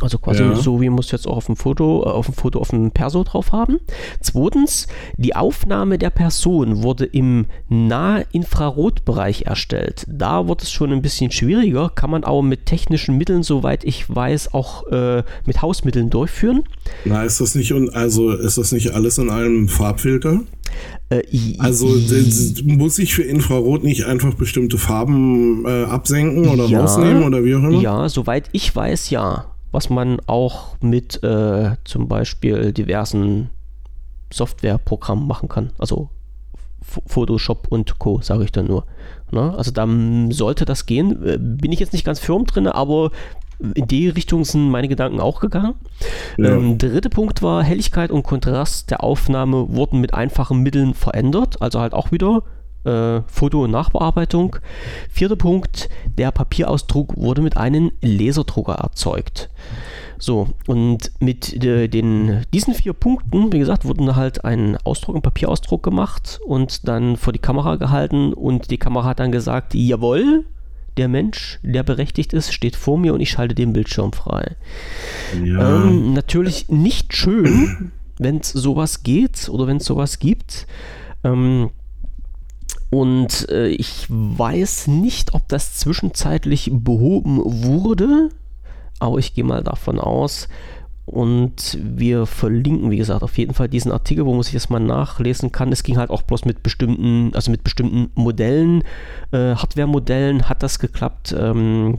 [0.00, 0.54] Also quasi ja.
[0.54, 2.90] so, wie man es jetzt auch auf dem Foto, äh, auf dem Foto auf dem
[2.90, 3.80] Perso drauf haben.
[4.20, 4.86] Zweitens,
[5.16, 10.04] die Aufnahme der Person wurde im Nahinfrarotbereich erstellt.
[10.08, 14.08] Da wird es schon ein bisschen schwieriger, kann man aber mit technischen Mitteln, soweit ich
[14.08, 16.64] weiß, auch äh, mit Hausmitteln durchführen.
[17.04, 20.40] Na, ist das nicht also ist das nicht alles in einem Farbfilter?
[21.10, 21.22] Äh,
[21.58, 21.96] also
[22.64, 27.54] muss ich für Infrarot nicht einfach bestimmte Farben äh, absenken oder ja, rausnehmen oder wie
[27.54, 27.80] auch immer?
[27.80, 33.50] Ja, soweit ich weiß, ja was man auch mit äh, zum Beispiel diversen
[34.32, 35.72] Softwareprogrammen machen kann.
[35.78, 36.08] Also
[36.82, 38.84] Photoshop und Co., sage ich dann nur.
[39.30, 39.54] Ne?
[39.56, 39.88] Also da
[40.30, 41.26] sollte das gehen.
[41.26, 43.10] Äh, bin ich jetzt nicht ganz firm drin, aber
[43.74, 45.74] in die Richtung sind meine Gedanken auch gegangen.
[46.36, 46.56] Ja.
[46.56, 51.62] Ähm, dritter Punkt war, Helligkeit und Kontrast der Aufnahme wurden mit einfachen Mitteln verändert.
[51.62, 52.42] Also halt auch wieder
[52.84, 54.56] äh, Foto- und Nachbearbeitung.
[55.10, 55.88] Vierter Punkt,
[56.18, 59.50] der Papierausdruck wurde mit einem Laserdrucker erzeugt.
[60.18, 65.22] So, und mit äh, den, diesen vier Punkten, wie gesagt, wurden halt ein Ausdruck, ein
[65.22, 70.44] Papierausdruck gemacht und dann vor die Kamera gehalten und die Kamera hat dann gesagt, jawohl,
[70.96, 74.56] der Mensch, der berechtigt ist, steht vor mir und ich schalte den Bildschirm frei.
[75.44, 75.84] Ja.
[75.84, 80.66] Ähm, natürlich nicht schön, wenn es sowas geht oder wenn es sowas gibt.
[81.24, 81.70] Ähm,
[82.92, 88.28] und äh, ich weiß nicht, ob das zwischenzeitlich behoben wurde,
[88.98, 90.46] aber ich gehe mal davon aus.
[91.06, 94.78] Und wir verlinken, wie gesagt, auf jeden Fall diesen Artikel, wo man sich das mal
[94.78, 95.72] nachlesen kann.
[95.72, 98.82] Es ging halt auch bloß mit bestimmten, also mit bestimmten Modellen,
[99.30, 101.34] äh, Hardware-Modellen hat das geklappt.
[101.36, 101.96] Ähm,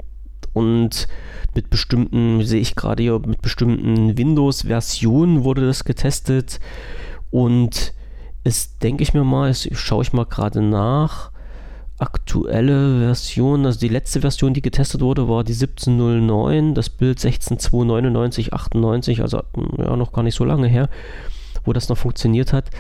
[0.54, 1.08] und
[1.56, 6.60] mit bestimmten, sehe ich gerade hier, mit bestimmten Windows-Versionen wurde das getestet.
[7.32, 7.96] Und
[8.44, 11.32] ist, denke ich mir mal, schaue ich mal gerade nach.
[12.00, 18.52] Aktuelle Version, also die letzte Version, die getestet wurde, war die 1709, das Bild 16.299,
[18.52, 19.44] 98, also
[19.78, 20.90] ja, noch gar nicht so lange her,
[21.64, 22.72] wo das noch funktioniert hat.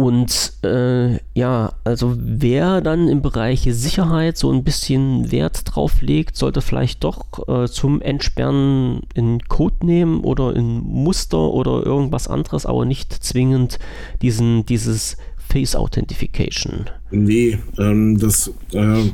[0.00, 6.36] Und äh, ja, also wer dann im Bereich Sicherheit so ein bisschen Wert drauf legt,
[6.36, 12.64] sollte vielleicht doch äh, zum Entsperren in Code nehmen oder in Muster oder irgendwas anderes,
[12.64, 13.78] aber nicht zwingend
[14.22, 16.86] diesen, dieses Face Authentification.
[17.10, 19.10] Nee, ähm, das äh,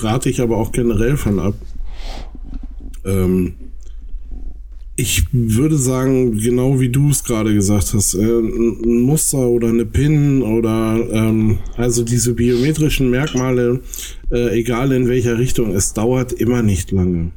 [0.00, 1.54] rate ich aber auch generell von ab.
[3.04, 3.54] Ähm,
[4.96, 9.84] ich würde sagen, genau wie du es gerade gesagt hast, äh, ein Muster oder eine
[9.84, 13.80] PIN oder ähm, also diese biometrischen Merkmale,
[14.32, 17.30] äh, egal in welcher Richtung, es dauert immer nicht lange.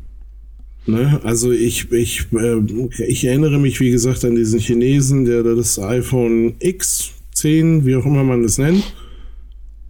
[0.86, 1.19] Ne?
[1.23, 2.61] Also ich, ich, äh,
[3.03, 8.06] ich erinnere mich, wie gesagt, an diesen Chinesen, der das iPhone X 10, wie auch
[8.06, 8.84] immer man es nennt,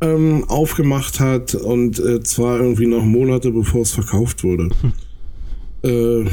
[0.01, 4.69] ähm, aufgemacht hat und äh, zwar irgendwie noch Monate bevor es verkauft wurde.
[4.81, 6.25] Hm.
[6.25, 6.29] Äh,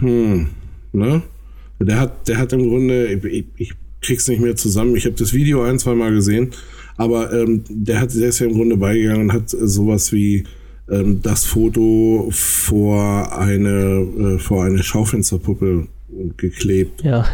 [0.00, 0.46] hm.
[0.94, 1.22] Ne?
[1.80, 4.96] Der hat, der hat im Grunde, ich, ich krieg's nicht mehr zusammen.
[4.96, 6.50] Ich habe das Video ein, zwei Mal gesehen,
[6.96, 10.44] aber ähm, der hat, der ist ja im Grunde beigegangen und hat sowas wie
[10.88, 15.88] ähm, das Foto vor eine äh, vor eine Schaufensterpuppe
[16.36, 17.26] geklebt, ja.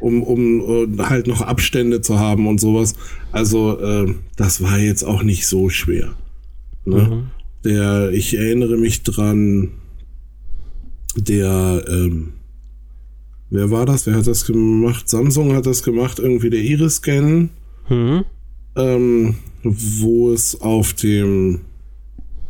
[0.00, 2.94] um, um uh, halt noch Abstände zu haben und sowas.
[3.32, 6.14] Also äh, das war jetzt auch nicht so schwer.
[6.84, 6.96] Ne?
[7.02, 7.26] Mhm.
[7.64, 9.70] Der, ich erinnere mich dran,
[11.16, 12.34] der ähm,
[13.50, 14.06] Wer war das?
[14.06, 15.08] Wer hat das gemacht?
[15.08, 17.50] Samsung hat das gemacht, irgendwie der Iris-Scan.
[17.88, 18.24] Mhm.
[18.76, 21.60] Ähm, wo es auf dem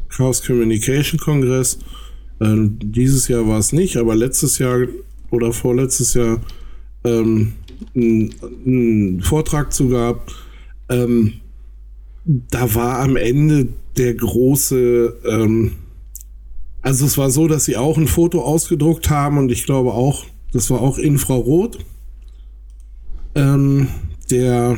[0.09, 1.79] Chaos Communication Kongress,
[2.41, 4.87] äh, dieses Jahr war es nicht, aber letztes Jahr
[5.31, 6.41] oder vorletztes Jahr
[7.05, 7.53] ähm,
[7.95, 10.33] einen Vortrag zu gab.
[10.89, 11.35] Ähm,
[12.25, 15.73] da war am Ende der große, ähm,
[16.83, 20.25] also es war so, dass sie auch ein Foto ausgedruckt haben und ich glaube auch
[20.57, 21.79] das war auch Infrarot.
[23.35, 23.89] Ähm,
[24.31, 24.77] der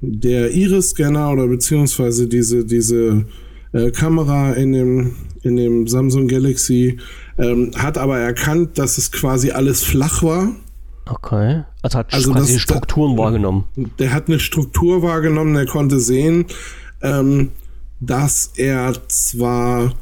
[0.00, 3.26] der Iris-Scanner oder beziehungsweise diese, diese
[3.72, 6.98] äh, Kamera in dem, in dem Samsung Galaxy
[7.38, 10.52] ähm, hat aber erkannt, dass es quasi alles flach war.
[11.06, 11.64] Okay.
[11.82, 13.64] Also hat also quasi das, Strukturen wahrgenommen.
[13.98, 16.46] Der hat eine Struktur wahrgenommen, der konnte sehen,
[17.02, 17.50] ähm,
[18.00, 19.92] dass er zwar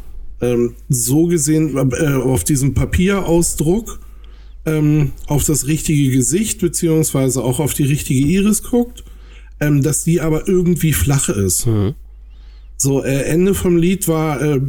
[0.41, 4.01] ähm, so gesehen äh, auf diesem Papierausdruck
[4.69, 9.05] ähm, auf das richtige Gesicht beziehungsweise auch auf die richtige Iris guckt,
[9.61, 11.67] ähm, dass die aber irgendwie flach ist.
[11.67, 11.95] Mhm.
[12.77, 14.61] So, äh, Ende vom Lied war, äh,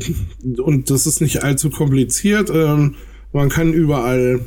[0.57, 2.89] und das ist nicht allzu kompliziert, äh,
[3.31, 4.41] man kann überall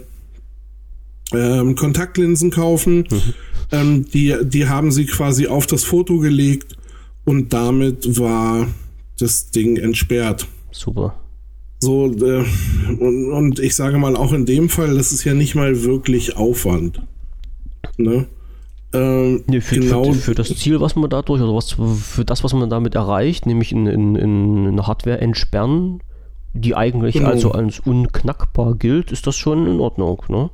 [1.32, 3.06] ähm, Kontaktlinsen kaufen.
[3.10, 3.34] Mhm.
[3.70, 6.76] Ähm, die, die haben sie quasi auf das Foto gelegt
[7.24, 8.66] und damit war
[9.18, 10.46] das Ding entsperrt.
[10.72, 11.21] Super.
[11.82, 12.44] So, äh,
[13.00, 16.36] und, und ich sage mal, auch in dem Fall, das ist ja nicht mal wirklich
[16.36, 17.02] Aufwand.
[17.96, 18.26] Ne?
[18.92, 20.04] Ähm, nee, für, genau.
[20.04, 23.46] Für, für, das Ziel, was man dadurch, oder was für das, was man damit erreicht,
[23.46, 25.98] nämlich in, in, in eine Hardware entsperren,
[26.52, 27.30] die eigentlich genau.
[27.30, 30.50] also als unknackbar gilt, ist das schon in Ordnung, ne?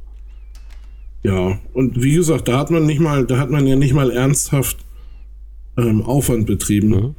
[1.25, 4.11] Ja, und wie gesagt, da hat man nicht mal, da hat man ja nicht mal
[4.11, 4.79] ernsthaft
[5.77, 6.89] ähm, Aufwand betrieben.
[6.89, 7.15] Mhm.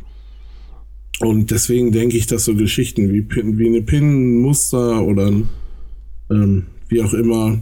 [1.20, 5.32] Und deswegen denke ich, dass so Geschichten wie, Pin, wie eine Pin-Muster oder
[6.32, 7.62] ähm, wie auch immer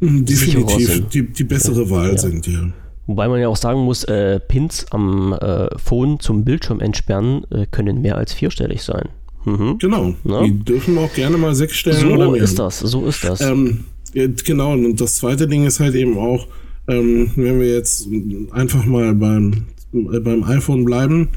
[0.00, 2.18] definitiv die, die bessere ja, Wahl ja.
[2.18, 2.70] sind, ja.
[3.06, 7.66] Wobei man ja auch sagen muss, äh, Pins am äh, Phone zum Bildschirm entsperren äh,
[7.70, 9.08] können mehr als vierstellig sein.
[9.44, 9.78] Mhm.
[9.78, 10.14] Genau.
[10.24, 10.42] Na?
[10.42, 12.40] Die dürfen auch gerne mal sechs stellen so oder mehr.
[12.40, 13.40] So ist das, so ist das.
[13.42, 16.46] Ähm, genau, und das zweite Ding ist halt eben auch,
[16.88, 18.08] ähm, wenn wir jetzt
[18.52, 21.28] einfach mal beim, äh, beim iPhone bleiben,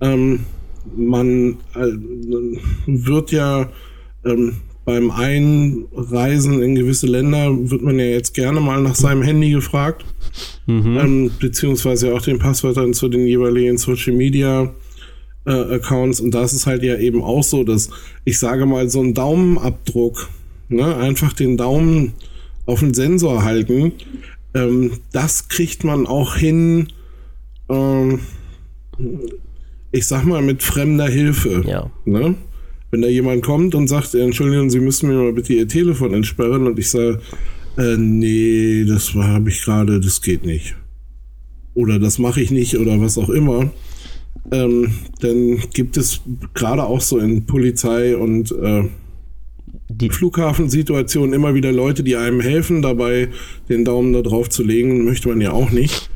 [0.00, 0.40] ähm,
[0.96, 1.92] man äh,
[2.86, 3.70] wird ja
[4.24, 9.50] ähm, beim Einreisen in gewisse Länder wird man ja jetzt gerne mal nach seinem Handy
[9.50, 10.04] gefragt,
[10.66, 10.96] mhm.
[10.96, 14.72] ähm, beziehungsweise auch den Passwörtern zu den jeweiligen Social Media
[15.44, 16.20] äh, Accounts.
[16.20, 17.90] Und da ist es halt ja eben auch so, dass
[18.24, 20.28] ich sage mal so ein Daumenabdruck,
[20.68, 22.12] ne, einfach den Daumen
[22.64, 23.92] auf den Sensor halten,
[24.54, 26.88] ähm, das kriegt man auch hin.
[27.68, 28.20] Ähm,
[29.96, 31.64] ich sag mal, mit fremder Hilfe.
[31.66, 31.90] Ja.
[32.04, 32.34] Ne?
[32.90, 36.66] wenn da jemand kommt und sagt, Entschuldigung, Sie müssen mir mal bitte Ihr Telefon entsperren
[36.66, 37.20] und ich sage,
[37.76, 40.76] äh, nee, das habe ich gerade, das geht nicht.
[41.74, 43.70] Oder das mache ich nicht oder was auch immer.
[44.50, 46.22] Ähm, dann gibt es
[46.54, 48.84] gerade auch so in Polizei und äh,
[49.88, 53.28] die Flughafensituationen immer wieder Leute, die einem helfen, dabei
[53.68, 56.10] den Daumen da drauf zu legen, möchte man ja auch nicht.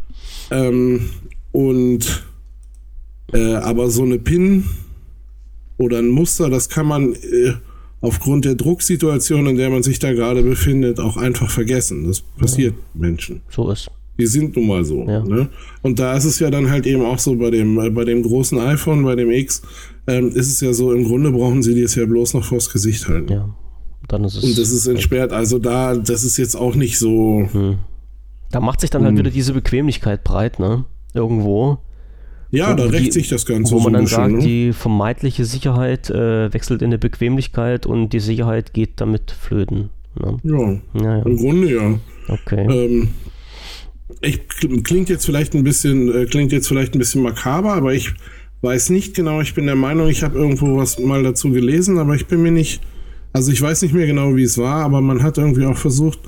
[0.50, 1.10] ähm,
[1.50, 2.24] und
[3.32, 4.64] äh, aber so eine PIN
[5.78, 7.54] oder ein Muster, das kann man äh,
[8.00, 12.06] aufgrund der Drucksituation, in der man sich da gerade befindet, auch einfach vergessen.
[12.06, 13.00] Das passiert ja.
[13.00, 13.42] Menschen.
[13.48, 13.90] So ist.
[14.18, 15.06] Die sind nun mal so.
[15.08, 15.24] Ja.
[15.24, 15.48] Ne?
[15.80, 18.22] Und da ist es ja dann halt eben auch so bei dem, äh, bei dem
[18.22, 19.62] großen iPhone, bei dem X,
[20.06, 22.70] ähm, ist es ja so, im Grunde brauchen sie die jetzt ja bloß noch vors
[22.70, 23.32] Gesicht halten.
[23.32, 23.48] Ja.
[24.08, 25.32] Dann ist es Und das ist entsperrt.
[25.32, 27.48] Also da, das ist jetzt auch nicht so.
[27.52, 27.78] Hm.
[28.50, 29.18] Da macht sich dann halt hm.
[29.18, 30.84] wieder diese Bequemlichkeit breit, ne?
[31.14, 31.78] Irgendwo.
[32.52, 33.72] Ja, da rächt die, sich das Ganze.
[33.72, 34.38] Wo man so dann sagt, ne?
[34.40, 39.88] die vermeintliche Sicherheit äh, wechselt in eine Bequemlichkeit und die Sicherheit geht damit flöten.
[40.20, 40.38] Ne?
[40.44, 41.98] Ja, ja, ja, im Grunde ja.
[42.28, 42.66] Okay.
[42.70, 43.08] Ähm,
[44.20, 44.46] ich,
[44.84, 48.12] klingt jetzt vielleicht ein bisschen, äh, klingt jetzt vielleicht ein bisschen makaber, aber ich
[48.60, 49.40] weiß nicht genau.
[49.40, 52.52] Ich bin der Meinung, ich habe irgendwo was mal dazu gelesen, aber ich bin mir
[52.52, 52.82] nicht,
[53.32, 56.18] also ich weiß nicht mehr genau, wie es war, aber man hat irgendwie auch versucht,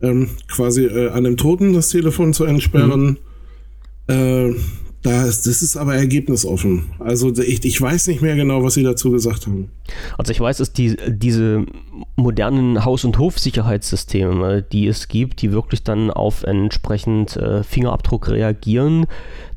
[0.00, 3.18] ähm, quasi äh, an dem Toten das Telefon zu entsperren.
[4.08, 4.14] Mhm.
[4.14, 4.54] Äh,
[5.02, 6.86] das, das ist aber ergebnisoffen.
[6.98, 9.70] Also ich, ich weiß nicht mehr genau, was Sie dazu gesagt haben.
[10.18, 11.64] Also ich weiß, dass die, diese
[12.16, 19.06] modernen Haus- und Hofsicherheitssysteme, die es gibt, die wirklich dann auf entsprechend äh, Fingerabdruck reagieren,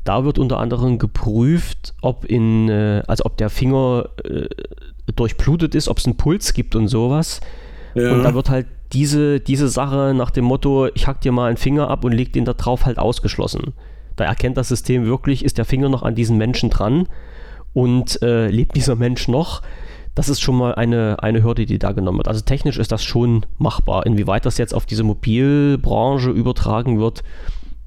[0.04, 4.46] da wird unter anderem geprüft, ob in, äh, also ob der Finger äh,
[5.14, 7.40] durchblutet ist, ob es einen Puls gibt und sowas.
[7.94, 8.12] Ja.
[8.12, 11.56] Und da wird halt diese, diese Sache nach dem Motto, ich hack dir mal einen
[11.56, 13.74] Finger ab und leg den da drauf halt ausgeschlossen.
[14.20, 17.08] Da erkennt das System wirklich, ist der Finger noch an diesen Menschen dran
[17.72, 19.62] und äh, lebt dieser Mensch noch.
[20.14, 22.28] Das ist schon mal eine, eine Hürde, die da genommen wird.
[22.28, 24.04] Also technisch ist das schon machbar.
[24.04, 27.24] Inwieweit das jetzt auf diese Mobilbranche übertragen wird,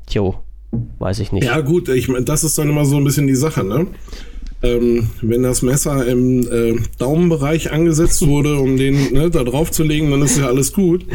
[0.08, 0.40] tjo,
[0.98, 1.44] weiß ich nicht.
[1.44, 3.86] Ja, gut, ich meine, das ist dann immer so ein bisschen die Sache, ne?
[4.64, 9.84] Ähm, wenn das Messer im äh, Daumenbereich angesetzt wurde, um den ne, da drauf zu
[9.84, 11.06] legen, dann ist ja alles gut.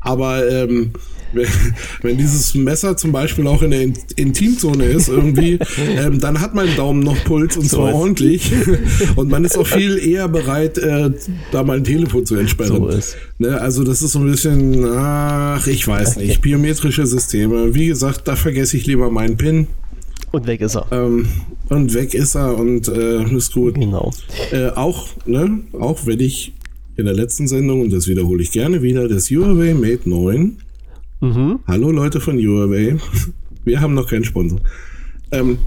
[0.00, 0.92] Aber ähm,
[2.02, 3.82] wenn dieses Messer zum Beispiel auch in der
[4.16, 5.58] Intimzone ist irgendwie,
[5.96, 8.50] ähm, dann hat mein Daumen noch Puls und so zwar ordentlich.
[9.16, 11.10] und man ist auch viel eher bereit, äh,
[11.52, 12.76] da mal ein Telefon zu entsperren.
[12.76, 13.12] So.
[13.38, 17.74] Ne, also das ist so ein bisschen, ach, ich weiß nicht, biometrische Systeme.
[17.74, 19.66] Wie gesagt, da vergesse ich lieber meinen PIN.
[20.30, 20.86] Und weg ist er.
[20.90, 21.28] Ähm,
[21.68, 23.74] und weg ist er und äh, ist gut.
[23.74, 24.10] Genau.
[24.52, 26.52] Äh, auch, ne, auch wenn ich
[26.96, 30.58] in der letzten Sendung, und das wiederhole ich gerne wieder, das Huawei Mate 9
[31.20, 31.60] Mhm.
[31.66, 32.96] Hallo Leute von Huawei.
[33.64, 34.60] Wir haben noch keinen Sponsor.
[35.32, 35.58] Ähm,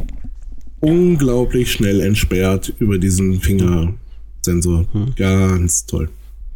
[0.80, 4.86] unglaublich schnell entsperrt über diesen Fingersensor.
[4.92, 5.14] Hm.
[5.16, 6.10] Ganz toll.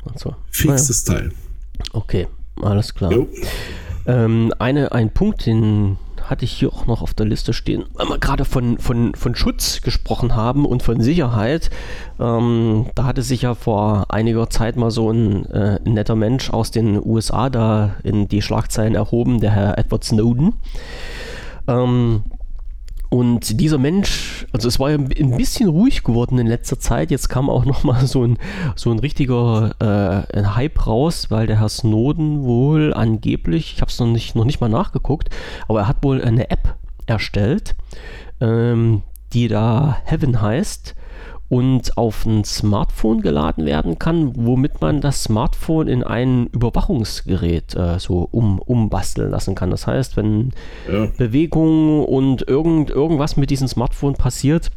[0.05, 1.19] Also, Fixes naja.
[1.19, 1.31] Teil.
[1.91, 2.27] Okay,
[2.61, 3.13] alles klar.
[4.07, 5.97] Ähm, eine, ein Punkt, den
[6.29, 9.35] hatte ich hier auch noch auf der Liste stehen, weil wir gerade von, von, von
[9.35, 11.69] Schutz gesprochen haben und von Sicherheit.
[12.19, 16.71] Ähm, da hatte sich ja vor einiger Zeit mal so ein, äh, netter Mensch aus
[16.71, 20.53] den USA da in die Schlagzeilen erhoben, der Herr Edward Snowden.
[21.67, 22.23] Ähm,
[23.15, 27.11] und dieser Mensch, also es war ja ein bisschen ruhig geworden in letzter Zeit.
[27.11, 28.37] Jetzt kam auch nochmal so ein,
[28.75, 33.89] so ein richtiger äh, ein Hype raus, weil der Herr Snowden wohl angeblich, ich habe
[33.89, 35.29] es noch nicht, noch nicht mal nachgeguckt,
[35.69, 36.75] aber er hat wohl eine App
[37.05, 37.73] erstellt,
[38.41, 40.95] ähm, die da Heaven heißt
[41.47, 47.99] und auf ein Smartphone geladen werden kann, womit man das Smartphone in ein Überwachungsgerät äh,
[47.99, 49.69] so um, umbasteln lassen kann.
[49.69, 50.51] Das heißt, wenn
[50.91, 51.07] ja.
[51.17, 54.71] Bewegungen und irgend, irgendwas mit diesem Smartphone passiert,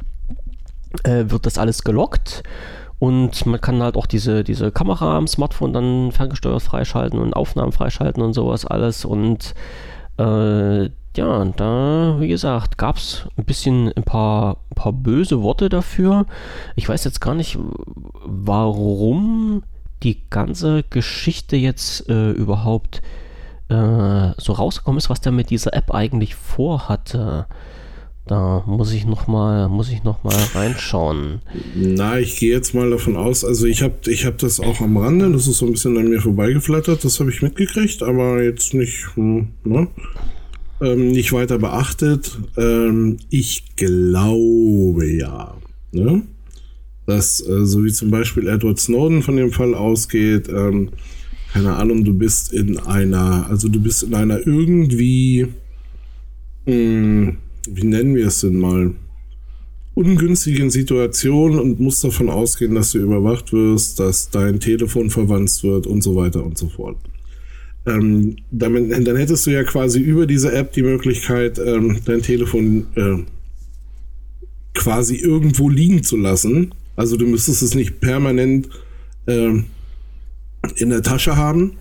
[1.04, 2.42] äh, wird das alles gelockt.
[2.98, 7.72] Und man kann halt auch diese, diese Kamera am Smartphone dann ferngesteuert freischalten und Aufnahmen
[7.72, 9.04] freischalten und sowas alles.
[9.04, 9.54] Und
[10.18, 15.68] äh, ja, da, wie gesagt, gab es ein bisschen ein paar, ein paar böse Worte
[15.68, 16.26] dafür.
[16.76, 17.58] Ich weiß jetzt gar nicht,
[18.24, 19.62] warum
[20.02, 23.02] die ganze Geschichte jetzt äh, überhaupt
[23.68, 27.46] äh, so rausgekommen ist, was der mit dieser App eigentlich vorhatte.
[28.26, 31.40] Da muss ich noch mal, muss ich noch mal reinschauen.
[31.74, 33.42] Na, ich gehe jetzt mal davon aus.
[33.42, 35.32] Also ich habe, ich habe das auch am Rande.
[35.32, 37.02] Das ist so ein bisschen an mir vorbeigeflattert.
[37.04, 39.06] Das habe ich mitgekriegt, aber jetzt nicht.
[39.14, 39.88] Hm, ne?
[40.80, 42.38] Ähm, nicht weiter beachtet.
[42.56, 45.56] Ähm, ich glaube ja,
[45.92, 46.22] ne?
[47.06, 50.90] dass äh, so wie zum Beispiel Edward Snowden von dem Fall ausgeht, ähm,
[51.52, 55.46] keine Ahnung, du bist in einer, also du bist in einer irgendwie,
[56.66, 57.36] mh, hm,
[57.70, 58.94] wie nennen wir es denn mal,
[59.94, 65.86] ungünstigen Situation und musst davon ausgehen, dass du überwacht wirst, dass dein Telefon verwandt wird
[65.86, 66.98] und so weiter und so fort.
[67.86, 72.86] Ähm, damit, dann hättest du ja quasi über diese App die Möglichkeit, ähm, dein Telefon
[72.96, 73.18] äh,
[74.74, 76.74] quasi irgendwo liegen zu lassen.
[76.96, 78.68] Also du müsstest es nicht permanent
[79.26, 79.62] äh,
[80.76, 81.76] in der Tasche haben,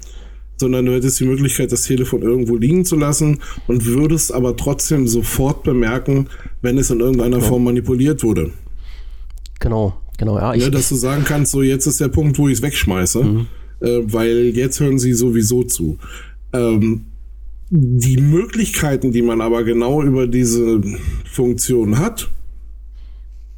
[0.58, 5.08] sondern du hättest die Möglichkeit, das Telefon irgendwo liegen zu lassen und würdest aber trotzdem
[5.08, 6.28] sofort bemerken,
[6.62, 8.52] wenn es in irgendeiner Form manipuliert wurde.
[9.60, 10.54] Genau, genau, ja.
[10.54, 13.24] ja dass du sagen kannst, so jetzt ist der Punkt, wo ich es wegschmeiße.
[13.24, 13.48] Mhm
[13.80, 15.98] äh, weil jetzt hören sie sowieso zu.
[16.54, 17.06] Ähm,
[17.70, 20.82] die Möglichkeiten, die man aber genau über diese
[21.30, 22.30] Funktion hat,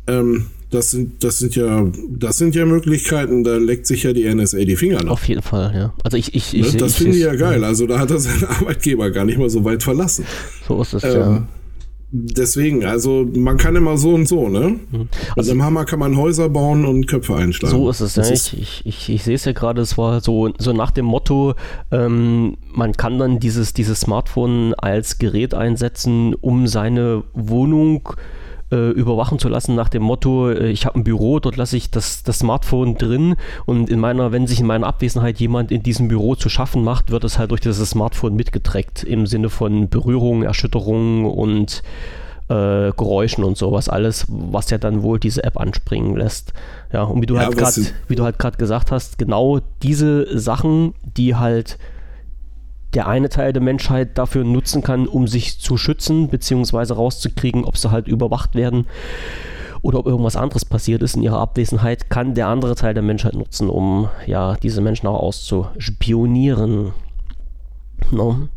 [0.08, 4.32] ähm, das sind, das sind ja, das sind ja Möglichkeiten, da leckt sich ja die
[4.32, 5.12] NSA die Finger nach.
[5.12, 5.94] Auf jeden Fall, ja.
[6.04, 7.64] Also ich, ich, ich ne, Das finde ich ja geil.
[7.64, 10.26] Also da hat er seinen Arbeitgeber gar nicht mal so weit verlassen.
[10.68, 11.48] So ist es, ähm, ja.
[12.12, 14.80] Deswegen, also man kann immer so und so, ne?
[14.92, 15.10] Mhm.
[15.36, 17.76] Also im Hammer kann man Häuser bauen und Köpfe einschlagen.
[17.76, 18.24] So ist es, ja.
[18.24, 21.54] Ich, ich, ich, ich sehe es ja gerade, es war so, so nach dem Motto,
[21.92, 28.39] ähm, man kann dann dieses, dieses Smartphone als Gerät einsetzen, um seine Wohnung äh,
[28.72, 31.92] äh, überwachen zu lassen nach dem Motto, äh, ich habe ein Büro, dort lasse ich
[31.92, 33.36] das, das Smartphone drin.
[33.66, 37.12] Und in meiner, wenn sich in meiner Abwesenheit jemand in diesem Büro zu schaffen macht,
[37.12, 41.84] wird es halt durch dieses Smartphone mitgetrackt im Sinne von Berührung, Erschütterung und
[42.50, 43.90] äh, Geräuschen und sowas.
[43.90, 46.54] Alles, was ja dann wohl diese App anspringen lässt.
[46.92, 50.38] Ja, und wie du ja, halt gerade, wie du halt gerade gesagt hast, genau diese
[50.38, 51.78] Sachen, die halt
[52.94, 57.78] der eine Teil der Menschheit dafür nutzen kann, um sich zu schützen, beziehungsweise rauszukriegen, ob
[57.78, 58.88] sie halt überwacht werden
[59.82, 63.34] oder ob irgendwas anderes passiert ist in ihrer Abwesenheit, kann der andere Teil der Menschheit
[63.34, 66.92] nutzen, um ja diese Menschen auch auszuspionieren.
[68.12, 68.50] No?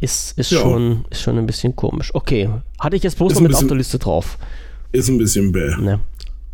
[0.00, 0.60] Ist, ist, ja.
[0.60, 2.14] schon, ist schon ein bisschen komisch.
[2.14, 4.38] Okay, hatte ich jetzt bloß noch mit bisschen, auf der Liste drauf.
[4.92, 5.74] Ist ein bisschen bäh.
[5.80, 6.00] Ne,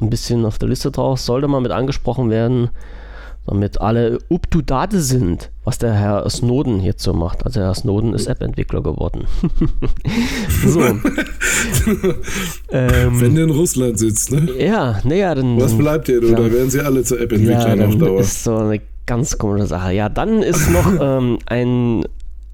[0.00, 2.70] ein bisschen auf der Liste drauf, sollte mal mit angesprochen werden
[3.46, 7.44] damit alle up to date sind, was der Herr Snowden jetzt so macht.
[7.44, 9.26] Also Herr Snowden ist App-Entwickler geworden.
[10.66, 10.80] so.
[12.70, 14.48] ähm, Wenn der in Russland sitzt, ne?
[14.58, 15.60] Ja, naja, dann.
[15.60, 18.18] Was bleibt dir, oder werden sie alle zu App-Entwicklern ja, auf Dauer?
[18.18, 19.92] Das ist so eine ganz komische Sache.
[19.92, 22.04] Ja, dann ist noch ähm, ein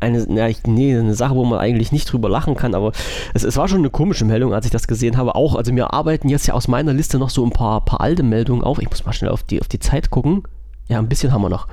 [0.01, 2.93] eine, ja, nee, eine Sache, wo man eigentlich nicht drüber lachen kann, aber
[3.35, 5.35] es, es, war schon eine komische Meldung, als ich das gesehen habe.
[5.35, 8.23] Auch, also wir arbeiten jetzt ja aus meiner Liste noch so ein paar, paar alte
[8.23, 8.78] Meldungen auf.
[8.78, 10.44] Ich muss mal schnell auf die, auf die Zeit gucken.
[10.89, 11.69] Ja, ein bisschen haben wir noch.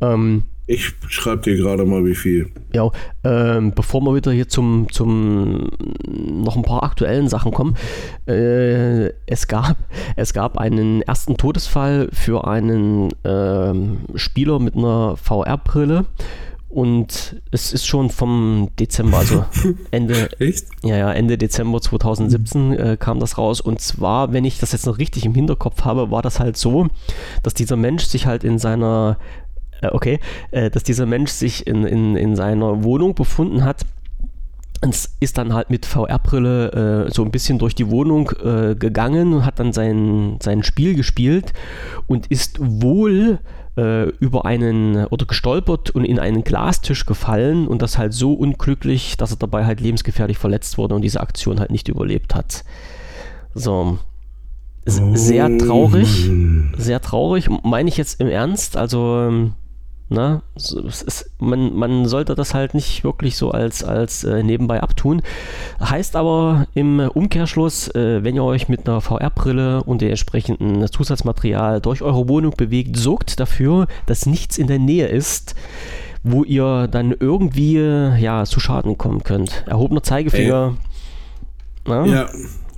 [0.00, 2.50] Ähm, ich schreibe dir gerade mal, wie viel.
[2.72, 2.90] Ja,
[3.22, 5.68] ähm, bevor wir wieder hier zum, zum
[6.08, 7.76] noch ein paar aktuellen Sachen kommen.
[8.26, 9.76] Äh, es, gab,
[10.16, 16.06] es gab einen ersten Todesfall für einen ähm, Spieler mit einer VR-Brille.
[16.68, 19.44] Und es ist schon vom Dezember, also
[19.92, 20.28] Ende,
[20.82, 23.60] ja, ja, Ende Dezember 2017 äh, kam das raus.
[23.60, 26.88] Und zwar, wenn ich das jetzt noch richtig im Hinterkopf habe, war das halt so,
[27.42, 29.16] dass dieser Mensch sich halt in seiner,
[29.80, 30.18] äh, okay,
[30.50, 33.86] äh, dass dieser Mensch sich in, in, in seiner Wohnung befunden hat.
[34.82, 39.32] Und ist dann halt mit VR-Brille äh, so ein bisschen durch die Wohnung äh, gegangen
[39.32, 41.54] und hat dann sein, sein Spiel gespielt
[42.06, 43.38] und ist wohl
[43.76, 49.16] äh, über einen oder gestolpert und in einen Glastisch gefallen und das halt so unglücklich,
[49.16, 52.64] dass er dabei halt lebensgefährlich verletzt wurde und diese Aktion halt nicht überlebt hat.
[53.54, 53.98] So.
[54.84, 56.30] S- Sehr Oh traurig.
[56.78, 57.48] Sehr traurig.
[57.64, 58.76] Meine ich jetzt im Ernst.
[58.76, 59.52] Also, ähm,
[60.08, 64.80] na, es ist, man, man sollte das halt nicht wirklich so als, als äh, nebenbei
[64.80, 65.20] abtun.
[65.80, 71.80] Heißt aber im Umkehrschluss, äh, wenn ihr euch mit einer VR-Brille und dem entsprechenden Zusatzmaterial
[71.80, 75.56] durch eure Wohnung bewegt, sorgt dafür, dass nichts in der Nähe ist,
[76.22, 79.64] wo ihr dann irgendwie äh, ja, zu Schaden kommen könnt.
[79.66, 80.76] Erhobener Zeigefinger.
[81.84, 82.06] Na?
[82.06, 82.28] Ja,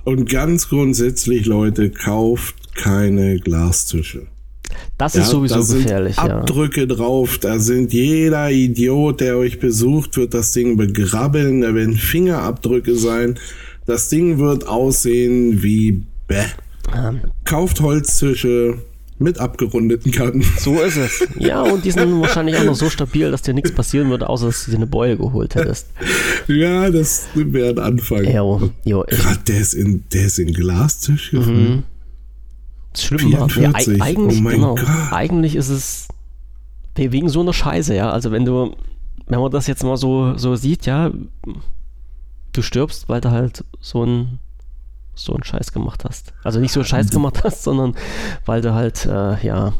[0.03, 4.27] und ganz grundsätzlich, Leute, kauft keine Glastische.
[4.97, 6.17] Das Ja, ist sowieso da sind gefährlich.
[6.17, 6.39] Ja.
[6.39, 11.95] Abdrücke drauf, da sind jeder Idiot, der euch besucht, wird das Ding begrabbeln, da werden
[11.95, 13.39] Fingerabdrücke sein.
[13.85, 16.43] Das Ding wird aussehen wie bäh.
[17.45, 18.77] Kauft Holztische
[19.19, 20.43] mit abgerundeten Kanten.
[20.59, 21.27] So ist es.
[21.37, 24.45] Ja, und die sind wahrscheinlich auch noch so stabil, dass dir nichts passieren würde, außer
[24.47, 25.87] dass du dir eine Beule geholt hättest.
[26.47, 28.23] Ja, das wäre ein Anfang.
[28.25, 31.83] Jo, jo, Gerade der ist in, der ist in Glastisch gefallen.
[32.97, 33.41] Schlimm, war.
[33.41, 34.75] Ja, 44, eig- eigentlich, oh genau,
[35.11, 36.07] eigentlich ist es
[36.95, 38.09] wegen so einer Scheiße, ja.
[38.11, 38.75] Also wenn du,
[39.27, 41.11] wenn man das jetzt mal so, so sieht, ja,
[42.51, 44.39] du stirbst, weil du halt so ein
[45.15, 46.33] so einen Scheiß gemacht hast.
[46.43, 47.93] Also nicht so einen Scheiß gemacht hast, sondern
[48.45, 49.73] weil du halt, äh, ja,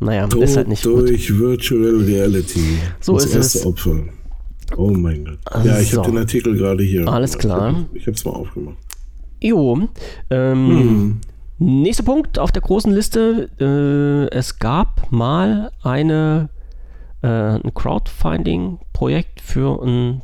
[0.00, 1.08] naja, Tod ist halt nicht gut.
[1.08, 2.78] durch Virtual Reality.
[3.00, 3.66] So das ist erste es.
[3.66, 3.96] Opfer.
[4.76, 5.64] Oh mein Gott.
[5.64, 5.98] Ja, ich So.
[6.02, 7.06] habe den Artikel gerade hier.
[7.08, 7.86] Alles klar.
[7.94, 8.76] Ich habe es mal aufgemacht.
[9.42, 9.86] Jo,
[10.30, 11.20] ähm,
[11.58, 13.48] nächster Punkt auf der großen Liste.
[13.60, 16.48] Äh, es gab mal eine,
[17.22, 20.22] äh, ein Crowdfunding-Projekt für ein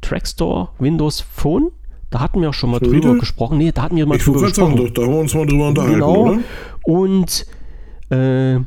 [0.00, 1.70] Trackstore Windows Phone.
[2.10, 3.58] Da hatten wir auch schon mal Schon drüber gesprochen.
[3.58, 4.76] Nee, da hatten wir mal Ich drüber sagen, gesprochen.
[4.76, 6.14] doch, da haben wir uns mal drüber unterhalten, Genau.
[6.26, 6.38] oder?
[6.84, 7.46] Und
[8.10, 8.60] äh,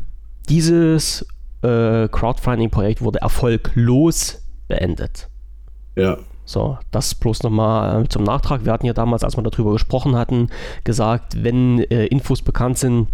[0.49, 1.25] dieses
[1.61, 5.29] äh, Crowdfunding-Projekt wurde erfolglos beendet.
[5.95, 6.17] Ja.
[6.47, 8.63] So, das bloß nochmal äh, zum Nachtrag.
[8.63, 10.47] Wir hatten ja damals, als wir darüber gesprochen hatten,
[10.85, 13.09] gesagt, wenn äh, Infos bekannt sind,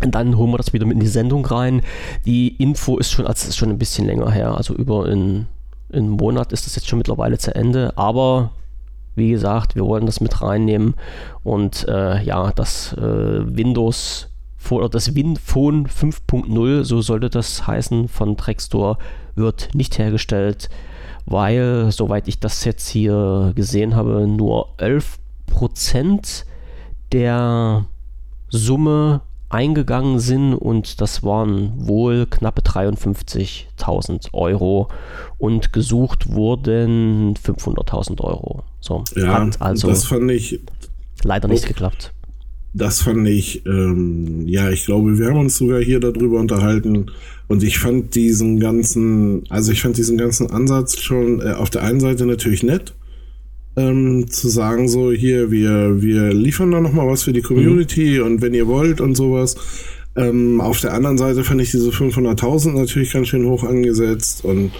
[0.00, 1.82] dann holen wir das wieder mit in die Sendung rein.
[2.24, 5.48] Die Info ist schon, also ist schon ein bisschen länger her, also über einen,
[5.92, 8.52] einen Monat ist das jetzt schon mittlerweile zu Ende, aber
[9.16, 10.94] wie gesagt, wir wollen das mit reinnehmen
[11.42, 14.28] und äh, ja, das äh, Windows
[14.70, 18.96] oder das WinPhone 5.0, so sollte das heißen, von Trackstore
[19.34, 20.70] wird nicht hergestellt,
[21.26, 26.44] weil, soweit ich das jetzt hier gesehen habe, nur 11%
[27.12, 27.86] der
[28.48, 34.88] Summe eingegangen sind und das waren wohl knappe 53.000 Euro
[35.38, 38.62] und gesucht wurden 500.000 Euro.
[38.80, 40.60] So, Ja, hat also das fand ich,
[41.24, 41.68] leider nicht oh.
[41.68, 42.12] geklappt.
[42.72, 47.10] das fand ich, ähm, ja, ich glaube, wir haben uns sogar hier darüber unterhalten
[47.50, 51.82] und ich fand diesen ganzen, also ich fand diesen ganzen Ansatz schon äh, auf der
[51.82, 52.94] einen Seite natürlich nett,
[53.76, 58.40] ähm, zu sagen so, hier, wir, wir liefern da nochmal was für die Community und
[58.40, 59.56] wenn ihr wollt und sowas.
[60.14, 64.70] Ähm, auf der anderen Seite fand ich diese 500.000 natürlich ganz schön hoch angesetzt und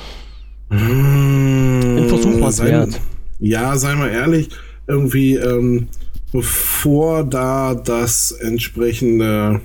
[0.69, 3.01] Ein Versuch sei- wert.
[3.41, 4.49] Ja, sei mal ehrlich,
[4.87, 5.89] irgendwie, ähm,
[6.33, 9.61] bevor da das entsprechende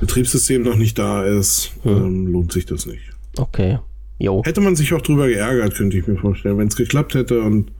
[0.00, 3.02] Betriebssystem noch nicht da ist, ähm, lohnt sich das nicht.
[3.38, 3.78] Okay.
[4.18, 4.42] Jo.
[4.44, 7.70] Hätte man sich auch drüber geärgert, könnte ich mir vorstellen, wenn es geklappt hätte und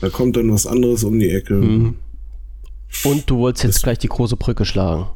[0.00, 1.54] da kommt dann was anderes um die Ecke.
[1.54, 1.94] Mhm.
[3.04, 5.06] Und du wolltest jetzt gleich die große Brücke schlagen.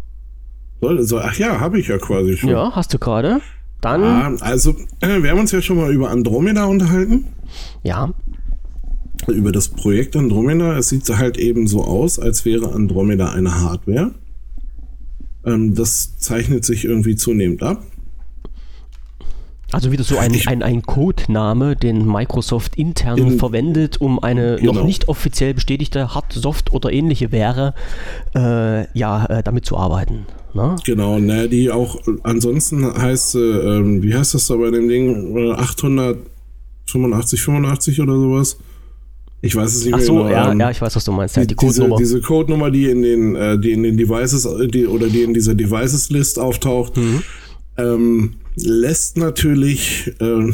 [0.80, 2.50] Soll, soll, ach ja, habe ich ja quasi schon.
[2.50, 3.40] Ja, hast du gerade?
[3.80, 7.26] Dann, Ah, also, äh, wir haben uns ja schon mal über Andromeda unterhalten.
[7.82, 8.12] ja,
[9.28, 10.76] über das Projekt Andromeda.
[10.76, 14.12] Es sieht halt eben so aus, als wäre Andromeda eine Hardware.
[15.46, 17.82] Ähm, das zeichnet sich irgendwie zunehmend ab.
[19.72, 24.72] also wieder so ein, ein, ein Codename, den Microsoft intern In- verwendet, um eine Genau.
[24.74, 27.74] noch nicht offiziell bestätigte Hard, Soft oder ähnliche Wäre,
[28.34, 30.26] äh, ja, äh, damit zu arbeiten.
[30.54, 30.76] Ne?
[30.86, 35.36] Genau, ne, die auch ansonsten heißt, ähm, wie heißt das da bei dem Ding?
[35.36, 38.56] Äh, 885, 85 oder sowas?
[39.46, 40.28] Ich weiß es nicht Ach mehr so, genau.
[40.30, 41.36] ja, ähm, ja, ich weiß, was du meinst.
[41.36, 41.96] Ja, die diese, Codenummer.
[41.96, 45.54] diese Codenummer, die in den, äh, die in den Devices, die, oder die in dieser
[45.54, 47.22] Devices-List auftaucht, Mhm.
[47.78, 50.52] ähm, lässt natürlich, äh,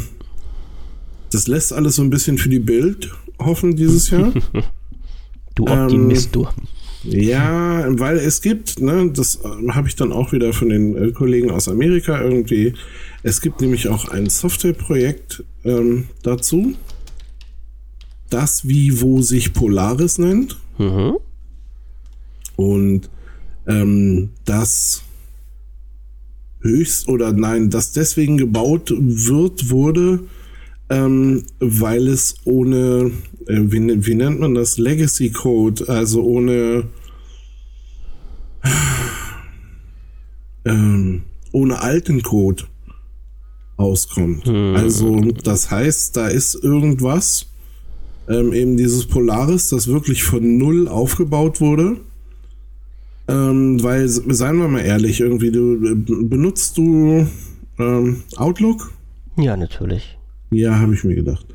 [1.31, 4.32] das lässt alles so ein bisschen für die Bild hoffen dieses Jahr.
[5.55, 6.48] du Optimist, ähm, du.
[7.05, 11.10] Ja, weil es gibt, ne, das äh, habe ich dann auch wieder von den äh,
[11.12, 12.74] Kollegen aus Amerika irgendwie.
[13.24, 16.74] Es gibt nämlich auch ein Softwareprojekt ähm, dazu,
[18.33, 20.59] das wie wo sich Polaris nennt.
[20.79, 21.19] Mhm.
[22.57, 23.11] Und
[23.67, 25.03] ähm, das
[26.61, 30.21] höchst oder nein, das deswegen gebaut wird, wurde,
[30.91, 33.11] ähm, weil es ohne,
[33.47, 36.85] äh, wie, wie, nennt man das, Legacy Code, also ohne,
[40.65, 41.23] ähm,
[41.53, 42.65] ohne alten Code
[43.77, 44.47] auskommt.
[44.47, 44.77] Hm.
[44.77, 47.52] Also das heißt, da ist irgendwas,
[48.33, 51.99] ähm, eben dieses Polaris, das wirklich von null aufgebaut wurde
[53.29, 57.27] ähm, weil, seien wir mal ehrlich, irgendwie, du äh, benutzt du
[57.79, 58.93] ähm, Outlook?
[59.37, 60.19] Ja, natürlich.
[60.51, 61.47] Ja, habe ich mir gedacht.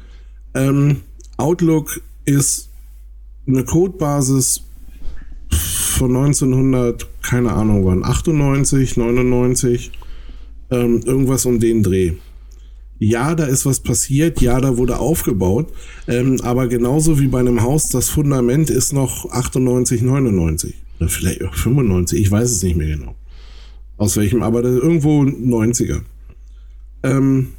[0.53, 1.01] Ähm,
[1.37, 2.69] Outlook ist
[3.47, 4.63] eine Codebasis
[5.51, 9.91] von 1900, keine Ahnung wann, 98, 99,
[10.71, 12.13] ähm, irgendwas um den Dreh.
[12.99, 15.71] Ja, da ist was passiert, ja, da wurde aufgebaut,
[16.07, 20.73] ähm, aber genauso wie bei einem Haus, das Fundament ist noch 98, 99.
[20.99, 23.15] Oder vielleicht auch 95, ich weiß es nicht mehr genau.
[23.97, 26.01] Aus welchem, aber irgendwo 90er.
[27.03, 27.49] Ähm,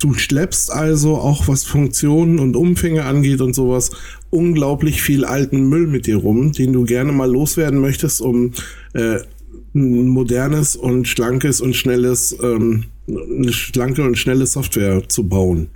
[0.00, 3.90] du schleppst also auch was Funktionen und Umfänge angeht und sowas
[4.30, 8.52] unglaublich viel alten Müll mit dir rum, den du gerne mal loswerden möchtest, um
[8.92, 9.18] äh,
[9.74, 15.68] ein modernes und schlankes und schnelles, ähm, eine schlanke und schnelle Software zu bauen.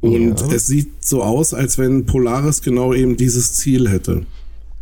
[0.00, 0.52] Und ja.
[0.52, 4.26] es sieht so aus, als wenn Polaris genau eben dieses Ziel hätte.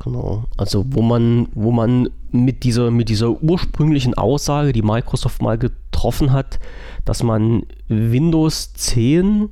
[0.02, 0.44] Genau.
[0.56, 6.32] Also wo man, wo man mit dieser, mit dieser ursprünglichen Aussage, die Microsoft mal getroffen
[6.32, 6.58] hat,
[7.04, 9.50] dass man Windows 10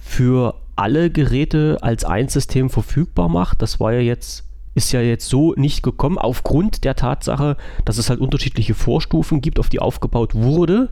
[0.00, 4.44] für alle Geräte als ein System verfügbar macht, das war ja jetzt,
[4.78, 9.58] ist ja jetzt so nicht gekommen, aufgrund der Tatsache, dass es halt unterschiedliche Vorstufen gibt,
[9.58, 10.88] auf die aufgebaut wurde.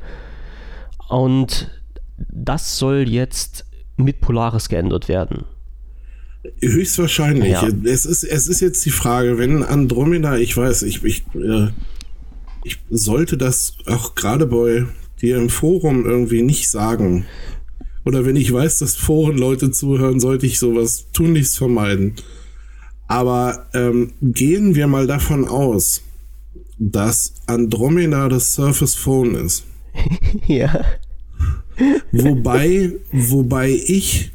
[1.09, 1.71] Und
[2.19, 3.65] das soll jetzt
[3.97, 5.45] mit Polaris geändert werden.
[6.61, 7.53] Höchstwahrscheinlich.
[7.53, 7.69] Ja.
[7.85, 11.69] Es, ist, es ist jetzt die Frage, wenn Andromeda, ich weiß, ich, ich, äh,
[12.65, 14.85] ich sollte das auch gerade bei
[15.21, 17.25] dir im Forum irgendwie nicht sagen.
[18.05, 22.15] Oder wenn ich weiß, dass Forenleute zuhören, sollte ich sowas tunlichst vermeiden.
[23.09, 26.03] Aber ähm, gehen wir mal davon aus,
[26.78, 29.65] dass Andromeda das Surface Phone ist.
[30.47, 30.85] ja.
[32.12, 34.33] wobei, wobei ich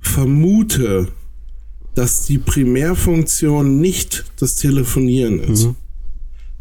[0.00, 1.08] vermute,
[1.94, 5.66] dass die Primärfunktion nicht das Telefonieren ist.
[5.66, 5.76] Mhm.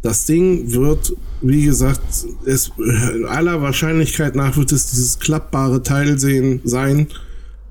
[0.01, 2.01] Das Ding wird, wie gesagt,
[2.45, 7.07] es, in aller Wahrscheinlichkeit nach wird es dieses klappbare Teil sehen, sein,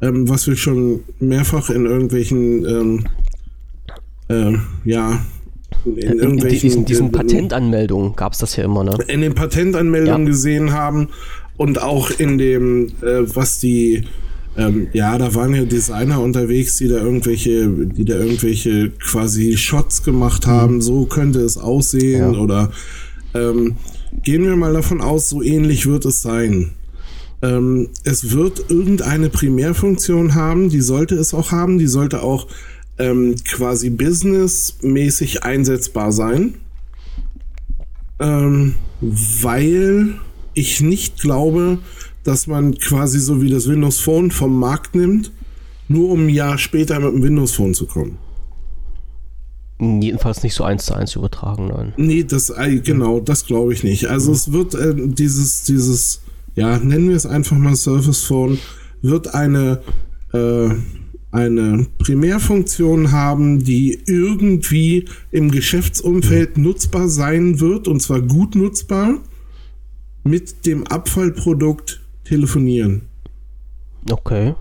[0.03, 3.05] ähm, was wir schon mehrfach in irgendwelchen, ähm,
[4.29, 4.53] äh,
[4.85, 5.21] ja,
[5.85, 8.97] in, in irgendwelchen diesen, diesen Patentanmeldungen gab es das ja immer, ne?
[9.09, 10.29] In den Patentanmeldungen ja.
[10.29, 11.09] gesehen haben
[11.57, 14.05] und auch in dem, äh, was die
[14.59, 20.03] ähm, ja, da waren ja Designer unterwegs, die da irgendwelche, die da irgendwelche quasi Shots
[20.03, 20.77] gemacht haben.
[20.77, 20.81] Mhm.
[20.81, 22.41] So könnte es aussehen ja.
[22.41, 22.73] oder
[23.35, 23.77] ähm,
[24.23, 26.73] gehen wir mal davon aus, so ähnlich wird es sein.
[27.41, 32.49] Ähm, es wird irgendeine Primärfunktion haben, die sollte es auch haben, die sollte auch
[32.99, 36.55] ähm, quasi businessmäßig einsetzbar sein,
[38.21, 40.15] ähm, weil
[40.55, 41.79] ich nicht glaube,
[42.25, 45.33] dass man quasi so wie das Windows Phone vom Markt nimmt,
[45.89, 48.19] nur um ein Jahr später mit dem Windows Phone zu kommen.
[49.81, 51.93] Jedenfalls nicht so eins zu eins übertragen, nein.
[51.97, 54.07] Nee, das, äh, genau, das glaube ich nicht.
[54.07, 56.23] Also es wird äh, dieses, dieses,
[56.57, 58.59] ja, nennen wir es einfach mal Surface Phone,
[59.03, 59.81] wird eine,
[60.33, 60.71] äh,
[61.31, 66.65] eine Primärfunktion haben, die irgendwie im Geschäftsumfeld mhm.
[66.65, 69.19] nutzbar sein wird, und zwar gut nutzbar,
[70.25, 73.03] mit dem Abfallprodukt telefonieren.
[74.11, 74.55] Okay.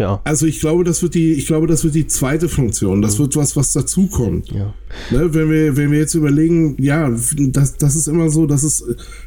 [0.00, 0.22] Ja.
[0.24, 3.02] Also ich glaube, das wird die, ich glaube, das wird die zweite Funktion.
[3.02, 3.24] Das mhm.
[3.24, 4.50] wird was, was dazukommt.
[4.50, 4.72] Ja.
[5.10, 8.82] Ne, wenn wir, wenn wir jetzt überlegen, ja, das, das ist immer so, dass es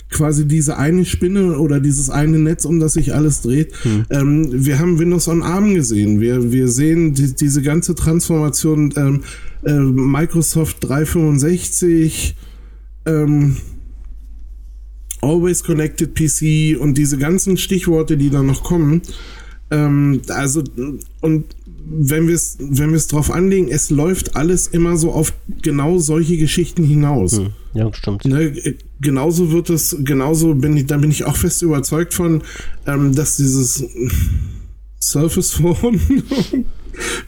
[0.10, 3.72] quasi diese eine Spinne oder dieses eine Netz, um das sich alles dreht.
[3.84, 4.06] Hm.
[4.10, 6.20] Ähm, wir haben Windows on ARM gesehen.
[6.20, 9.22] Wir, wir sehen die, diese ganze Transformation ähm,
[9.64, 12.36] äh, Microsoft 365,
[13.06, 13.58] ähm,
[15.22, 19.04] Always Connected PC und diese ganzen Stichworte, die da noch kommen,
[19.74, 20.64] Ähm, also,
[21.22, 21.46] und
[21.86, 26.84] wenn wir es wenn drauf anlegen, es läuft alles immer so auf genau solche Geschichten
[26.84, 27.38] hinaus.
[27.38, 28.26] Hm, ja, stimmt.
[28.26, 28.54] Ne,
[29.02, 32.42] genauso wird es, genauso bin ich, da bin ich auch fest überzeugt von,
[32.88, 33.84] ähm, dass dieses
[35.02, 36.00] Surface Phone.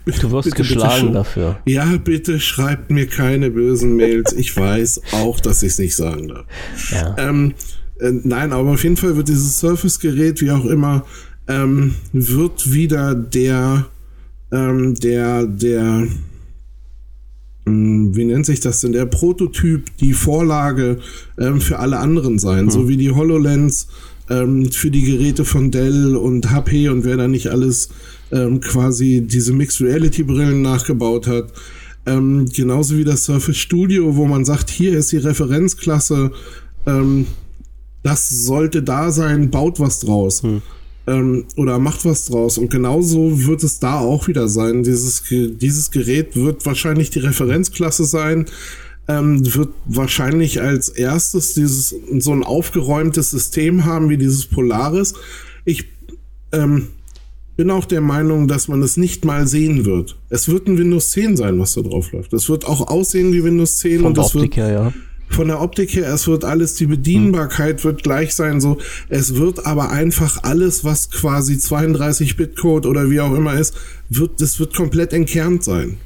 [0.05, 1.59] du wirst bitte, geschlagen bitte, dafür.
[1.65, 4.33] Ja, bitte schreibt mir keine bösen Mails.
[4.33, 6.45] Ich weiß auch, dass ich es nicht sagen darf.
[6.91, 7.15] Ja.
[7.17, 7.55] Ähm,
[7.99, 11.05] äh, nein, aber auf jeden Fall wird dieses Surface-Gerät, wie auch immer,
[11.47, 13.85] ähm, wird wieder der
[14.51, 16.07] ähm, der, der,
[17.65, 20.99] hm, wie nennt sich das denn, der Prototyp, die Vorlage
[21.37, 22.71] ähm, für alle anderen sein, mhm.
[22.71, 23.87] so wie die HoloLens
[24.29, 27.89] ähm, für die Geräte von Dell und HP und wer da nicht alles
[28.31, 31.51] ähm, quasi diese Mixed Reality Brillen nachgebaut hat.
[32.07, 36.31] Ähm, genauso wie das Surface Studio, wo man sagt, hier ist die Referenzklasse,
[36.85, 37.25] ähm,
[38.03, 40.43] das sollte da sein, baut was draus.
[40.43, 40.61] Hm
[41.07, 42.57] ähm, oder macht was draus.
[42.57, 44.83] Und genauso wird es da auch wieder sein.
[44.83, 48.45] Dieses, dieses Gerät wird wahrscheinlich die Referenzklasse sein,
[49.07, 55.13] ähm, wird wahrscheinlich als erstes dieses so ein aufgeräumtes System haben wie dieses Polaris.
[55.63, 55.85] Ich
[56.51, 56.87] ähm,
[57.55, 60.17] bin auch der Meinung, dass man es nicht mal sehen wird.
[60.29, 62.33] Es wird ein Windows 10 sein, was da drauf läuft.
[62.33, 64.93] Es wird auch aussehen wie Windows 10 Von und es wird her, ja
[65.29, 68.77] von der Optik her, es wird alles, die Bedienbarkeit wird gleich sein, so.
[69.09, 73.75] Es wird aber einfach alles, was quasi 32-Bit-Code oder wie auch immer ist,
[74.09, 75.97] wird, das wird komplett entkernt sein.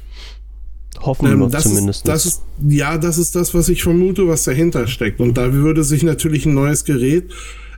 [1.00, 2.00] Hoffen wir ähm, das zumindest.
[2.00, 5.20] Ist, das ist, ja, das ist das, was ich vermute, was dahinter steckt.
[5.20, 7.30] Und da würde sich natürlich ein neues Gerät,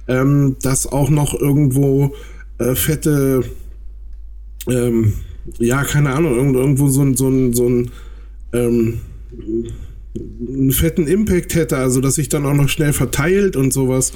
[0.09, 2.15] ähm, das auch noch irgendwo
[2.59, 3.43] äh, fette,
[4.69, 5.15] ähm,
[5.59, 7.91] ja, keine Ahnung, irgendwo so ein, so ein, so ein,
[8.53, 9.01] ähm,
[10.17, 14.13] einen fetten Impact hätte, also dass sich dann auch noch schnell verteilt und sowas,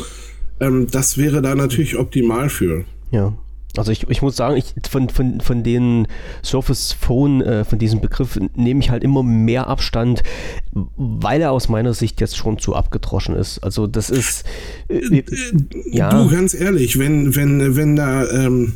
[0.61, 2.85] ähm, das wäre da natürlich optimal für.
[3.11, 3.37] Ja.
[3.79, 6.07] Also ich, ich muss sagen, ich, von, von, von den
[6.43, 10.23] Surface Phone, äh, von diesem Begriff, nehme ich halt immer mehr Abstand,
[10.73, 13.59] weil er aus meiner Sicht jetzt schon zu abgedroschen ist.
[13.59, 14.45] Also das ist
[14.89, 15.25] äh, äh,
[15.91, 16.11] ja.
[16.11, 18.73] Du, ganz ehrlich, wenn, wenn, wenn da ähm,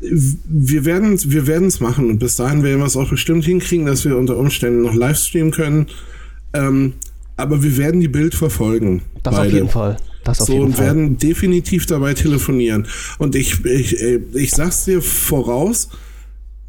[0.00, 3.86] wir werden wir werden es machen und bis dahin werden wir es auch bestimmt hinkriegen,
[3.86, 5.86] dass wir unter Umständen noch Livestreamen können.
[6.54, 6.94] Ähm,
[7.36, 9.02] aber wir werden die Bild verfolgen.
[9.22, 9.48] Das beide.
[9.48, 9.96] auf jeden Fall.
[10.24, 10.86] Das auf so jeden und Fall.
[10.86, 12.86] werden definitiv dabei telefonieren.
[13.18, 15.88] Und ich, ich, ich sag's dir voraus,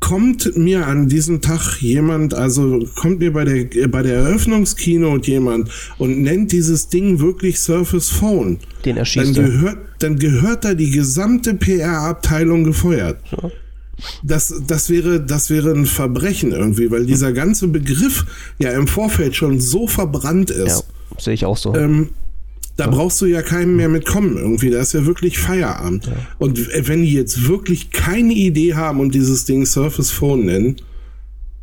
[0.03, 5.69] kommt mir an diesem Tag jemand, also kommt mir bei der, bei der Eröffnungskeynote jemand
[5.97, 10.91] und nennt dieses Ding wirklich Surface Phone, den erschießt dann gehört, dann gehört da die
[10.91, 13.17] gesamte PR-Abteilung gefeuert.
[13.31, 13.49] Ja.
[14.23, 18.25] Das, das, wäre, das wäre ein Verbrechen irgendwie, weil dieser ganze Begriff
[18.59, 20.85] ja im Vorfeld schon so verbrannt ist.
[21.11, 21.73] Ja, sehe ich auch so.
[21.75, 22.09] Ähm,
[22.75, 24.69] da brauchst du ja keinen mehr mitkommen irgendwie.
[24.69, 26.07] Da ist ja wirklich Feierabend.
[26.07, 26.13] Ja.
[26.39, 30.77] Und wenn die jetzt wirklich keine Idee haben und dieses Ding Surface Phone nennen,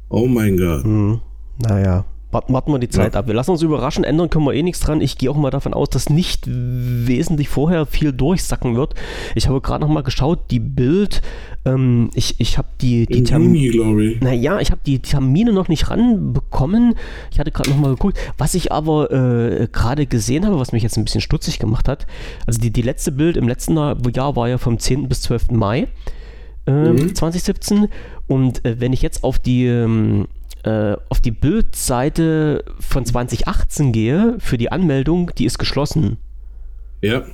[0.08, 0.84] oh mein Gott.
[0.84, 1.20] Mhm.
[1.58, 2.04] Naja.
[2.32, 3.20] Warten, wir die Zeit ja.
[3.20, 3.26] ab.
[3.26, 5.00] Wir lassen uns überraschen, ändern können wir eh nichts dran.
[5.00, 8.94] Ich gehe auch mal davon aus, dass nicht wesentlich vorher viel durchsacken wird.
[9.34, 11.22] Ich habe gerade noch mal geschaut, die Bild,
[11.64, 14.16] ähm, ich, ich habe die, die Termine.
[14.20, 16.94] Naja, ich habe die Termine noch nicht ranbekommen.
[17.32, 18.18] Ich hatte gerade noch mal geguckt.
[18.38, 22.06] Was ich aber äh, gerade gesehen habe, was mich jetzt ein bisschen stutzig gemacht hat,
[22.46, 25.08] also die, die letzte Bild im letzten Jahr war ja vom 10.
[25.08, 25.50] bis 12.
[25.50, 25.88] Mai
[26.66, 27.14] äh, mhm.
[27.14, 27.88] 2017.
[28.26, 30.28] Und äh, wenn ich jetzt auf die ähm,
[30.64, 36.18] äh, auf die Bildseite von 2018 gehe, für die Anmeldung, die ist geschlossen.
[37.02, 37.24] Ja.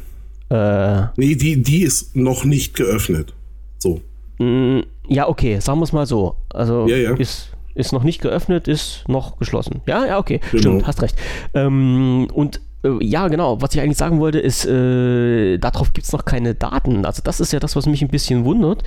[0.48, 3.35] Äh, nee, die, die ist noch nicht geöffnet.
[3.78, 4.01] So.
[4.39, 6.36] Mh, mm, ja, okay, sagen wir es mal so.
[6.51, 7.15] Also ja, ja.
[7.15, 9.82] ist ist noch nicht geöffnet, ist noch geschlossen.
[9.86, 10.61] Ja, ja, okay, genau.
[10.61, 11.16] stimmt, hast recht.
[11.53, 12.61] Ähm, und
[13.01, 13.61] ja, genau.
[13.63, 17.05] Was ich eigentlich sagen wollte, ist, äh, darauf gibt es noch keine Daten.
[17.05, 18.83] Also das ist ja das, was mich ein bisschen wundert.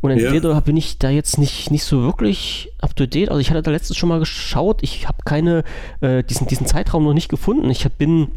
[0.00, 0.60] Und entweder ja.
[0.60, 3.28] bin ich da jetzt nicht, nicht so wirklich up to date.
[3.28, 4.82] Also ich hatte da letztens schon mal geschaut.
[4.82, 5.64] Ich habe keine,
[6.00, 7.70] äh, diesen, diesen Zeitraum noch nicht gefunden.
[7.70, 8.28] Ich hab, bin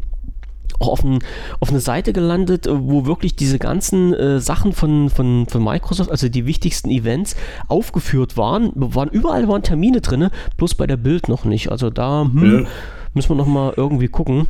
[0.80, 1.20] auch auf, ein,
[1.60, 6.28] auf, eine Seite gelandet, wo wirklich diese ganzen äh, Sachen von, von, von Microsoft, also
[6.28, 7.36] die wichtigsten Events,
[7.68, 8.72] aufgeführt waren.
[8.74, 11.70] waren überall waren Termine drin, bloß bei der Bild noch nicht.
[11.70, 12.68] Also da hm, ja.
[13.14, 14.48] Müssen wir nochmal irgendwie gucken,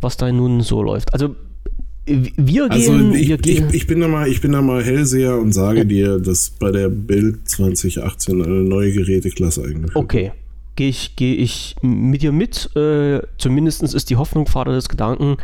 [0.00, 1.12] was da nun so läuft.
[1.12, 1.36] Also
[2.06, 3.68] wir also gehen, ich, wir gehen.
[3.68, 6.70] Ich, ich, bin da mal, ich bin da mal Hellseher und sage dir, dass bei
[6.70, 10.32] der Bild 2018 eine neue Geräteklasse eingeführt Okay,
[10.76, 12.70] gehe ich, geh ich mit dir mit.
[12.76, 15.36] Äh, Zumindest ist die Hoffnung Vater des Gedanken.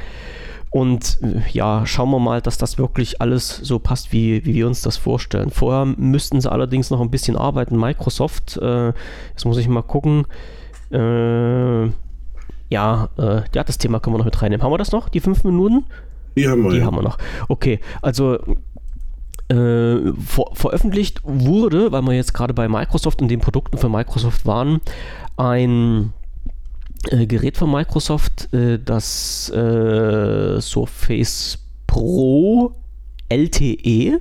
[0.71, 4.67] Und äh, ja, schauen wir mal, dass das wirklich alles so passt, wie, wie wir
[4.69, 5.51] uns das vorstellen.
[5.51, 7.77] Vorher müssten sie allerdings noch ein bisschen arbeiten.
[7.77, 8.93] Microsoft, äh,
[9.31, 10.27] jetzt muss ich mal gucken.
[10.91, 11.91] Äh,
[12.73, 14.65] ja, äh, ja, das Thema können wir noch mit reinnehmen.
[14.65, 15.85] Haben wir das noch, die fünf Minuten?
[16.37, 16.71] Die haben wir.
[16.71, 16.87] Die ja.
[16.87, 17.19] haben wir noch.
[17.49, 18.39] Okay, also
[19.49, 24.47] äh, ver veröffentlicht wurde, weil wir jetzt gerade bei Microsoft und den Produkten von Microsoft
[24.47, 24.81] waren,
[25.37, 26.15] ein
[27.11, 32.73] äh, Gerät von Microsoft, äh, das äh, Surface Pro
[33.29, 34.21] LTE.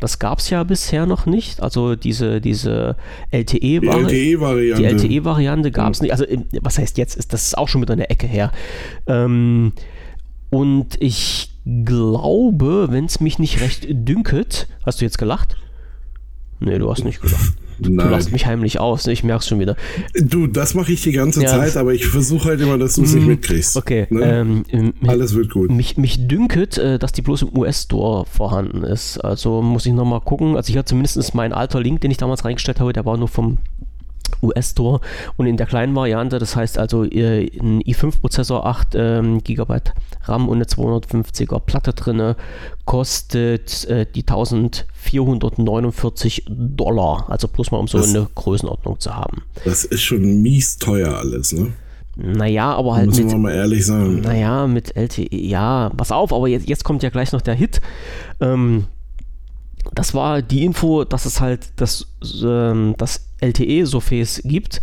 [0.00, 1.62] Das gab es ja bisher noch nicht.
[1.62, 2.96] Also diese, diese
[3.30, 4.12] LTE-Variante.
[4.12, 6.12] Die LTE-Variante, LTE gab es nicht.
[6.12, 6.24] Also
[6.60, 7.16] was heißt jetzt?
[7.16, 8.52] Ist das auch schon mit einer Ecke her.
[9.06, 9.72] Ähm,
[10.50, 15.56] und ich glaube, wenn es mich nicht recht dünket, hast du jetzt gelacht?
[16.60, 17.54] Nee, du hast nicht gelacht.
[17.78, 19.12] Du, du lachst mich heimlich aus, ne?
[19.12, 19.76] ich merk's schon wieder.
[20.14, 21.48] Du, das mache ich die ganze ja.
[21.48, 23.76] Zeit, aber ich versuche halt immer, dass du es nicht hm, mitkriegst.
[23.76, 24.06] Okay.
[24.10, 24.64] Ne?
[24.70, 25.70] Ähm, Alles wird gut.
[25.70, 29.18] Mich, mich dünket, äh, dass die bloß im US-Store vorhanden ist.
[29.18, 30.56] Also muss ich nochmal gucken.
[30.56, 33.28] Also ich hatte zumindest mein alter Link, den ich damals reingestellt habe, der war nur
[33.28, 33.58] vom
[34.42, 35.00] US-Store
[35.36, 39.80] und in der kleinen Variante, das heißt also ein i5-Prozessor, 8 ähm, GB
[40.24, 42.34] RAM und eine 250er Platte drin,
[42.84, 47.26] kostet äh, die 1449 Dollar.
[47.28, 49.42] Also bloß mal um so das, eine Größenordnung zu haben.
[49.64, 51.72] Das ist schon mies teuer alles, ne?
[52.16, 53.32] Naja, aber halt Müssen mit.
[53.32, 54.20] wir mal ehrlich sagen.
[54.20, 57.80] Naja, mit LTE, ja, pass auf, aber jetzt, jetzt kommt ja gleich noch der Hit.
[58.40, 58.84] Ähm,
[59.94, 62.06] das war die Info, dass es halt das,
[62.42, 64.80] ähm, das LTE Surface gibt,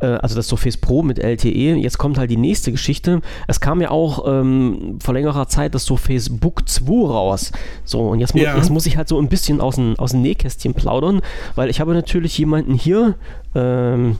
[0.00, 1.76] äh, also das Surface Pro mit LTE.
[1.76, 3.20] Jetzt kommt halt die nächste Geschichte.
[3.48, 7.52] Es kam ja auch ähm, vor längerer Zeit das Surface Book 2 raus.
[7.84, 8.56] So, und jetzt, mu ja.
[8.56, 11.20] jetzt muss ich halt so ein bisschen aus dem, aus dem Nähkästchen plaudern,
[11.54, 13.14] weil ich habe natürlich jemanden hier,
[13.54, 14.16] ähm,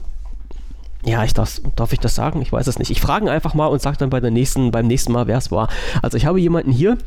[1.05, 2.41] ja, ich darf, darf ich das sagen?
[2.41, 2.91] Ich weiß es nicht.
[2.91, 5.51] Ich frage einfach mal und sage dann bei der nächsten, beim nächsten Mal, wer es
[5.51, 5.69] war.
[6.01, 6.97] Also ich habe jemanden hier,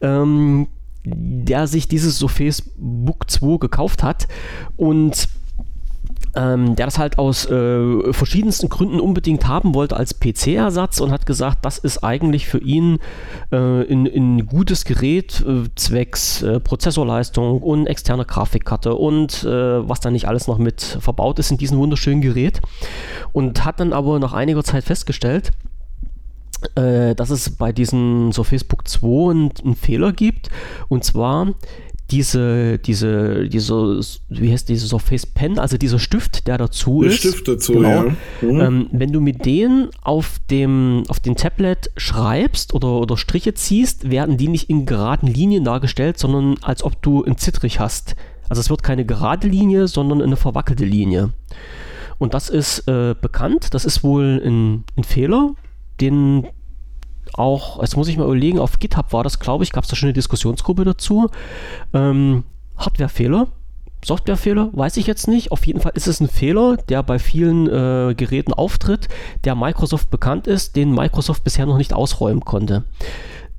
[0.00, 0.68] ähm,
[1.04, 4.28] der sich dieses Surface Book 2 gekauft hat
[4.76, 5.28] und
[6.36, 11.26] ähm, der das halt aus äh, verschiedensten Gründen unbedingt haben wollte als PC-Ersatz und hat
[11.26, 12.98] gesagt, das ist eigentlich für ihn
[13.50, 20.00] äh, ein, ein, gutes Gerät äh, zwecks äh, Prozessorleistung und externe Grafikkarte und äh, was
[20.00, 22.60] da nicht alles noch mit verbaut ist in diesem wunderschönen Gerät
[23.32, 25.50] und hat dann aber nach einiger Zeit festgestellt,
[26.76, 30.50] äh, dass es bei diesem Surface Book 2 einen Fehler gibt
[30.88, 31.54] und zwar
[32.10, 37.18] diese, diese, diese, wie heißt diese Surface Pen, also dieser Stift, der dazu der ist.
[37.18, 38.16] Stift dazu, genau, ja.
[38.42, 38.60] Mhm.
[38.60, 44.10] Ähm, wenn du mit denen auf dem, auf dem Tablet schreibst oder, oder Striche ziehst,
[44.10, 48.16] werden die nicht in geraden Linien dargestellt, sondern als ob du ein Zittrich hast.
[48.48, 51.30] Also es wird keine gerade Linie, sondern eine verwackelte Linie.
[52.18, 55.54] Und das ist äh, bekannt, das ist wohl ein, ein Fehler,
[56.00, 56.46] den
[57.34, 59.96] auch, jetzt muss ich mal überlegen, auf GitHub war das, glaube ich, gab es da
[59.96, 61.30] schon eine Diskussionsgruppe dazu.
[61.92, 62.44] Ähm,
[62.76, 63.48] Hardwarefehler,
[64.04, 65.52] Softwarefehler, weiß ich jetzt nicht.
[65.52, 69.08] Auf jeden Fall ist es ein Fehler, der bei vielen äh, Geräten auftritt,
[69.44, 72.84] der Microsoft bekannt ist, den Microsoft bisher noch nicht ausräumen konnte.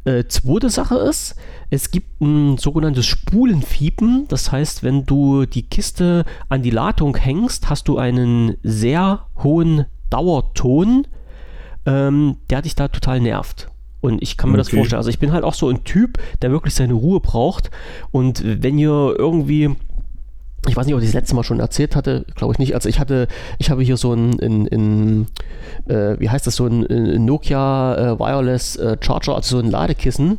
[0.04, 1.36] Äh, zweite Sache ist,
[1.70, 4.26] es gibt ein sogenanntes Spulenfiepen.
[4.28, 9.86] Das heißt, wenn du die Kiste an die Ladung hängst, hast du einen sehr hohen
[10.10, 11.06] Dauerton
[11.86, 13.70] ähm, der dich da total nervt.
[14.02, 14.64] Und ich kann mir okay.
[14.64, 14.98] das vorstellen.
[14.98, 17.70] Also ich bin halt auch so ein Typ, der wirklich seine Ruhe braucht.
[18.12, 19.76] Und wenn ihr irgendwie
[20.68, 22.76] ich weiß nicht, ob ich das letzte Mal schon erzählt hatte, glaube ich nicht.
[22.76, 23.28] Also ich hatte,
[23.58, 25.26] ich habe hier so ein, in, in
[25.88, 29.72] äh, wie heißt das, so ein, ein Nokia äh, Wireless äh, Charger, also so ein
[29.72, 30.38] Ladekissen,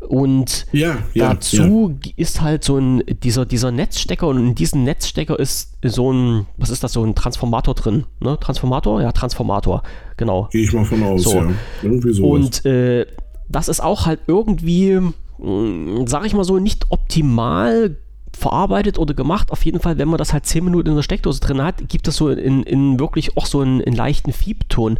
[0.00, 2.12] und ja, ja, dazu ja.
[2.16, 6.70] ist halt so ein, dieser, dieser Netzstecker und in diesem Netzstecker ist so ein, was
[6.70, 8.38] ist das, so ein Transformator drin, ne?
[8.40, 9.02] Transformator?
[9.02, 9.82] Ja, Transformator,
[10.16, 10.48] genau.
[10.52, 11.34] Gehe ich mal von aus, so.
[11.34, 11.50] ja.
[11.82, 12.30] Irgendwie sowas.
[12.30, 13.06] Und äh,
[13.48, 15.00] das ist auch halt irgendwie,
[15.38, 17.96] hm, sag ich mal so, nicht optimal
[18.36, 19.50] verarbeitet oder gemacht.
[19.50, 22.06] Auf jeden Fall, wenn man das halt 10 Minuten in der Steckdose drin hat, gibt
[22.06, 24.98] das so in, in wirklich auch so einen, einen leichten Fiebton.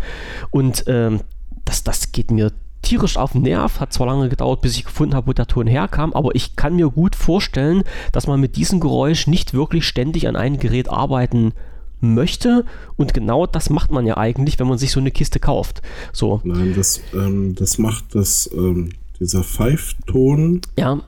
[0.50, 1.20] Und ähm,
[1.64, 2.52] das, das geht mir
[2.82, 3.80] tierisch auf den Nerv.
[3.80, 6.76] Hat zwar lange gedauert, bis ich gefunden habe, wo der Ton herkam, aber ich kann
[6.76, 11.52] mir gut vorstellen, dass man mit diesem Geräusch nicht wirklich ständig an einem Gerät arbeiten
[12.00, 12.64] möchte.
[12.96, 15.82] Und genau das macht man ja eigentlich, wenn man sich so eine Kiste kauft.
[16.12, 16.40] So.
[16.44, 18.90] Nein, das, ähm, das macht das, ähm,
[19.20, 20.60] dieser Pfeifton.
[20.78, 21.00] Ja.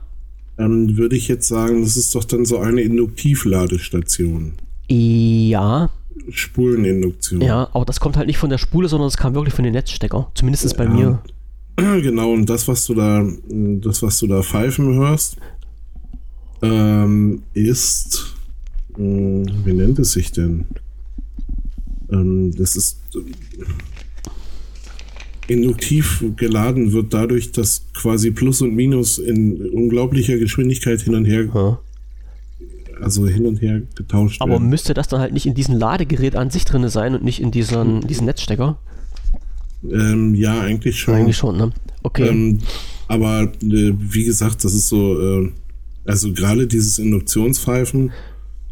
[0.57, 4.53] Ähm, würde ich jetzt sagen, das ist doch dann so eine Induktivladestation.
[4.87, 5.89] Ja.
[6.29, 7.41] Spuleninduktion.
[7.41, 9.73] Ja, aber das kommt halt nicht von der Spule, sondern es kam wirklich von den
[9.73, 10.29] Netzstecker.
[10.35, 10.77] Zumindest ja.
[10.77, 11.21] bei mir.
[12.01, 15.37] Genau, und das, was du da, das, was du da pfeifen hörst,
[16.61, 18.35] ähm, ist,
[18.97, 20.65] äh, wie nennt es sich denn?
[22.11, 23.19] Ähm, das ist äh,
[25.51, 31.49] induktiv geladen wird dadurch, dass quasi Plus und Minus in unglaublicher Geschwindigkeit hin und her,
[31.53, 31.79] ja.
[33.01, 34.61] also hin und her getauscht Aber werden.
[34.61, 37.41] Aber müsste das dann halt nicht in diesem Ladegerät an sich drin sein und nicht
[37.41, 38.77] in diesen, diesen Netzstecker?
[39.89, 41.15] Ähm, ja, eigentlich schon.
[41.15, 41.71] Eigentlich schon, ne?
[42.03, 42.27] Okay.
[42.27, 42.59] Ähm,
[43.07, 45.51] aber äh, wie gesagt, das ist so, äh,
[46.05, 48.11] Also gerade dieses Induktionspfeifen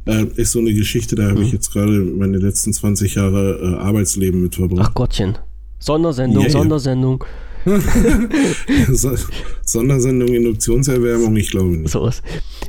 [0.06, 1.46] äh, ist so eine Geschichte, da habe mhm.
[1.46, 4.90] ich jetzt gerade meine letzten 20 Jahre äh, Arbeitsleben mit verbracht.
[4.90, 5.38] Ach Gottchen.
[5.80, 7.24] Sondersendung, yeah, Sondersendung.
[9.66, 11.92] Sondersendung Induktionserwärmung, ich glaube nicht.
[11.92, 12.24] So ist.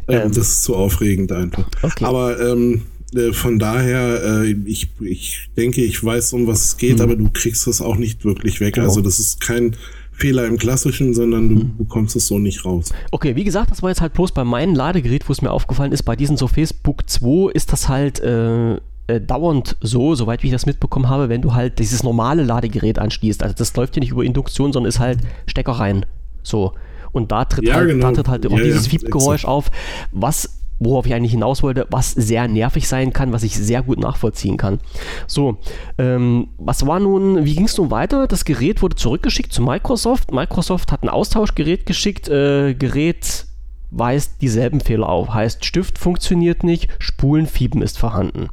[0.08, 1.64] Ähm, ähm, das ist zu aufregend einfach.
[1.82, 2.04] Okay.
[2.04, 2.99] Aber ähm, äh,
[3.32, 7.02] von daher, äh, ich, ich denke, ich weiß, um was es geht, mhm.
[7.02, 8.74] aber du kriegst das auch nicht wirklich weg.
[8.74, 8.86] Genau.
[8.86, 9.76] Also das ist kein
[10.12, 11.76] Fehler im Klassischen, sondern du mhm.
[11.76, 12.92] bekommst es so nicht raus.
[13.10, 15.92] Okay, wie gesagt, das war jetzt halt bloß bei meinem Ladegerät, wo es mir aufgefallen
[15.92, 18.74] ist, bei diesen Surface Book 2 ist das halt äh,
[19.10, 22.98] äh, dauernd so, soweit wie ich das mitbekommen habe, wenn du halt dieses normale Ladegerät
[22.98, 23.42] anschließt.
[23.42, 26.06] Also das läuft ja nicht über Induktion, sondern ist halt Stecker rein.
[26.42, 26.74] So.
[27.12, 28.08] Und da tritt ja, halt, genau.
[28.08, 29.70] da tritt halt auch ja, dieses ja, Wiebgeräusch auf,
[30.12, 34.00] was worauf ich eigentlich hinaus wollte, was sehr nervig sein kann, was ich sehr gut
[34.00, 34.80] nachvollziehen kann.
[35.26, 35.58] So,
[35.98, 38.26] ähm, was war nun, wie ging es nun weiter?
[38.26, 40.32] Das Gerät wurde zurückgeschickt zu Microsoft.
[40.32, 43.46] Microsoft hat ein Austauschgerät geschickt, äh, Gerät
[43.90, 45.34] weist dieselben Fehler auf.
[45.34, 48.48] Heißt, Stift funktioniert nicht, Spulenfieben ist vorhanden.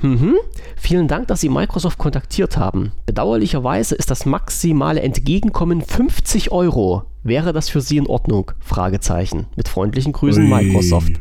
[0.77, 2.91] vielen Dank, dass Sie Microsoft kontaktiert haben.
[3.05, 7.03] Bedauerlicherweise ist das maximale Entgegenkommen 50 Euro.
[7.23, 8.51] Wäre das für Sie in Ordnung?
[8.59, 9.45] Fragezeichen.
[9.55, 10.49] Mit freundlichen Grüßen, Ui.
[10.49, 11.13] Microsoft.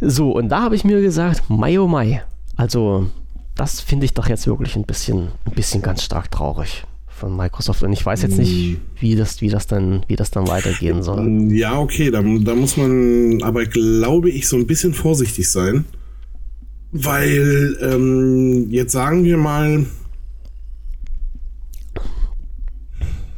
[0.00, 2.22] So, und da habe ich mir gesagt, Mai oh Mai.
[2.56, 3.06] Also,
[3.54, 6.84] das finde ich doch jetzt wirklich ein bisschen, ein bisschen ganz stark traurig
[7.16, 8.76] von Microsoft und ich weiß jetzt nicht, hm.
[9.00, 11.50] wie das, wie das dann, wie das dann weitergehen soll.
[11.50, 15.86] Ja, okay, da, da muss man aber glaube ich so ein bisschen vorsichtig sein,
[16.92, 19.86] weil ähm, jetzt sagen wir mal,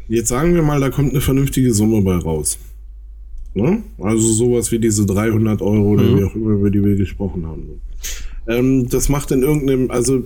[0.08, 2.58] jetzt sagen wir mal, da kommt eine vernünftige Summe bei raus.
[3.54, 3.82] Ne?
[3.98, 6.18] Also sowas wie diese 300 Euro oder mhm.
[6.18, 7.80] wie auch immer, über die wir gesprochen haben.
[8.46, 10.24] Ähm, das macht in irgendeinem, also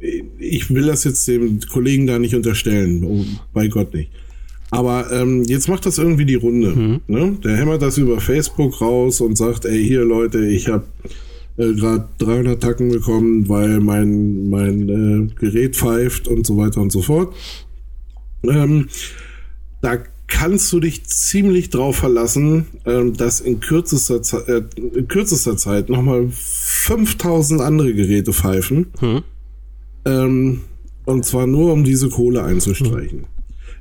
[0.00, 4.10] ich will das jetzt dem Kollegen da nicht unterstellen, oh, bei Gott nicht.
[4.70, 6.70] Aber ähm, jetzt macht das irgendwie die Runde.
[6.70, 7.00] Mhm.
[7.06, 7.38] Ne?
[7.42, 10.84] Der hämmert das über Facebook raus und sagt, ey, hier Leute, ich habe
[11.56, 16.92] äh, gerade 300 Tacken bekommen, weil mein, mein äh, Gerät pfeift und so weiter und
[16.92, 17.34] so fort.
[18.44, 18.88] Ähm,
[19.80, 25.56] da kannst du dich ziemlich drauf verlassen, ähm, dass in kürzester, Ze äh, in kürzester
[25.56, 28.88] Zeit nochmal 5000 andere Geräte pfeifen.
[29.00, 29.22] Mhm
[30.08, 30.62] ähm,
[31.04, 33.26] und zwar nur, um diese Kohle einzustreichen.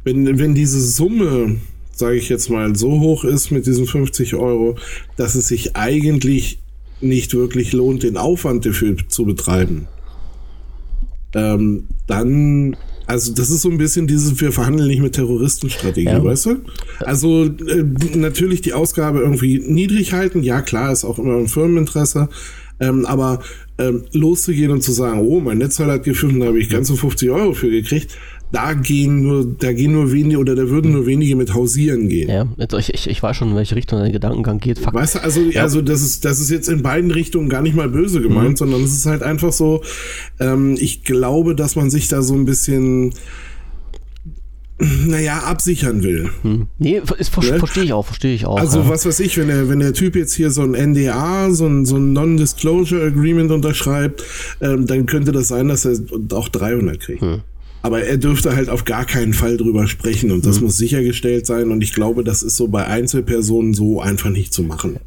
[0.04, 1.58] Wenn, wenn diese Summe,
[1.94, 4.78] sage ich jetzt mal, so hoch ist mit diesen 50 Euro,
[5.16, 6.60] dass es sich eigentlich
[7.02, 9.88] nicht wirklich lohnt, den Aufwand dafür zu betreiben,
[11.34, 12.76] ähm, dann,
[13.06, 16.24] also das ist so ein bisschen dieses, wir verhandeln nicht mit Terroristenstrategie, ja.
[16.24, 16.56] weißt du?
[17.00, 17.84] Also äh,
[18.16, 22.30] natürlich die Ausgabe irgendwie niedrig halten, ja klar, ist auch immer ein Firmeninteresse,
[22.80, 23.42] ähm, aber
[23.78, 27.30] ähm, loszugehen und zu sagen, oh, mein Netzteil hat gefunden, da habe ich ganze 50
[27.30, 28.18] Euro für gekriegt,
[28.52, 32.30] da gehen nur, da gehen nur wenige oder da würden nur wenige mit hausieren gehen.
[32.30, 32.48] Ja,
[32.80, 34.80] ich, ich, ich weiß schon, in welche Richtung dein Gedankengang geht.
[34.80, 34.96] Fakt.
[34.96, 35.64] Weißt du, also, ja.
[35.64, 38.58] also das ist, das ist jetzt in beiden Richtungen gar nicht mal böse gemeint, mhm.
[38.58, 39.82] sondern es ist halt einfach so,
[40.40, 43.14] ähm, ich glaube, dass man sich da so ein bisschen
[45.08, 46.30] naja, absichern will.
[46.44, 46.68] Hm.
[46.78, 47.60] Nee, ver Ne?
[47.60, 48.58] verstehe ich auch, verstehe ich auch.
[48.60, 48.90] Also ja.
[48.90, 51.86] was weiß ich, wenn der, wenn der Typ jetzt hier so ein NDA, so ein,
[51.86, 54.24] so ein Non-Disclosure Agreement unterschreibt,
[54.62, 55.98] ähm, dann könnte das sein, dass er
[56.34, 57.22] auch 300 kriegt.
[57.22, 57.42] Hm.
[57.84, 61.72] Aber er dürfte halt auf gar keinen Fall drüber sprechen und das muss sichergestellt sein
[61.72, 65.00] und ich glaube, das ist so bei Einzelpersonen so einfach nicht zu machen.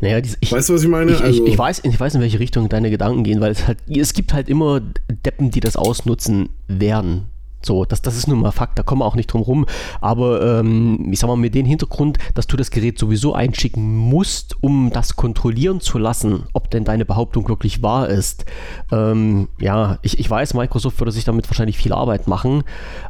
[0.00, 1.12] Naja, dies, ich, Weißt du, was ich meine?
[1.12, 3.66] ich, Also- ich, ich, weiß, ich weiß, in welche Richtung deine Gedanken gehen, weil es
[3.66, 4.80] halt, es gibt halt immer
[5.26, 7.24] Deppen, die das ausnutzen werden.
[7.62, 9.66] So, das, das ist nun mal Fakt, da kommen wir auch nicht drum rum.
[10.00, 14.62] Aber ähm, ich sag mal, mit dem Hintergrund, dass du das Gerät sowieso einschicken musst,
[14.62, 18.44] um das kontrollieren zu lassen, ob denn deine Behauptung wirklich wahr ist.
[18.92, 22.62] Ähm, ja, ich, ich weiß, Microsoft würde sich damit wahrscheinlich viel Arbeit machen,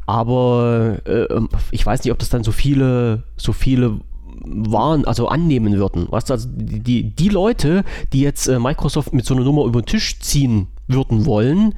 [0.06, 1.26] aber äh,
[1.70, 4.00] ich weiß nicht, ob das dann so viele, so viele
[4.44, 6.06] waren, also annehmen würden.
[6.10, 9.82] Weißt du, also die, die, Leute, die jetzt äh, Microsoft mit so einer Nummer über
[9.82, 11.74] den Tisch ziehen würden wollen,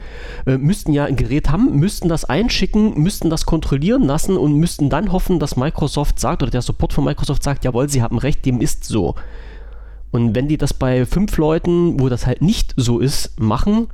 [0.46, 4.90] äh, müssten ja ein Gerät haben, müssten das einschicken, müssten das kontrollieren lassen und müssten
[4.90, 8.44] dann hoffen, dass Microsoft sagt oder der Support von Microsoft sagt, jawohl, sie haben recht,
[8.44, 9.14] dem ist so.
[10.10, 13.88] Und wenn die das bei fünf Leuten, wo das halt nicht so ist, machen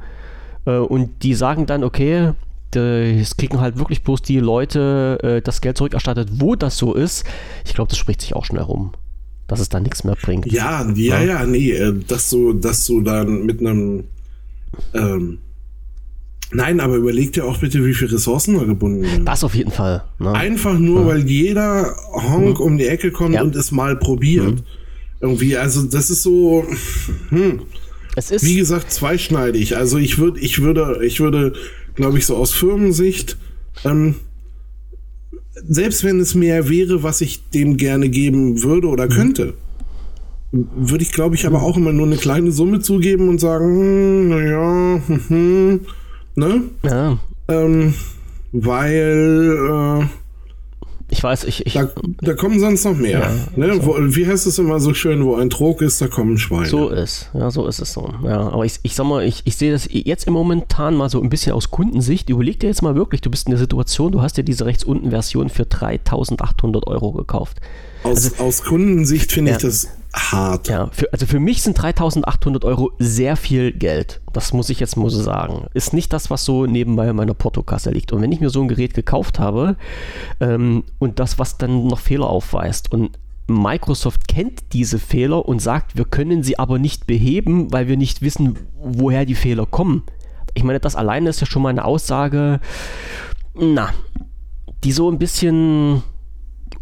[0.65, 2.33] äh, und die sagen dann, okay,
[2.77, 7.25] es kriegen halt wirklich bloß die Leute äh, das Geld zurückerstattet, wo das so ist,
[7.65, 8.93] ich glaube, das spricht sich auch schnell rum,
[9.47, 10.51] dass es da nichts mehr bringt.
[10.51, 14.09] Ja, ja, ja, nee, äh, dass du, dass du dann mit einem
[14.95, 15.39] ähm,
[16.53, 19.25] Nein, aber überleg dir auch bitte, wie viele Ressourcen da gebunden sind.
[19.27, 20.05] Das auf jeden Fall.
[20.21, 20.33] Ne?
[20.33, 23.43] Einfach nur, weil jeder Honk um die Ecke kommt Ja.
[23.43, 24.63] und es mal probiert.
[25.21, 26.65] Irgendwie, also das ist so,
[28.15, 29.77] es ist, wie gesagt, zweischneidig.
[29.77, 31.55] Also ich würde, ich würde, ich würde,
[31.97, 33.37] glaube ich, so aus Firmensicht,
[33.85, 34.17] ähm,
[35.67, 39.55] selbst wenn es mehr wäre, was ich dem gerne geben würde oder könnte,
[40.77, 44.29] würde ich, glaube ich, aber auch immer nur eine kleine Summe zugeben und sagen, hm,
[44.29, 45.81] naja, hm, hm,
[46.37, 46.63] ne?
[46.85, 47.19] ja,
[47.49, 47.95] Ähm,
[48.53, 50.07] weil äh,
[51.11, 51.91] ich weiß, ich, ich da,
[52.23, 53.31] da kommen sonst noch mehr.
[53.57, 53.79] ne?
[53.83, 56.67] Wo, wie heißt es immer so schön, wo ein Trog ist, da kommen Schweine.
[56.67, 58.13] So ist, ja, so ist es so.
[58.25, 61.21] Ja, aber ich, ich sag mal, ich, ich sehe das jetzt im Momentan mal so
[61.23, 62.31] ein bisschen aus Kundensicht.
[62.31, 64.83] Überleg dir jetzt mal wirklich, du bist in der Situation, du hast dir diese rechts
[64.83, 67.59] unten Version für 3800 Euro gekauft.
[68.03, 69.69] Aus, aus Kundensicht finde ich Ja.
[69.69, 70.69] das hart.
[70.69, 74.21] Ja, für, also für mich sind 3800 Euro sehr viel Geld.
[74.33, 75.67] Das muss ich jetzt mal so sagen.
[75.75, 78.13] Ist nicht das, was so nebenbei in meiner Portokasse liegt.
[78.13, 79.77] Und wenn ich mir so ein Gerät gekauft habe
[80.41, 85.97] ähm, und das, was dann noch Fehler aufweist und Microsoft kennt diese Fehler und sagt,
[85.97, 90.05] wir können sie aber nicht beheben, weil wir nicht wissen, woher die Fehler kommen.
[90.55, 92.61] Ich meine, das alleine ist ja schon mal eine Aussage,
[93.55, 93.91] na,
[94.83, 96.03] die so ein bisschen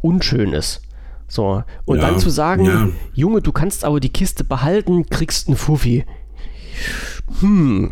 [0.01, 0.83] unschön ist.
[1.33, 2.91] So, und Ja, dann zu sagen, ja.
[3.15, 6.05] Junge, du kannst aber die Kiste behalten, kriegst einen Fuffi.
[7.41, 7.91] Hm.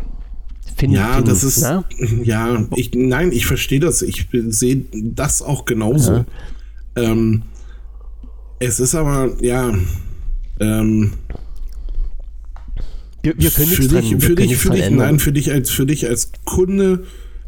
[0.75, 1.83] Finde Ja, find, das ist, na?
[2.23, 4.03] ja, ich, nein, ich verstehe das.
[4.03, 6.23] Ich sehe das auch genauso.
[6.95, 7.41] Ähm,
[8.59, 9.73] es ist aber, ja,
[10.59, 11.13] ähm,
[13.23, 15.31] Wir, wir können für dran, dich, wir für können dich, für dran dich, nein, für
[15.31, 17.05] dich als, für dich als Kunde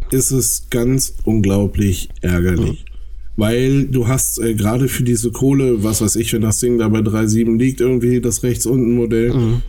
[0.09, 2.83] ist es ganz unglaublich ärgerlich.
[3.35, 6.87] Weil du hast äh, gerade für diese Kohle, was weiß ich, wenn das Ding da
[6.89, 9.61] bei 3,7 liegt, irgendwie das rechts unten Modell, Mhm.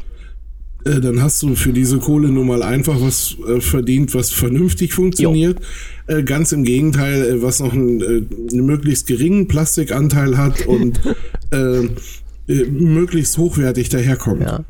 [0.84, 4.92] äh, dann hast du für diese Kohle nun mal einfach was äh, verdient, was vernünftig
[4.92, 5.60] funktioniert.
[6.06, 8.22] Äh, ganz im Gegenteil, äh, was noch einen, äh,
[8.52, 11.00] einen möglichst geringen Plastikanteil hat und
[11.50, 11.84] äh,
[12.46, 14.42] äh, möglichst hochwertig daherkommt.
[14.42, 14.64] Ja.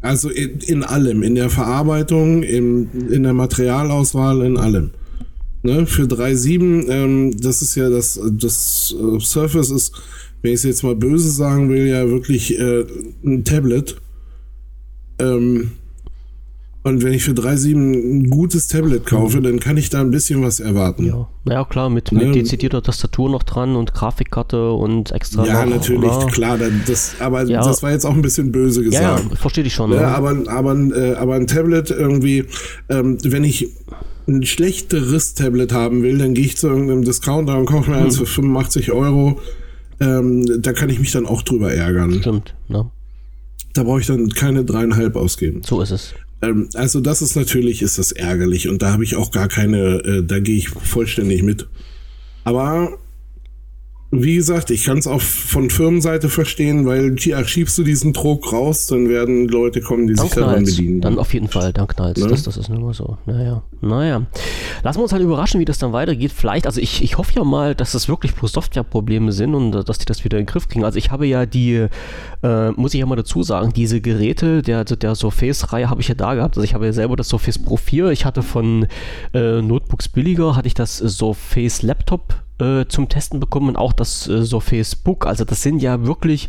[0.00, 4.90] Also in, in allem, in der Verarbeitung, im, in der Materialauswahl, in allem.
[5.62, 5.86] Ne?
[5.86, 9.92] Für 3.7, ähm, das ist ja das, das äh, Surface ist,
[10.42, 12.84] wenn ich es jetzt mal böse sagen will, ja wirklich äh,
[13.24, 13.96] ein Tablet.
[15.20, 15.72] Ähm,
[16.84, 20.42] und wenn ich für 3.7 ein gutes Tablet kaufe, dann kann ich da ein bisschen
[20.42, 21.04] was erwarten.
[21.06, 21.28] Ja.
[21.44, 22.24] Naja, klar, mit, Ne?
[22.24, 25.46] mit dezidierter Tastatur noch dran und Grafikkarte und extra.
[25.46, 26.26] Ja, noch, natürlich, na.
[26.26, 26.58] klar,
[26.88, 27.62] das, aber Ja.
[27.62, 29.38] das war jetzt auch ein bisschen böse Ja, ja, gesagt.
[29.38, 29.92] verstehe ich schon.
[29.92, 30.06] Ja, ne?
[30.08, 32.46] aber, aber, äh, aber ein Tablet irgendwie,
[32.88, 33.68] ähm, wenn ich
[34.28, 38.18] ein schlechteres Tablet haben will, dann gehe ich zu irgendeinem Discounter und kaufe mir eins
[38.18, 38.26] Hm.
[38.26, 39.40] für 85 Euro.
[40.00, 42.14] Ähm, da kann ich mich dann auch drüber ärgern.
[42.20, 42.90] Stimmt, ne?
[43.74, 45.62] Da brauche ich dann keine dreieinhalb ausgeben.
[45.64, 46.14] So ist es.
[46.42, 50.02] Ähm, also das ist natürlich, ist das ärgerlich und da habe ich auch gar keine,
[50.04, 51.68] äh, da gehe ich vollständig mit.
[52.44, 52.98] Aber
[54.14, 58.52] wie gesagt, ich kann es auch von Firmenseite verstehen, weil ja, schiebst du diesen Druck
[58.52, 61.00] raus, dann werden Leute kommen, die Dann sich daran bedienen.
[61.00, 62.28] Dann auf jeden Fall, dann knallt Ne?
[62.28, 63.16] das, das ist nur so.
[63.24, 64.26] Naja, naja.
[64.82, 66.30] Lassen wir uns halt überraschen, wie das dann weitergeht.
[66.30, 69.82] Vielleicht, also ich, ich hoffe ja mal, dass das wirklich bloß Softwareprobleme sind und äh,
[69.82, 70.84] dass die das wieder in den Griff kriegen.
[70.84, 71.86] Also ich habe ja die,
[72.42, 76.08] äh, muss ich ja mal dazu sagen, diese Geräte der, also der Surface-Reihe habe ich
[76.08, 76.58] ja da gehabt.
[76.58, 78.10] Also ich habe ja selber das Surface Pro 4.
[78.10, 78.86] Ich hatte von
[79.32, 84.44] äh, Notebooks billiger, hatte ich das Surface Laptop äh, zum Testen bekommen auch das äh,
[84.44, 85.26] Surface Book.
[85.26, 86.48] Also das sind ja wirklich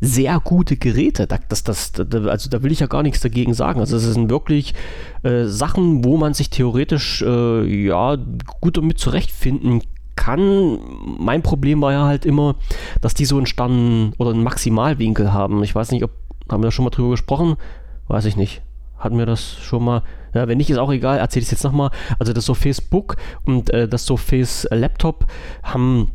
[0.00, 1.26] sehr gute Geräte.
[1.26, 3.80] Das, das, das, also da will ich ja gar nichts dagegen sagen.
[3.80, 4.74] Also es sind wirklich
[5.22, 8.16] äh, Sachen, wo man sich theoretisch äh, ja
[8.60, 9.82] gut damit zurechtfinden
[10.16, 10.78] kann.
[11.18, 12.56] Mein Problem war ja halt immer,
[13.00, 15.62] dass die so einen Stand oder einen Maximalwinkel haben.
[15.62, 16.10] Ich weiß nicht, ob
[16.50, 17.56] haben wir da schon mal drüber gesprochen?
[18.08, 18.62] Weiß ich nicht.
[18.98, 20.02] Hatten wir das schon mal?
[20.34, 21.18] Ja, wenn nicht, ist auch egal.
[21.18, 21.90] Erzähle ich es jetzt nochmal.
[22.18, 25.26] Also das Surface Book und äh, das Surface Laptop
[25.62, 26.10] haben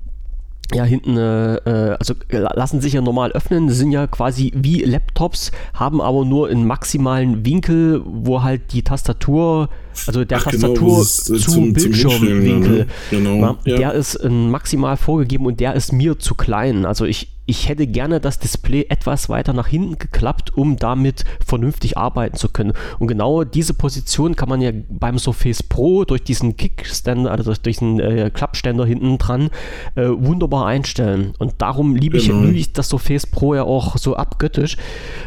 [0.73, 5.51] ja hinten, äh, äh also lassen sich ja normal öffnen, sind ja quasi wie Laptops,
[5.73, 9.69] haben aber nur einen maximalen Winkel, wo halt die Tastatur,
[10.05, 12.87] also der Ach, genau, Tastatur genau, zu zum, Bildschirmwinkel, ne?
[13.09, 13.77] genau, ja.
[13.77, 16.85] der ist äh, maximal vorgegeben und der ist mir zu klein.
[16.85, 21.97] Also ich, ich hätte gerne das Display etwas weiter nach hinten geklappt, um damit vernünftig
[21.97, 22.73] arbeiten zu können.
[22.99, 27.61] Und genau diese Position kann man ja beim Surface Pro durch diesen Kickständer, also durch
[27.61, 29.49] diesen äh, Klappständer hinten dran,
[29.95, 31.33] äh, wunderbar einstellen.
[31.39, 32.41] Und darum liebe genau.
[32.41, 34.77] ich, lieb ich das Surface Pro ja auch so abgöttisch.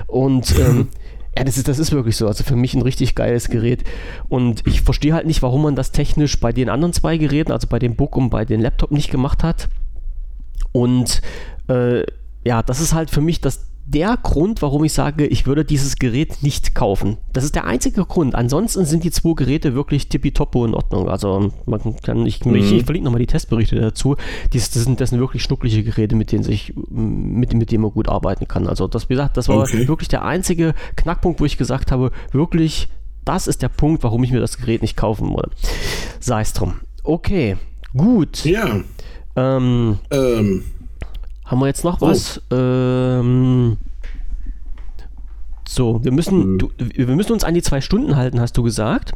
[0.07, 0.89] Und ähm,
[1.37, 2.27] Ja, das ist, das ist wirklich so.
[2.27, 3.85] Also für mich ein richtig geiles Gerät.
[4.29, 7.69] Und ich verstehe halt nicht, warum man das technisch bei den anderen zwei Geräten, also
[7.69, 9.69] bei dem Book und bei den Laptop nicht gemacht hat.
[10.73, 11.23] Und
[11.69, 12.05] äh,
[12.45, 15.97] ja, das ist halt für mich das, der Grund, warum ich sage, ich würde dieses
[15.97, 17.17] Gerät nicht kaufen.
[17.33, 18.37] Das ist der einzige Grund.
[18.37, 21.09] Ansonsten sind die zwei Geräte wirklich tippitoppo in Ordnung.
[21.09, 22.55] Also man kann, ich, mhm.
[22.55, 24.15] ich, ich verlinke nochmal die Testberichte dazu.
[24.53, 27.91] Dies, das, sind, das sind wirklich schnuckliche Geräte, mit denen sich, mit, mit denen man
[27.91, 28.69] gut arbeiten kann.
[28.69, 29.89] Also das, wie gesagt, das war okay.
[29.89, 32.89] wirklich der einzige Knackpunkt, wo ich gesagt habe, wirklich,
[33.25, 35.51] das ist der Punkt, warum ich mir das Gerät nicht kaufen würde.
[36.21, 36.75] Sei es drum.
[37.03, 37.57] Okay,
[37.93, 38.45] gut.
[38.45, 38.83] Ja.
[39.35, 40.65] Ähm, ähm
[41.51, 42.09] haben wir jetzt noch oh.
[42.09, 42.41] was?
[42.53, 43.77] Ähm,
[45.69, 46.59] so, wir müssen, hm.
[46.59, 49.13] du, wir müssen uns an die zwei Stunden halten, hast du gesagt?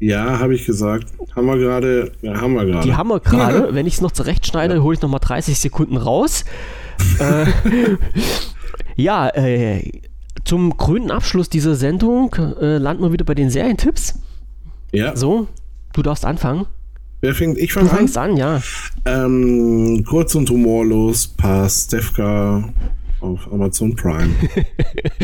[0.00, 1.12] Ja, habe ich gesagt.
[1.36, 2.12] Haben wir gerade.
[2.22, 2.86] Ja, haben wir gerade.
[2.86, 3.68] Die haben wir gerade.
[3.74, 4.82] Wenn ich es noch zurechtschneide, ja.
[4.82, 6.44] hole ich noch mal 30 Sekunden raus.
[7.20, 7.46] äh,
[8.96, 9.90] ja, äh,
[10.44, 14.20] zum grünen Abschluss dieser Sendung äh, landen wir wieder bei den Serientipps.
[14.92, 15.16] Ja.
[15.16, 15.48] So,
[15.92, 16.66] du darfst anfangen.
[17.24, 17.56] Wer fängt?
[17.56, 17.92] Ich fange an.
[17.92, 18.62] Du fängst an, ja.
[19.06, 22.68] Ähm, kurz und humorlos, Pass Stefka
[23.20, 24.28] auf Amazon Prime.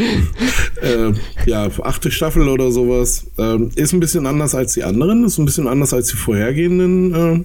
[0.80, 1.12] äh,
[1.44, 3.26] ja, achte Staffel oder sowas.
[3.36, 7.44] Ähm, ist ein bisschen anders als die anderen, ist ein bisschen anders als die vorhergehenden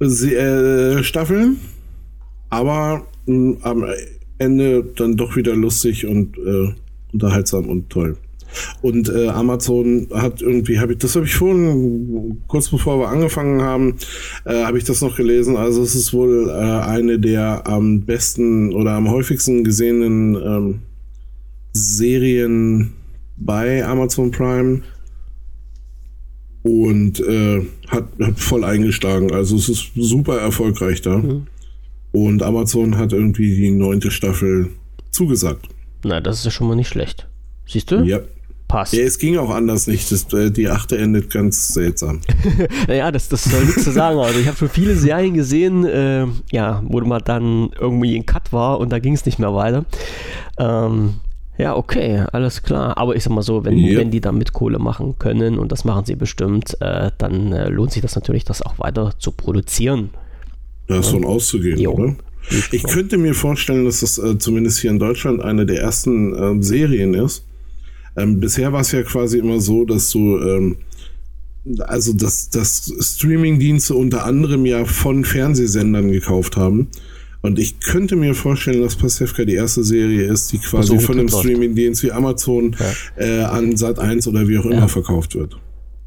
[0.00, 1.58] äh, äh, Staffeln.
[2.48, 3.84] Aber am
[4.38, 6.72] Ende dann doch wieder lustig und äh,
[7.12, 8.16] unterhaltsam und toll.
[8.80, 13.62] Und äh, Amazon hat irgendwie, habe ich, das habe ich vorhin, kurz bevor wir angefangen
[13.62, 13.96] haben,
[14.44, 15.56] äh, habe ich das noch gelesen.
[15.56, 20.78] Also es ist wohl äh, eine der am besten oder am häufigsten gesehenen ähm,
[21.72, 22.92] Serien
[23.36, 24.82] bei Amazon Prime
[26.62, 29.32] und äh, hat, hat voll eingeschlagen.
[29.32, 31.18] Also es ist super erfolgreich da.
[31.18, 31.46] Mhm.
[32.12, 34.70] Und Amazon hat irgendwie die neunte Staffel
[35.10, 35.68] zugesagt.
[36.04, 37.28] Na, das ist ja schon mal nicht schlecht.
[37.66, 38.02] Siehst du?
[38.02, 38.20] Ja
[38.72, 38.94] passt.
[38.94, 40.10] Ja, es ging auch anders nicht.
[40.10, 42.20] Das, äh, die achte endet ganz seltsam.
[42.88, 44.18] naja, das, das soll nichts zu sagen.
[44.18, 48.52] Also ich habe schon viele Serien gesehen, äh, ja, wo man dann irgendwie ein Cut
[48.52, 49.84] war und da ging es nicht mehr weiter.
[50.58, 51.14] Ähm,
[51.58, 52.96] ja, okay, alles klar.
[52.96, 53.98] Aber ich sag mal so, wenn, ja.
[53.98, 57.92] wenn die damit Kohle machen können, und das machen sie bestimmt, äh, dann äh, lohnt
[57.92, 60.10] sich das natürlich, das auch weiter zu produzieren.
[60.86, 61.92] Da ist von auszugehen, jo.
[61.92, 62.16] oder?
[62.72, 66.62] Ich könnte mir vorstellen, dass das äh, zumindest hier in Deutschland eine der ersten ähm,
[66.62, 67.44] Serien ist,
[68.16, 70.76] ähm, bisher war es ja quasi immer so, dass du, ähm,
[71.80, 76.88] also dass, dass Streaming-Dienste unter anderem ja von Fernsehsendern gekauft haben.
[77.40, 81.28] Und ich könnte mir vorstellen, dass Pasewka die erste Serie ist, die quasi von einem
[81.28, 83.24] Streaming-Dienst wie Amazon ja.
[83.24, 84.88] äh, an Sat 1 oder wie auch immer ja.
[84.88, 85.56] verkauft wird.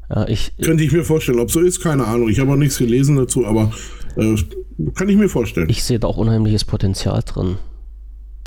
[0.08, 1.38] Ja, ich, könnte ich mir vorstellen.
[1.40, 2.28] Ob so ist, keine Ahnung.
[2.28, 3.72] Ich habe auch nichts gelesen dazu, aber
[4.16, 4.34] äh,
[4.94, 5.68] kann ich mir vorstellen.
[5.68, 7.56] Ich sehe da auch unheimliches Potenzial drin.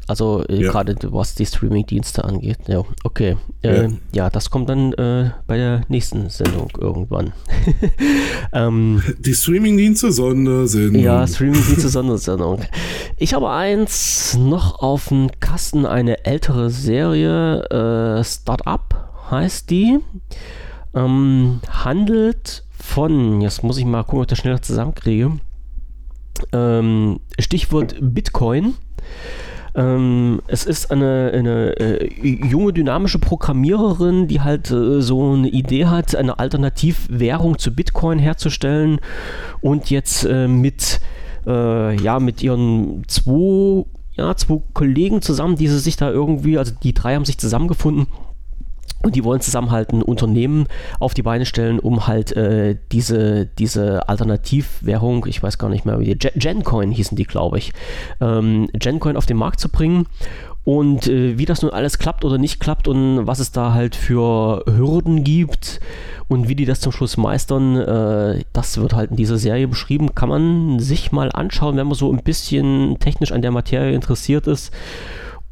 [0.10, 0.72] Also äh, ja.
[0.72, 2.58] gerade was die Streaming-Dienste angeht.
[2.66, 3.38] Ja, okay.
[3.62, 3.90] Äh, ja.
[4.12, 4.30] ja.
[4.32, 7.32] das kommt dann äh, bei der nächsten Sendung irgendwann.
[8.54, 11.00] ähm, die Streaming-Dienste Sondersendung.
[11.00, 12.62] Ja, Streaming-Dienste Sondersendung.
[13.18, 20.00] Ich habe eins noch auf dem Kasten, eine ältere Serie, äh, Startup heißt die.
[20.96, 25.34] Ähm, handelt von, jetzt muss ich mal gucken, ob ich das schneller zusammenkriege.
[26.52, 28.74] Ähm, Stichwort Bitcoin.
[29.76, 35.86] Ähm, es ist eine, eine äh, junge, dynamische Programmiererin, die halt äh, so eine Idee
[35.86, 39.00] hat, eine Alternativwährung zu Bitcoin herzustellen
[39.62, 41.00] und jetzt äh, mit,
[41.46, 46.74] äh, ja, mit ihren zwei, ja, zwei Kollegen zusammen, die sie sich da irgendwie, also
[46.82, 48.08] die drei haben sich zusammengefunden
[49.02, 50.68] Und die wollen zusammen halt ein Unternehmen
[51.00, 56.00] auf die Beine stellen, um halt äh, diese, diese Alternativwährung, ich weiß gar nicht mehr,
[56.00, 57.72] wie die Gencoin hießen die, glaube ich,
[58.20, 60.06] ähm, Gencoin auf den Markt zu bringen.
[60.66, 63.96] Und äh, wie das nun alles klappt oder nicht klappt und was es da halt
[63.96, 65.80] für Hürden gibt
[66.28, 70.14] und wie die das zum Schluss meistern, äh, das wird halt in dieser Serie beschrieben.
[70.14, 74.46] Kann man sich mal anschauen, wenn man so ein bisschen technisch an der Materie interessiert
[74.46, 74.72] ist.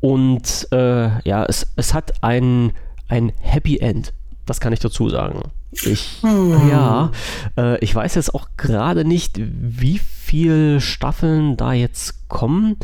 [0.02, 2.74] Und äh, ja, es, es hat ein
[3.08, 4.14] ein Happy End.
[4.46, 5.42] Das kann ich dazu sagen.
[5.72, 6.70] Ich, hm.
[6.70, 7.12] ja,
[7.58, 12.78] äh, ich weiß jetzt auch gerade nicht, wie viele Staffeln da jetzt kommen.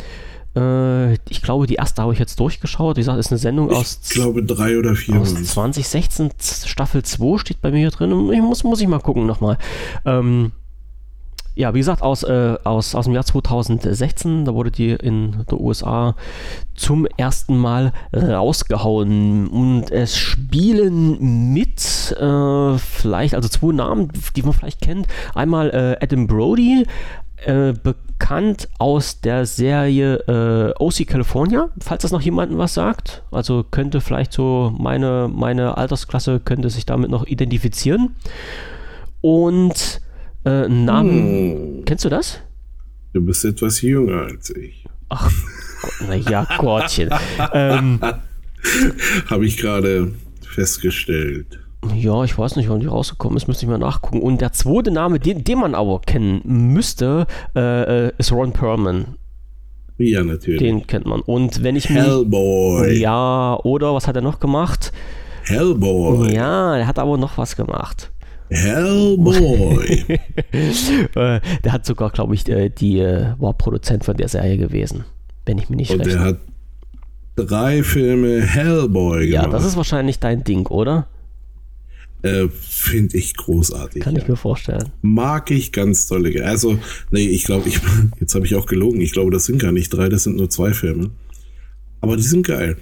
[0.56, 2.98] Äh, ich glaube, die erste habe ich jetzt durchgeschaut.
[2.98, 4.00] Wie gesagt, ist eine Sendung ich aus.
[4.10, 5.16] Glaube, drei oder vier.
[5.16, 6.32] Aus 2016,
[6.66, 8.32] Staffel 2 steht bei mir hier drin.
[8.32, 9.58] Ich muss, muss ich mal gucken nochmal.
[10.06, 10.52] Ähm,
[11.56, 15.60] ja, wie gesagt, aus, äh, aus, aus dem Jahr 2016, da wurde die in der
[15.60, 16.16] USA
[16.76, 19.48] zum ersten Mal rausgehauen.
[19.48, 25.08] Und es spielen mit, äh, vielleicht, also zwei Namen, die man vielleicht kennt.
[25.36, 26.86] Einmal äh, Adam Brody,
[27.46, 33.22] äh, bekannt aus der Serie äh, OC California, falls das noch jemandem was sagt.
[33.32, 38.16] Also könnte vielleicht so meine, meine Altersklasse könnte sich damit noch identifizieren.
[39.22, 40.02] Und
[40.46, 41.78] äh, Namen.
[41.78, 41.86] Hm.
[41.86, 42.40] Kennst du das?
[43.14, 44.86] Du bist etwas jünger als ich.
[45.10, 45.32] Ach,
[46.08, 47.10] naja, Gottchen.
[47.54, 48.00] ähm,
[49.30, 50.12] Habe ich gerade
[50.42, 51.60] festgestellt.
[51.94, 54.22] Ja, ich weiß nicht, wann die rausgekommen ist, müsste ich mal nachgucken.
[54.22, 59.18] Und der zweite Name, den, den man aber kennen müsste, äh, äh ist Ron Perlman.
[59.98, 60.60] Ja, natürlich.
[60.60, 61.22] Den kennt man.
[61.22, 62.04] Und wenn ich mir.
[62.04, 62.98] Hellboy.
[62.98, 64.92] Ja, oder was hat er noch gemacht?
[65.44, 66.34] Hellboy.
[66.34, 68.12] Ja, er hat aber noch was gemacht.
[68.54, 70.06] Hellboy.
[71.16, 75.06] Äh, der hat sogar, glaube ich, äh, die äh, war Produzent von der Serie gewesen,
[75.46, 76.12] wenn ich mich nicht Und recht.
[76.12, 76.40] der hat
[77.36, 79.46] drei Filme Hellboy gemacht.
[79.46, 81.08] Ja, das ist wahrscheinlich dein Ding, oder?
[82.22, 84.04] Äh, Finde ich großartig.
[84.04, 84.22] Kann ja.
[84.22, 84.92] ich mir vorstellen.
[85.02, 86.42] Mag ich ganz toll.
[86.44, 86.78] Also,
[87.12, 87.80] nee, ich glaube, ich,
[88.20, 89.02] jetzt habe ich auch gelogen.
[89.02, 91.12] Ich glaube, das sind gar nicht drei, das sind nur zwei Filme.
[92.02, 92.78] Aber die sind geil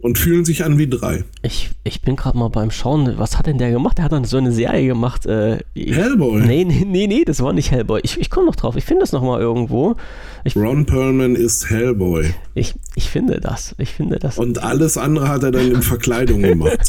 [0.00, 1.24] und fühlen sich an wie drei.
[1.42, 3.98] Ich, ich bin gerade mal beim Schauen, was hat denn der gemacht?
[3.98, 5.26] Der hat dann so eine Serie gemacht.
[5.26, 6.40] Äh, Hellboy.
[6.40, 8.00] Nee, nee, nee, nee, das war nicht Hellboy.
[8.02, 9.96] Ich, ich komme noch drauf, ich finde das nochmal irgendwo.
[10.44, 12.32] Ich, Ron Perlman ist Hellboy.
[12.54, 14.38] Ich, ich finde das, ich finde das.
[14.38, 16.88] Und alles andere hat er dann in Verkleidung gemacht.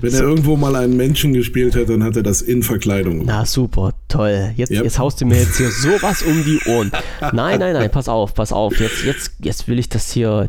[0.00, 3.28] Wenn er irgendwo mal einen Menschen gespielt hat, dann hat er das in Verkleidung gemacht.
[3.28, 4.52] Na super, toll.
[4.56, 4.84] Jetzt, yep.
[4.84, 6.90] jetzt haust du mir jetzt hier sowas um die Ohren.
[7.32, 8.78] Nein, nein, nein, pass auf, pass auf.
[8.80, 10.48] Jetzt, jetzt, jetzt will ich das hier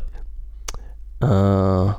[1.20, 1.92] äh,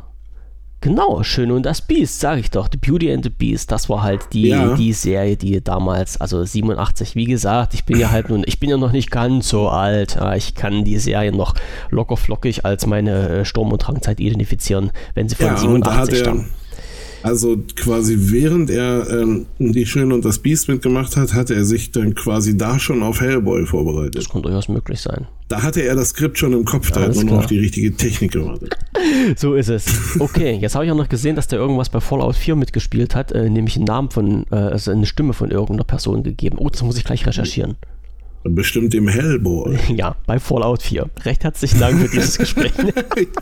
[0.82, 2.68] genau, Schön und das Biest, sage ich doch.
[2.72, 4.76] The Beauty and the Beast, das war halt die, ja.
[4.76, 8.70] die Serie, die damals, also 87, wie gesagt, ich bin ja halt nun, ich bin
[8.70, 10.18] ja noch nicht ganz so alt.
[10.36, 11.56] Ich kann die Serie noch
[11.90, 16.52] locker flockig als meine äh, Sturm- und Drangzeit identifizieren, wenn sie von ja, 87 stammen.
[17.26, 21.92] Also quasi während er ähm, die Schöne und das Biest mitgemacht hat, hatte er sich
[21.92, 24.16] dann quasi da schon auf Hellboy vorbereitet.
[24.16, 25.26] Das kann durchaus möglich sein.
[25.48, 27.96] Da hatte er das Skript schon im Kopf, da hat man nur auf die richtige
[27.96, 28.78] Technik gewartet.
[29.38, 30.20] So ist es.
[30.20, 33.32] Okay, jetzt habe ich auch noch gesehen, dass der irgendwas bei Fallout 4 mitgespielt hat,
[33.32, 36.58] äh, nämlich einen Namen von, äh, also eine Stimme von irgendeiner Person gegeben.
[36.60, 37.76] Oh, das muss ich gleich recherchieren.
[38.48, 39.76] Bestimmt im Hellboy.
[39.96, 41.10] Ja, bei Fallout 4.
[41.24, 42.74] Recht herzlichen Dank für dieses Gespräch.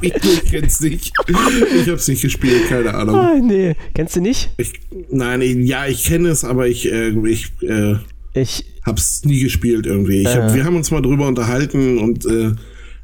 [0.01, 1.11] ich, ich kenn's nicht.
[1.27, 3.15] Ich hab's nicht gespielt, keine Ahnung.
[3.15, 3.75] Ah, nee.
[3.93, 4.51] Kennst du nicht?
[4.57, 4.71] Ich,
[5.09, 7.95] nein, ja, ich kenne es, aber ich, äh, ich, äh,
[8.33, 10.21] ich hab's nie gespielt irgendwie.
[10.21, 12.53] Ich hab, äh, wir haben uns mal drüber unterhalten und äh,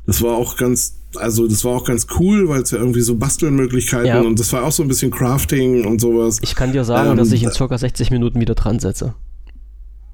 [0.05, 3.15] das war auch ganz, also das war auch ganz cool, weil es ja irgendwie so
[3.15, 4.21] Bastelmöglichkeiten ja.
[4.21, 6.38] und das war auch so ein bisschen Crafting und sowas.
[6.41, 9.15] Ich kann dir sagen, ähm, dass ich in circa 60 Minuten wieder dran setze.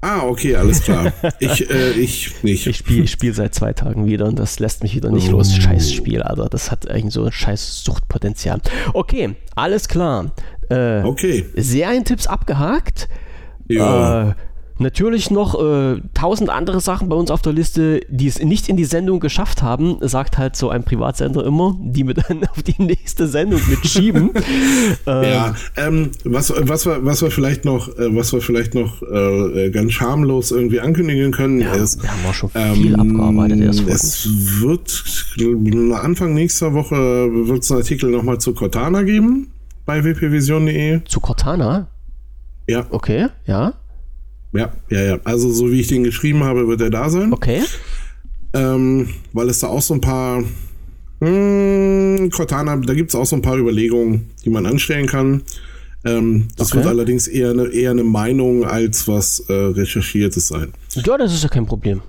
[0.00, 1.12] Ah, okay, alles klar.
[1.40, 2.66] Ich, äh, ich nicht.
[2.66, 5.32] Ich spiele spiel seit zwei Tagen wieder und das lässt mich wieder nicht oh.
[5.32, 5.54] los.
[5.54, 6.48] Scheiß Spiel, Alter.
[6.48, 8.60] Das hat eigentlich so ein scheiß Suchtpotenzial.
[8.92, 10.32] Okay, alles klar.
[10.68, 11.46] Äh, okay.
[11.56, 13.08] Serientipps abgehakt.
[13.68, 14.30] Ja.
[14.30, 14.34] Äh,
[14.78, 18.76] Natürlich noch äh, tausend andere Sachen bei uns auf der Liste, die es nicht in
[18.76, 22.82] die Sendung geschafft haben, sagt halt so ein Privatsender immer, die wir dann auf die
[22.82, 24.30] nächste Sendung mitschieben.
[25.06, 29.02] äh, ja, ähm, was, was, wir, was wir vielleicht noch, äh, was wir vielleicht noch
[29.02, 33.88] äh, ganz schamlos irgendwie ankündigen können, ja, ist, wir haben auch schon viel ähm, abgearbeitet.
[33.88, 34.28] Es
[34.60, 35.04] wird
[35.94, 39.52] Anfang nächster Woche wird es einen Artikel nochmal zu Cortana geben
[39.86, 41.02] bei wpvision.de.
[41.04, 41.88] Zu Cortana?
[42.68, 42.86] Ja.
[42.90, 43.74] Okay, ja.
[44.56, 45.18] Ja, ja, ja.
[45.24, 47.32] Also so wie ich den geschrieben habe, wird er da sein.
[47.32, 47.62] Okay.
[48.52, 50.42] Ähm, weil es da auch so ein paar
[51.20, 55.42] hm, Cortana, da gibt es auch so ein paar Überlegungen, die man anstellen kann.
[56.04, 56.78] Ähm, das okay.
[56.78, 60.72] wird allerdings eher eine, eher eine Meinung als was äh, Recherchiertes sein.
[60.94, 62.02] Ja, das ist ja kein Problem.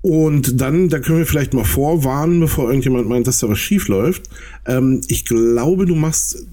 [0.00, 3.88] Und dann, da können wir vielleicht mal vorwarnen, bevor irgendjemand meint, dass da was schief
[3.88, 4.28] läuft.
[4.66, 6.46] Ähm, ich glaube, du machst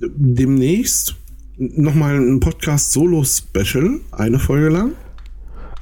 [0.00, 1.16] demnächst
[1.58, 4.92] nochmal ein Podcast-Solo-Special, eine Folge lang.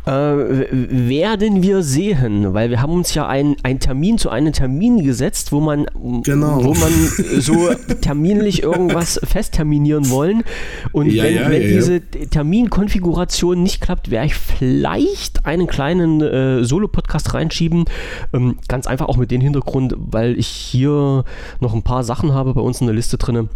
[0.07, 5.51] Äh, werden wir sehen, weil wir haben uns ja einen Termin zu einem Termin gesetzt,
[5.51, 5.87] wo man,
[6.23, 6.63] genau.
[6.63, 6.93] wo man
[7.41, 7.71] so
[8.03, 10.45] terminlich irgendwas festterminieren wollen.
[10.93, 16.21] Und Ja, wenn, ja, wenn ja, diese Terminkonfiguration nicht klappt, werde ich vielleicht einen kleinen
[16.21, 17.87] äh, Solo-Podcast reinschieben.
[18.33, 21.25] Ähm, ganz einfach auch mit dem Hintergrund, weil ich hier
[21.59, 23.49] noch ein paar Sachen habe bei uns in der Liste drinne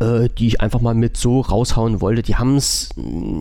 [0.00, 2.22] äh, die ich einfach mal mit so raushauen wollte.
[2.22, 2.88] Die haben es,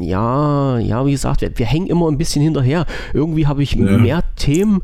[0.01, 2.85] ja, ja, wie gesagt, wir, wir hängen immer ein bisschen hinterher.
[3.13, 3.97] Irgendwie habe ich Ja.
[3.97, 4.81] mehr Themen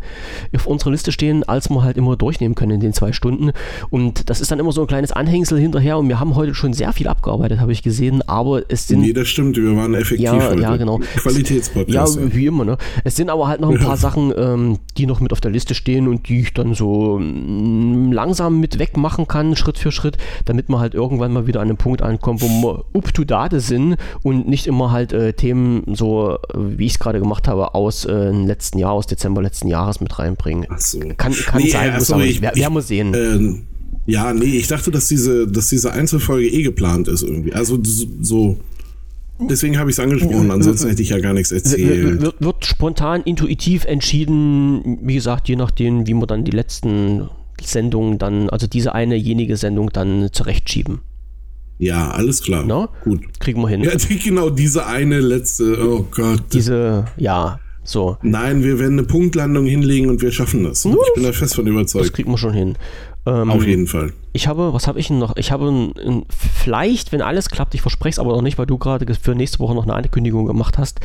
[0.56, 3.52] auf unserer Liste stehen, als wir halt immer durchnehmen können in den zwei Stunden.
[3.90, 5.98] Und das ist dann immer so ein kleines Anhängsel hinterher.
[5.98, 8.22] Und wir haben heute schon sehr viel abgearbeitet, habe ich gesehen.
[8.28, 10.62] Aber es sind Nee, das stimmt, wir waren effektiv Ja, heute.
[10.62, 11.00] ja, genau.
[11.00, 12.34] ja, Qualitätspodcast.
[12.36, 12.78] wie immer, ne?
[13.04, 15.74] Es sind aber halt noch ein paar Sachen, ähm, die noch mit auf der Liste
[15.76, 20.70] stehen und die ich dann so mm, langsam mit wegmachen kann, Schritt für Schritt, damit
[20.70, 23.96] man halt irgendwann mal wieder an einen Punkt ankommt, wo wir up to date sind
[24.24, 26.38] und nicht immer halt äh, Themen so, äh,
[26.78, 30.02] wie ich es gerade gemacht habe, aus äh, dem letzten Jahr, aus Dezember letzten Jahres
[30.02, 30.66] mit reinbringen.
[30.70, 31.00] Ach so.
[31.18, 32.42] Kann, kann Nee, sein, ach muss so, aber nicht.
[32.42, 33.14] Wer- ich- Werden wir sehen.
[33.16, 33.62] Ähm,
[34.06, 37.54] ja, nee, ich dachte, dass diese, dass diese Einzelfolge eh geplant ist irgendwie.
[37.54, 38.58] Also so-.
[39.42, 42.20] Deswegen habe ich es angesprochen, ansonsten hätte ich ja gar nichts erzählt.
[42.22, 47.30] wird, wird spontan, intuitiv entschieden, wie gesagt, je nachdem, wie wir dann die letzten
[47.62, 51.00] Sendungen dann, also diese einejenige Sendung dann zurechtschieben.
[51.80, 52.64] Ja, alles klar.
[52.68, 52.90] Na?
[53.04, 53.22] Gut.
[53.40, 53.82] Kriegen wir hin.
[53.82, 56.44] Ja, die, genau diese eine letzte, oh Gott.
[56.54, 58.18] Diese, ja, so.
[58.22, 60.84] Nein, wir werden eine Punktlandung hinlegen und wir schaffen das.
[60.86, 62.14] Ich bin da fest von Das überzeugt.
[62.14, 62.78] kriegen wir schon hin.
[63.26, 64.12] Ähm, Auf jeden Fall.
[64.32, 65.36] Ich habe, was habe ich denn noch?
[65.38, 68.68] Ich habe ein, ein, vielleicht, wenn alles klappt, ich verspreche es aber noch nicht, weil
[68.68, 71.00] du gerade ge- für nächste Woche noch eine Ankündigung gemacht hast.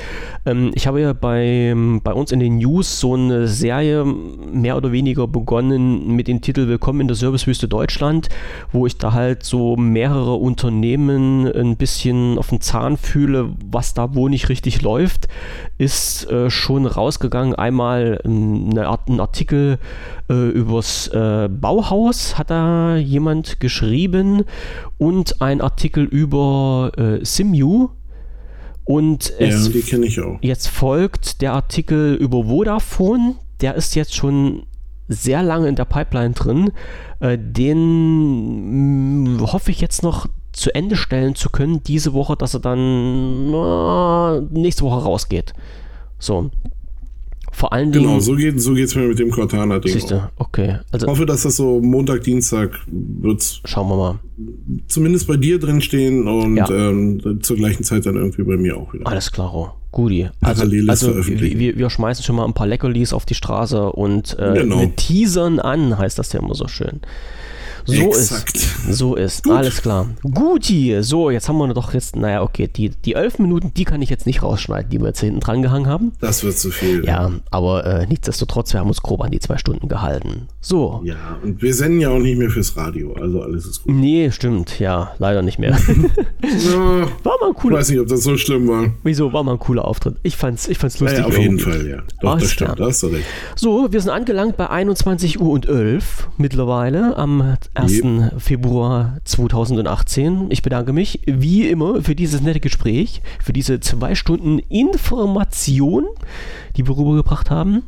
[0.45, 4.93] Ähm, ich habe ja bei, bei uns in den News so eine Serie mehr oder
[4.93, 8.29] weniger begonnen mit dem Titel Willkommen in der Servicewüste Deutschland,
[8.73, 14.15] wo ich da halt so mehrere Unternehmen ein bisschen auf den Zahn fühle, was da
[14.15, 15.29] wo nicht richtig läuft.
[15.79, 17.55] Ist äh, schon rausgegangen.
[17.55, 19.79] Einmal eine Art, ein Artikel
[20.29, 23.14] äh, übers äh, Bauhaus hat da jemand
[23.61, 24.45] geschrieben
[24.99, 27.89] und ein Artikel über äh, Simu.
[28.85, 30.39] Und es Ja, die kenne ich auch.
[30.43, 33.37] Jetzt folgt der Artikel über Vodafone.
[33.61, 34.67] Der ist jetzt schon
[35.09, 36.73] sehr lange in der Pipeline drin.
[37.21, 42.55] Äh, den mh, hoffe ich jetzt noch zu Ende stellen zu können diese Woche, dass
[42.55, 45.53] er dann na, nächste Woche rausgeht.
[46.19, 46.51] So.
[47.57, 48.05] Vor allen Dingen.
[48.05, 49.93] Genau, so geht so geht's mir mit dem Cortana-Ding.
[49.93, 50.27] Siehst auch.
[50.27, 50.79] du, okay.
[50.91, 54.19] Also Ich hoffe, dass das so Montag, Dienstag wird's schauen wir mal.
[54.89, 56.69] zumindest bei dir drin stehen und Ja.
[56.69, 59.07] ähm, zur gleichen Zeit dann irgendwie bei mir auch wieder.
[59.07, 60.29] Alles klar, Guti.
[60.41, 64.55] Also, also wir, wir schmeißen schon mal ein paar Leckerlis auf die Straße und äh,
[64.55, 64.85] Genau.
[64.97, 67.01] teasern an, heißt das ja immer so schön.
[67.87, 68.57] So Exakt.
[68.57, 68.93] ist.
[68.97, 69.49] So ist.
[69.51, 70.09] Alles klar.
[70.23, 70.97] Guti.
[71.03, 74.09] So, jetzt haben wir doch jetzt, naja, okay, die, die elf Minuten, die kann ich
[74.11, 76.13] jetzt nicht rausschneiden, die wir jetzt hinten dran gehangen haben.
[76.21, 77.05] Das wird zu viel.
[77.05, 80.49] Ja, aber äh, nichtsdestotrotz, wir haben uns grob an die zwei Stunden gehalten.
[80.61, 81.03] So.
[81.05, 83.95] Ja, und wir senden ja auch nicht mehr fürs Radio, also alles ist gut.
[83.95, 85.77] Nee, stimmt, ja, leider nicht mehr.
[86.45, 87.79] Ja, War mal ein ich cooler.
[87.79, 88.91] weiß nicht, ob das so schlimm war.
[89.03, 89.33] Wieso?
[89.33, 90.17] War mal ein cooler Auftritt.
[90.23, 91.21] Ich fand's, ich fand's lustig.
[91.21, 91.65] Ja, auf jeden irgendwie.
[91.65, 92.03] Fall, ja.
[92.21, 92.77] Doch, Alles das stimmt, klar.
[92.77, 93.25] da hast du recht.
[93.57, 98.03] So, wir sind angelangt bei 21 Uhr und 11 mittlerweile am 1.
[98.39, 100.47] Februar 2018.
[100.51, 106.07] Ich bedanke mich wie immer für dieses nette Gespräch, für diese zwei Stunden Information,
[106.77, 107.83] die wir rübergebracht haben.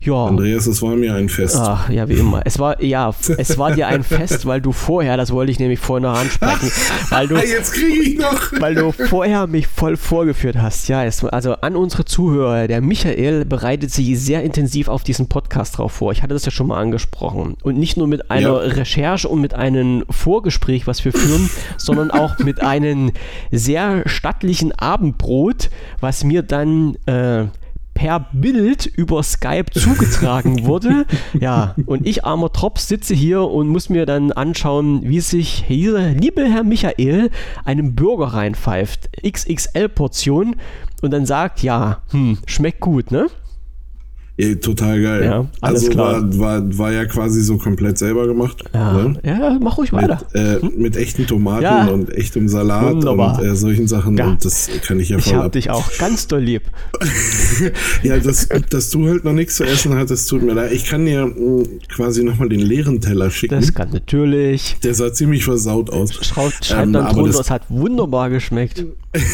[0.00, 0.26] Ja.
[0.26, 1.56] Andreas, es war mir ein Fest.
[1.58, 2.42] Ach, ja, wie immer.
[2.44, 5.78] Es war, ja, es war dir ein Fest, weil du vorher, das wollte ich nämlich
[5.80, 6.70] vorher noch ansprechen,
[7.10, 8.52] weil du, Ah, Jetzt kriege ich noch.
[8.60, 10.88] weil du vorher mich voll vorgeführt hast.
[10.88, 15.78] Ja, es, also an unsere Zuhörer, der Michael bereitet sich sehr intensiv auf diesen Podcast
[15.78, 16.12] drauf vor.
[16.12, 17.56] Ich hatte das ja schon mal angesprochen.
[17.62, 18.56] Und nicht nur mit einer Ja.
[18.56, 23.10] Recherche und mit einem Vorgespräch, was wir führen, sondern auch mit einem
[23.50, 25.70] sehr stattlichen Abendbrot,
[26.00, 27.46] was mir dann äh,
[27.98, 31.04] per Bild über Skype zugetragen wurde.
[31.38, 36.10] Ja, und ich, armer Tropf, sitze hier und muss mir dann anschauen, wie sich dieser
[36.10, 37.30] liebe Herr Michael
[37.64, 39.10] einen Burger reinpfeift.
[39.26, 40.54] XXL-Portion
[41.02, 43.26] und dann sagt, ja, hm, schmeckt gut, ne?
[44.60, 45.24] Total geil.
[45.24, 46.22] Ja, alles also klar.
[46.22, 48.62] War, war, war ja quasi so komplett selber gemacht.
[48.72, 49.20] Ja, Ne?
[49.24, 50.20] ja mach ruhig weiter.
[50.32, 51.86] Mit, äh, mit echten Tomaten Ja.
[51.88, 53.40] und echtem Salat Wunderbar.
[53.40, 54.16] und äh, solchen Sachen.
[54.16, 54.28] Ja.
[54.28, 55.52] Und das kann ich ja Ich voll hab ab.
[55.52, 56.62] dich auch ganz doll lieb.
[58.04, 60.70] Ja, das, dass du halt noch nichts zu essen hattest, tut mir leid.
[60.72, 63.56] Ich kann dir mh, quasi nochmal den leeren Teller schicken.
[63.60, 64.76] Das kann natürlich.
[64.84, 66.12] Der sah ziemlich versaut aus.
[66.24, 68.84] Schreibt, schreibt Ähm, dann drunter, das- es hat wunderbar geschmeckt.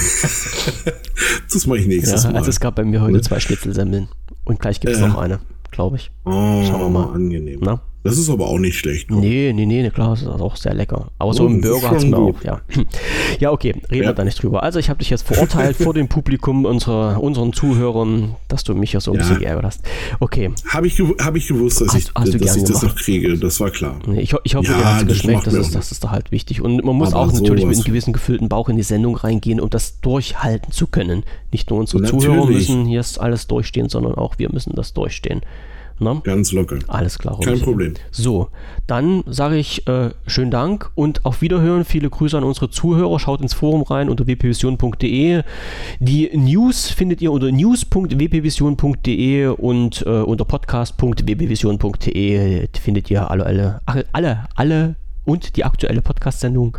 [1.53, 2.39] Das mache ich nächstes Ja, Mal.
[2.39, 4.09] also es gab bei mir heute zwei Schnitzelsemmeln.
[4.45, 5.09] Und gleich gibt es Äh.
[5.09, 5.41] noch eine,
[5.71, 6.11] glaube ich.
[6.25, 6.31] oh,
[6.65, 7.13] Schauen wir mal.
[7.15, 7.61] angenehm.
[7.63, 7.81] Na?
[8.05, 9.11] Das ist aber auch nicht schlecht.
[9.11, 11.11] Nee, nee, nee, klar, das ist auch sehr lecker.
[11.19, 12.61] Aber so Oh, ist Burger hat es mir auch, ja.
[13.41, 14.11] Ja, okay, reden Ja.
[14.11, 14.63] wir da nicht drüber.
[14.63, 18.93] Also ich habe dich jetzt verurteilt vor dem Publikum, unserer, unseren Zuhörern, dass du mich
[18.93, 19.23] ja so ein Ja.
[19.23, 19.83] bisschen geärgert hast.
[20.21, 23.39] Okay, Habe ich, hab ich gewusst, dass Hast- ich, hast dass ich das noch kriege.
[23.39, 23.99] Das war klar.
[24.07, 26.11] Nee, Ich, ich hoffe, Ja, dir hat es das geschmeckt, das ist, das ist doch
[26.11, 26.61] halt wichtig.
[26.61, 27.77] Und man muss Aber auch natürlich mit sowas.
[27.79, 31.25] einem gewissen gefüllten Bauch in die Sendung reingehen, um das durchhalten zu können.
[31.53, 32.25] Nicht nur unsere Natürlich.
[32.27, 35.41] Zuhörer müssen hier alles durchstehen, sondern auch wir müssen das durchstehen.
[35.99, 36.21] Na?
[36.25, 36.79] Ganz locker.
[36.89, 37.39] Alles klar.
[37.41, 37.61] Kein.
[37.61, 37.95] Problem.
[38.11, 38.49] So,
[38.87, 41.85] dann sage ich äh, schönen Dank und auf Wiederhören.
[41.85, 43.19] Viele Grüße an unsere Zuhörer.
[43.19, 45.43] Schaut ins Forum rein unter wpvision.de.
[46.01, 53.81] Die News findet ihr unter news.wpvision.de und äh, unter podcast.wpvision.de findet ihr alle, alle,
[54.13, 56.77] alle, alle und die aktuelle Podcast-Sendung.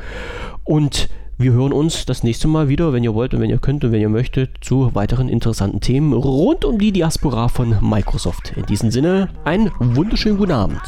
[0.64, 3.84] Und wir hören uns das nächste Mal wieder, wenn ihr wollt und wenn ihr könnt
[3.84, 8.53] und wenn ihr möchtet, zu weiteren interessanten Themen rund um die Diaspora von Microsoft.
[8.56, 10.82] In diesem Sinne, einen wunderschönen guten Abend.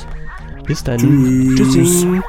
[0.66, 1.56] Bis dann.
[1.56, 1.74] Tschüss.
[1.74, 2.22] Tschüssi.